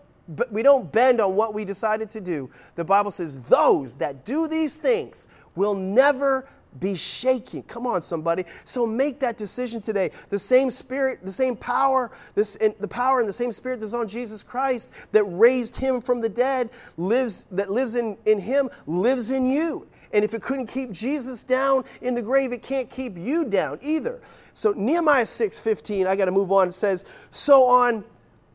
we 0.49 0.63
don't 0.63 0.91
bend 0.91 1.21
on 1.21 1.35
what 1.35 1.53
we 1.53 1.65
decided 1.65 2.09
to 2.11 2.21
do. 2.21 2.49
The 2.75 2.83
Bible 2.83 3.11
says, 3.11 3.39
those 3.41 3.93
that 3.95 4.25
do 4.25 4.47
these 4.47 4.77
things 4.77 5.27
will 5.55 5.75
never 5.75 6.47
be 6.79 6.95
shaking. 6.95 7.63
Come 7.63 7.85
on, 7.85 8.01
somebody. 8.01 8.45
So 8.65 8.85
make 8.85 9.19
that 9.19 9.37
decision 9.37 9.81
today. 9.81 10.11
The 10.29 10.39
same 10.39 10.71
spirit, 10.71 11.19
the 11.23 11.31
same 11.31 11.55
power, 11.55 12.11
this, 12.35 12.55
and 12.57 12.73
the 12.79 12.87
power 12.87 13.19
and 13.19 13.29
the 13.29 13.33
same 13.33 13.51
spirit 13.51 13.79
that's 13.79 13.93
on 13.93 14.07
Jesus 14.07 14.43
Christ 14.43 14.91
that 15.11 15.23
raised 15.25 15.75
him 15.75 16.01
from 16.01 16.21
the 16.21 16.29
dead 16.29 16.69
lives, 16.97 17.45
that 17.51 17.69
lives 17.69 17.95
in, 17.95 18.17
in 18.25 18.39
him, 18.39 18.69
lives 18.87 19.29
in 19.29 19.45
you. 19.45 19.87
And 20.13 20.23
if 20.23 20.35
it 20.35 20.43
couldn't 20.43 20.67
keep 20.67 20.91
Jesus 20.91 21.43
down 21.43 21.85
in 22.01 22.13
the 22.13 22.21
grave, 22.21 22.53
it 22.53 22.61
can't 22.61 22.89
keep 22.89 23.17
you 23.17 23.45
down 23.45 23.79
either. 23.81 24.21
So 24.53 24.71
Nehemiah 24.71 25.25
6:15, 25.25 26.05
I 26.05 26.15
got 26.15 26.25
to 26.25 26.31
move 26.31 26.51
on. 26.51 26.67
It 26.67 26.73
says, 26.73 27.03
"So 27.31 27.65
on 27.65 28.03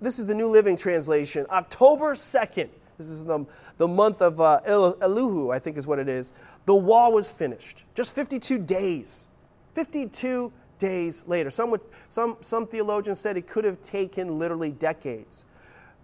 this 0.01 0.18
is 0.18 0.26
the 0.26 0.34
New 0.34 0.49
Living 0.49 0.76
Translation. 0.76 1.46
October 1.51 2.14
2nd, 2.14 2.68
this 2.99 3.09
is 3.09 3.24
the, 3.24 3.44
the 3.78 3.88
month 3.88 4.22
of 4.22 4.40
uh, 4.40 4.61
Eluhu, 4.66 5.55
I 5.55 5.59
think 5.59 5.76
is 5.76 5.86
what 5.86 5.99
it 5.99 6.09
is. 6.09 6.32
The 6.66 6.74
wall 6.74 7.14
was 7.14 7.30
finished. 7.30 7.84
Just 7.94 8.14
52 8.14 8.59
days. 8.59 9.28
52 9.74 10.53
days 10.78 11.24
later. 11.26 11.51
Some, 11.51 11.70
would, 11.70 11.80
some, 12.09 12.36
some 12.40 12.66
theologians 12.66 13.18
said 13.20 13.36
it 13.36 13.46
could 13.46 13.64
have 13.64 13.80
taken 13.82 14.38
literally 14.38 14.70
decades. 14.70 15.46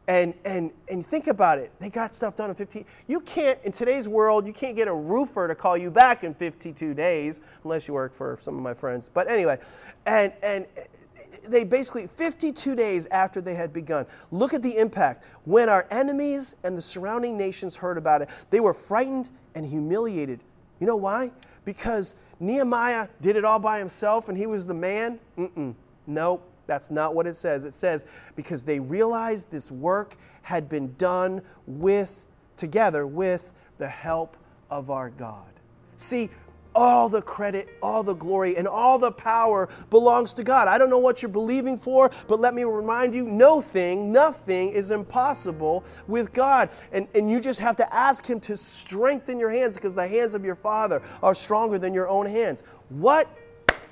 And, 0.06 0.34
and, 0.44 0.70
and 0.90 1.04
think 1.04 1.28
about 1.28 1.58
it. 1.58 1.72
They 1.80 1.88
got 1.88 2.14
stuff 2.14 2.36
done 2.36 2.50
in 2.50 2.56
15. 2.56 2.84
You 3.06 3.20
can't, 3.20 3.58
in 3.64 3.72
today's 3.72 4.06
world, 4.06 4.46
you 4.46 4.52
can't 4.52 4.76
get 4.76 4.86
a 4.86 4.92
roofer 4.92 5.48
to 5.48 5.54
call 5.54 5.78
you 5.78 5.90
back 5.90 6.24
in 6.24 6.34
52 6.34 6.92
days, 6.92 7.40
unless 7.62 7.88
you 7.88 7.94
work 7.94 8.12
for 8.12 8.36
some 8.40 8.54
of 8.56 8.62
my 8.62 8.74
friends. 8.74 9.08
But 9.08 9.30
anyway, 9.30 9.58
and, 10.04 10.32
and 10.42 10.66
they 11.48 11.64
basically, 11.64 12.06
52 12.06 12.74
days 12.74 13.06
after 13.06 13.40
they 13.40 13.54
had 13.54 13.72
begun, 13.72 14.06
look 14.30 14.54
at 14.54 14.62
the 14.62 14.76
impact. 14.76 15.24
When 15.44 15.68
our 15.68 15.86
enemies 15.90 16.56
and 16.64 16.76
the 16.76 16.82
surrounding 16.82 17.36
nations 17.36 17.76
heard 17.76 17.98
about 17.98 18.22
it, 18.22 18.30
they 18.50 18.60
were 18.60 18.74
frightened 18.74 19.30
and 19.54 19.66
humiliated. 19.66 20.40
You 20.80 20.86
know 20.86 20.96
why? 20.96 21.30
Because 21.64 22.14
Nehemiah 22.40 23.08
did 23.20 23.36
it 23.36 23.44
all 23.44 23.58
by 23.58 23.78
himself 23.78 24.28
and 24.28 24.36
he 24.36 24.46
was 24.46 24.66
the 24.66 24.74
man? 24.74 25.18
Mm-mm. 25.38 25.74
Nope, 26.06 26.46
that's 26.66 26.90
not 26.90 27.14
what 27.14 27.26
it 27.26 27.34
says. 27.34 27.64
It 27.64 27.72
says 27.72 28.04
because 28.36 28.64
they 28.64 28.80
realized 28.80 29.50
this 29.50 29.70
work 29.70 30.16
had 30.42 30.68
been 30.68 30.94
done 30.98 31.40
with, 31.66 32.26
together 32.56 33.06
with 33.06 33.52
the 33.78 33.88
help 33.88 34.36
of 34.70 34.90
our 34.90 35.10
God. 35.10 35.46
See, 35.96 36.28
all 36.74 37.08
the 37.08 37.22
credit, 37.22 37.68
all 37.82 38.02
the 38.02 38.14
glory, 38.14 38.56
and 38.56 38.66
all 38.66 38.98
the 38.98 39.12
power 39.12 39.68
belongs 39.90 40.34
to 40.34 40.44
God. 40.44 40.68
I 40.68 40.78
don't 40.78 40.90
know 40.90 40.98
what 40.98 41.22
you're 41.22 41.28
believing 41.28 41.78
for, 41.78 42.10
but 42.26 42.40
let 42.40 42.54
me 42.54 42.64
remind 42.64 43.14
you 43.14 43.26
no 43.26 43.60
thing, 43.60 44.12
nothing 44.12 44.70
is 44.70 44.90
impossible 44.90 45.84
with 46.06 46.32
God. 46.32 46.70
And, 46.92 47.08
and 47.14 47.30
you 47.30 47.40
just 47.40 47.60
have 47.60 47.76
to 47.76 47.94
ask 47.94 48.26
Him 48.26 48.40
to 48.40 48.56
strengthen 48.56 49.38
your 49.38 49.50
hands 49.50 49.76
because 49.76 49.94
the 49.94 50.06
hands 50.06 50.34
of 50.34 50.44
your 50.44 50.56
Father 50.56 51.02
are 51.22 51.34
stronger 51.34 51.78
than 51.78 51.94
your 51.94 52.08
own 52.08 52.26
hands. 52.26 52.62
What 52.88 53.28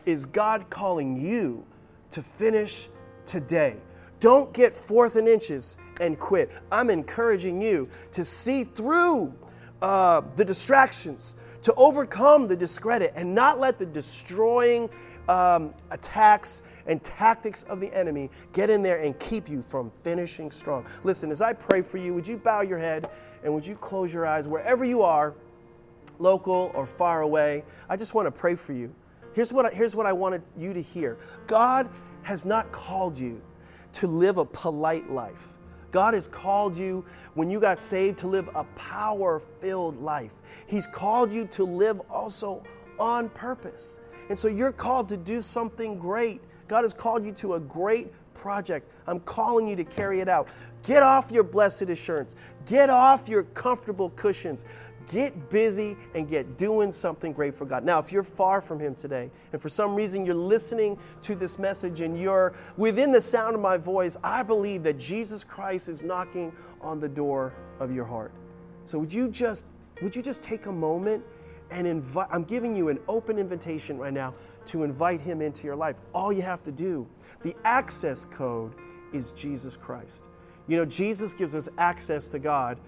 is 0.04 0.26
God 0.26 0.68
calling 0.70 1.16
you 1.16 1.64
to 2.10 2.22
finish 2.22 2.88
today? 3.24 3.76
Don't 4.20 4.52
get 4.52 4.72
fourth 4.72 5.16
and 5.16 5.26
inches 5.26 5.78
and 6.00 6.18
quit. 6.18 6.50
I'm 6.70 6.90
encouraging 6.90 7.60
you 7.60 7.88
to 8.12 8.24
see 8.24 8.64
through 8.64 9.34
uh, 9.80 10.22
the 10.36 10.44
distractions 10.44 11.36
to 11.62 11.74
overcome 11.74 12.48
the 12.48 12.56
discredit 12.56 13.12
and 13.16 13.34
not 13.34 13.58
let 13.58 13.78
the 13.78 13.86
destroying 13.86 14.90
um, 15.28 15.72
attacks 15.90 16.62
and 16.86 17.02
tactics 17.02 17.62
of 17.64 17.80
the 17.80 17.92
enemy 17.96 18.30
get 18.52 18.68
in 18.68 18.82
there 18.82 19.00
and 19.00 19.18
keep 19.18 19.48
you 19.48 19.62
from 19.62 19.90
finishing 19.90 20.50
strong. 20.50 20.84
Listen, 21.04 21.30
as 21.30 21.40
I 21.40 21.52
pray 21.52 21.82
for 21.82 21.98
you, 21.98 22.12
would 22.14 22.26
you 22.26 22.36
bow 22.36 22.62
your 22.62 22.78
head 22.78 23.08
and 23.44 23.54
would 23.54 23.66
you 23.66 23.76
close 23.76 24.12
your 24.12 24.26
eyes 24.26 24.48
wherever 24.48 24.84
you 24.84 25.02
are, 25.02 25.34
local 26.18 26.72
or 26.74 26.86
far 26.86 27.22
away? 27.22 27.64
I 27.88 27.96
just 27.96 28.14
want 28.14 28.26
to 28.26 28.32
pray 28.32 28.54
for 28.54 28.72
you. 28.72 28.92
Here's 29.32 29.52
what 29.52 29.66
I, 29.66 29.70
here's 29.70 29.94
what 29.94 30.06
I 30.06 30.12
wanted 30.12 30.42
you 30.56 30.74
to 30.74 30.82
hear 30.82 31.18
God 31.46 31.88
has 32.22 32.44
not 32.44 32.70
called 32.72 33.18
you 33.18 33.40
to 33.94 34.06
live 34.06 34.38
a 34.38 34.44
polite 34.44 35.10
life. 35.10 35.54
God 35.92 36.14
has 36.14 36.26
called 36.26 36.76
you, 36.76 37.04
when 37.34 37.48
you 37.48 37.60
got 37.60 37.78
saved, 37.78 38.18
to 38.18 38.26
live 38.26 38.48
a 38.54 38.64
power 38.74 39.40
filled 39.60 40.02
life. 40.02 40.34
He's 40.66 40.86
called 40.88 41.32
you 41.32 41.46
to 41.48 41.64
live 41.64 42.00
also 42.10 42.64
on 42.98 43.28
purpose. 43.28 44.00
And 44.28 44.38
so 44.38 44.48
you're 44.48 44.72
called 44.72 45.08
to 45.10 45.16
do 45.16 45.42
something 45.42 45.98
great. 45.98 46.40
God 46.66 46.82
has 46.82 46.94
called 46.94 47.24
you 47.24 47.32
to 47.32 47.54
a 47.54 47.60
great 47.60 48.10
project. 48.34 48.90
I'm 49.06 49.20
calling 49.20 49.68
you 49.68 49.76
to 49.76 49.84
carry 49.84 50.20
it 50.20 50.28
out. 50.28 50.48
Get 50.82 51.02
off 51.02 51.30
your 51.30 51.44
blessed 51.44 51.82
assurance. 51.82 52.34
Get 52.66 52.90
off 52.90 53.28
your 53.28 53.44
comfortable 53.44 54.10
cushions. 54.10 54.64
Get 55.10 55.50
busy 55.50 55.96
and 56.14 56.28
get 56.28 56.56
doing 56.56 56.92
something 56.92 57.32
great 57.32 57.54
for 57.54 57.64
God. 57.64 57.84
Now, 57.84 57.98
if 57.98 58.12
you're 58.12 58.22
far 58.22 58.60
from 58.60 58.78
Him 58.78 58.94
today, 58.94 59.30
and 59.52 59.60
for 59.60 59.68
some 59.68 59.94
reason 59.94 60.24
you're 60.24 60.34
listening 60.34 60.98
to 61.22 61.34
this 61.34 61.58
message 61.58 62.00
and 62.00 62.18
you're 62.18 62.54
within 62.76 63.12
the 63.12 63.20
sound 63.20 63.54
of 63.54 63.60
my 63.60 63.76
voice, 63.76 64.16
I 64.22 64.42
believe 64.42 64.82
that 64.84 64.98
Jesus 64.98 65.44
Christ 65.44 65.88
is 65.88 66.02
knocking 66.02 66.52
on 66.80 67.00
the 67.00 67.08
door 67.08 67.52
of 67.78 67.92
your 67.94 68.04
heart. 68.04 68.32
So 68.84 68.98
would 68.98 69.12
you 69.12 69.28
just 69.28 69.66
would 70.00 70.16
you 70.16 70.22
just 70.22 70.42
take 70.42 70.66
a 70.66 70.72
moment 70.72 71.24
and 71.70 71.86
invite 71.86 72.28
I'm 72.30 72.44
giving 72.44 72.76
you 72.76 72.88
an 72.88 72.98
open 73.08 73.38
invitation 73.38 73.98
right 73.98 74.12
now 74.12 74.34
to 74.66 74.84
invite 74.84 75.20
him 75.20 75.40
into 75.42 75.64
your 75.64 75.76
life. 75.76 75.96
All 76.14 76.32
you 76.32 76.42
have 76.42 76.62
to 76.64 76.72
do, 76.72 77.06
the 77.42 77.54
access 77.64 78.24
code 78.26 78.74
is 79.12 79.32
Jesus 79.32 79.76
Christ. 79.76 80.28
You 80.68 80.76
know, 80.76 80.84
Jesus 80.84 81.34
gives 81.34 81.54
us 81.54 81.68
access 81.78 82.28
to 82.30 82.38
God 82.38 82.78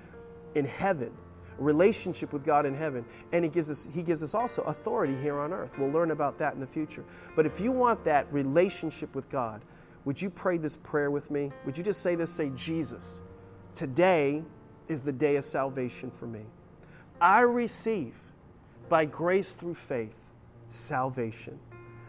in 0.54 0.64
heaven 0.64 1.12
relationship 1.58 2.32
with 2.32 2.44
God 2.44 2.66
in 2.66 2.74
heaven, 2.74 3.04
and 3.32 3.44
he 3.44 3.50
gives 3.50 3.70
us 3.70 3.88
he 3.92 4.02
gives 4.02 4.22
us 4.22 4.34
also 4.34 4.62
authority 4.62 5.14
here 5.14 5.38
on 5.38 5.52
earth. 5.52 5.70
We'll 5.78 5.90
learn 5.90 6.10
about 6.10 6.38
that 6.38 6.54
in 6.54 6.60
the 6.60 6.66
future. 6.66 7.04
But 7.36 7.46
if 7.46 7.60
you 7.60 7.72
want 7.72 8.04
that 8.04 8.32
relationship 8.32 9.14
with 9.14 9.28
God, 9.28 9.62
would 10.04 10.20
you 10.20 10.30
pray 10.30 10.58
this 10.58 10.76
prayer 10.76 11.10
with 11.10 11.30
me? 11.30 11.50
Would 11.64 11.78
you 11.78 11.84
just 11.84 12.02
say 12.02 12.14
this 12.14 12.30
say 12.30 12.50
Jesus, 12.54 13.22
today 13.72 14.42
is 14.88 15.02
the 15.02 15.12
day 15.12 15.36
of 15.36 15.44
salvation 15.44 16.10
for 16.10 16.26
me. 16.26 16.42
I 17.20 17.40
receive 17.40 18.14
by 18.88 19.04
grace 19.04 19.54
through 19.54 19.74
faith, 19.74 20.32
salvation. 20.68 21.58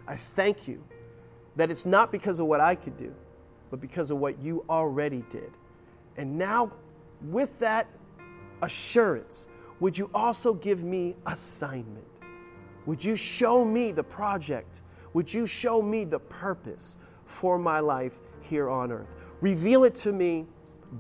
I 0.08 0.18
thank 0.18 0.68
you 0.68 0.84
that 1.56 1.72
it's 1.72 1.86
not 1.86 2.12
because 2.12 2.40
of 2.40 2.48
what 2.48 2.60
I 2.60 2.76
could 2.76 2.98
do, 2.98 3.14
but 3.70 3.80
because 3.80 4.12
of 4.12 4.18
what 4.18 4.40
you 4.40 4.66
already 4.70 5.24
did. 5.30 5.52
And 6.18 6.38
now, 6.38 6.72
with 7.22 7.58
that 7.60 7.88
assurance, 8.62 9.48
would 9.80 9.98
you 9.98 10.10
also 10.14 10.54
give 10.54 10.84
me 10.84 11.16
assignment? 11.26 12.06
Would 12.86 13.04
you 13.04 13.16
show 13.16 13.66
me 13.66 13.92
the 13.92 14.04
project? 14.04 14.82
Would 15.14 15.34
you 15.34 15.48
show 15.48 15.82
me 15.82 16.04
the 16.06 16.20
purpose 16.20 16.98
for 17.26 17.58
my 17.58 17.80
life 17.80 18.20
here 18.42 18.70
on 18.70 18.92
earth? 18.92 19.08
Reveal 19.42 19.84
it 19.84 19.96
to 19.96 20.12
me 20.12 20.46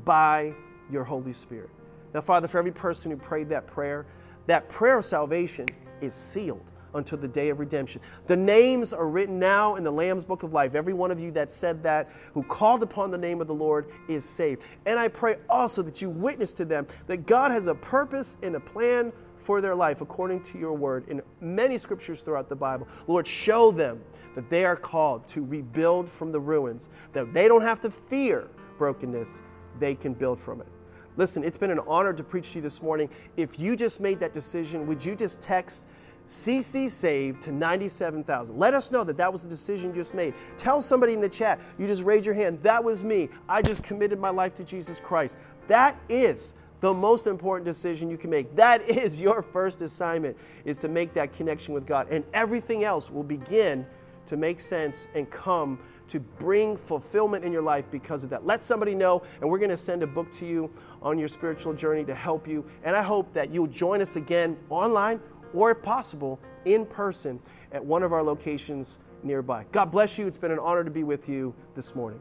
by 0.03 0.53
your 0.91 1.03
Holy 1.03 1.33
Spirit. 1.33 1.69
Now, 2.13 2.21
Father, 2.21 2.47
for 2.47 2.57
every 2.57 2.71
person 2.71 3.11
who 3.11 3.17
prayed 3.17 3.49
that 3.49 3.67
prayer, 3.67 4.05
that 4.47 4.69
prayer 4.69 4.99
of 4.99 5.05
salvation 5.05 5.67
is 6.01 6.13
sealed 6.13 6.71
until 6.95 7.17
the 7.17 7.27
day 7.27 7.49
of 7.49 7.59
redemption. 7.59 8.01
The 8.27 8.35
names 8.35 8.93
are 8.93 9.07
written 9.07 9.39
now 9.39 9.75
in 9.75 9.83
the 9.83 9.91
Lamb's 9.91 10.25
book 10.25 10.43
of 10.43 10.53
life. 10.53 10.75
Every 10.75 10.93
one 10.93 11.11
of 11.11 11.19
you 11.19 11.31
that 11.31 11.51
said 11.51 11.83
that, 11.83 12.09
who 12.33 12.43
called 12.43 12.83
upon 12.83 13.11
the 13.11 13.17
name 13.17 13.41
of 13.41 13.47
the 13.47 13.55
Lord, 13.55 13.91
is 14.07 14.25
saved. 14.25 14.63
And 14.85 14.97
I 14.99 15.07
pray 15.07 15.35
also 15.49 15.81
that 15.83 16.01
you 16.01 16.09
witness 16.09 16.53
to 16.55 16.65
them 16.65 16.87
that 17.07 17.25
God 17.25 17.51
has 17.51 17.67
a 17.67 17.75
purpose 17.75 18.37
and 18.41 18.55
a 18.55 18.59
plan 18.59 19.11
for 19.37 19.61
their 19.61 19.75
life 19.75 20.01
according 20.01 20.41
to 20.41 20.57
your 20.57 20.73
word 20.73 21.07
in 21.07 21.21
many 21.39 21.77
scriptures 21.77 22.21
throughout 22.21 22.49
the 22.49 22.55
Bible. 22.55 22.87
Lord, 23.07 23.27
show 23.27 23.71
them 23.71 24.01
that 24.33 24.49
they 24.49 24.65
are 24.65 24.75
called 24.75 25.27
to 25.29 25.45
rebuild 25.45 26.09
from 26.09 26.31
the 26.31 26.39
ruins, 26.39 26.89
that 27.13 27.33
they 27.33 27.47
don't 27.47 27.61
have 27.61 27.79
to 27.81 27.91
fear 27.91 28.49
brokenness, 28.77 29.43
they 29.79 29.95
can 29.95 30.13
build 30.13 30.39
from 30.39 30.61
it. 30.61 30.67
Listen, 31.17 31.43
it's 31.43 31.57
been 31.57 31.71
an 31.71 31.79
honor 31.87 32.11
to 32.11 32.23
preach 32.23 32.51
to 32.51 32.57
you 32.57 32.61
this 32.61 32.81
morning. 32.81 33.09
If 33.37 33.57
you 33.59 33.75
just 33.75 34.01
made 34.01 34.19
that 34.19 34.33
decision, 34.33 34.85
would 34.87 35.03
you 35.03 35.15
just 35.15 35.41
text 35.41 35.87
CC 36.27 36.89
saved 36.89 37.41
to 37.43 37.51
97,000. 37.51 38.57
Let 38.57 38.73
us 38.73 38.91
know 38.91 39.03
that 39.03 39.17
that 39.17 39.31
was 39.31 39.43
the 39.43 39.49
decision 39.49 39.91
you 39.91 39.95
just 39.95 40.13
made. 40.13 40.33
Tell 40.57 40.81
somebody 40.81 41.13
in 41.13 41.21
the 41.21 41.29
chat, 41.29 41.59
you 41.77 41.87
just 41.87 42.03
raise 42.03 42.25
your 42.25 42.35
hand, 42.35 42.59
that 42.63 42.83
was 42.83 43.03
me. 43.03 43.29
I 43.47 43.61
just 43.61 43.83
committed 43.83 44.19
my 44.19 44.29
life 44.29 44.55
to 44.55 44.63
Jesus 44.63 44.99
Christ. 44.99 45.37
That 45.67 45.97
is 46.09 46.55
the 46.81 46.93
most 46.93 47.27
important 47.27 47.65
decision 47.65 48.09
you 48.09 48.17
can 48.17 48.29
make. 48.29 48.55
That 48.55 48.81
is 48.89 49.21
your 49.21 49.41
first 49.41 49.81
assignment 49.81 50.37
is 50.65 50.77
to 50.77 50.87
make 50.87 51.13
that 51.13 51.33
connection 51.33 51.73
with 51.73 51.85
God 51.85 52.07
and 52.09 52.23
everything 52.33 52.83
else 52.83 53.09
will 53.09 53.23
begin 53.23 53.85
to 54.25 54.37
make 54.37 54.59
sense 54.59 55.07
and 55.13 55.29
come 55.29 55.79
to 56.07 56.19
bring 56.19 56.77
fulfillment 56.77 57.43
in 57.43 57.51
your 57.51 57.61
life 57.61 57.85
because 57.91 58.23
of 58.23 58.29
that. 58.29 58.45
Let 58.45 58.63
somebody 58.63 58.93
know, 58.93 59.23
and 59.41 59.49
we're 59.49 59.57
going 59.57 59.71
to 59.71 59.77
send 59.77 60.03
a 60.03 60.07
book 60.07 60.29
to 60.31 60.45
you 60.45 60.71
on 61.01 61.17
your 61.17 61.27
spiritual 61.27 61.73
journey 61.73 62.03
to 62.05 62.13
help 62.13 62.47
you. 62.47 62.65
And 62.83 62.95
I 62.95 63.01
hope 63.01 63.33
that 63.33 63.51
you'll 63.51 63.67
join 63.67 64.01
us 64.01 64.15
again 64.15 64.57
online 64.69 65.19
or, 65.55 65.71
if 65.71 65.81
possible, 65.81 66.39
in 66.65 66.85
person 66.85 67.39
at 67.71 67.83
one 67.83 68.03
of 68.03 68.13
our 68.13 68.23
locations 68.23 68.99
nearby. 69.23 69.65
God 69.71 69.85
bless 69.85 70.17
you. 70.17 70.27
It's 70.27 70.37
been 70.37 70.51
an 70.51 70.59
honor 70.59 70.83
to 70.83 70.91
be 70.91 71.03
with 71.03 71.27
you 71.27 71.53
this 71.73 71.95
morning. 71.95 72.19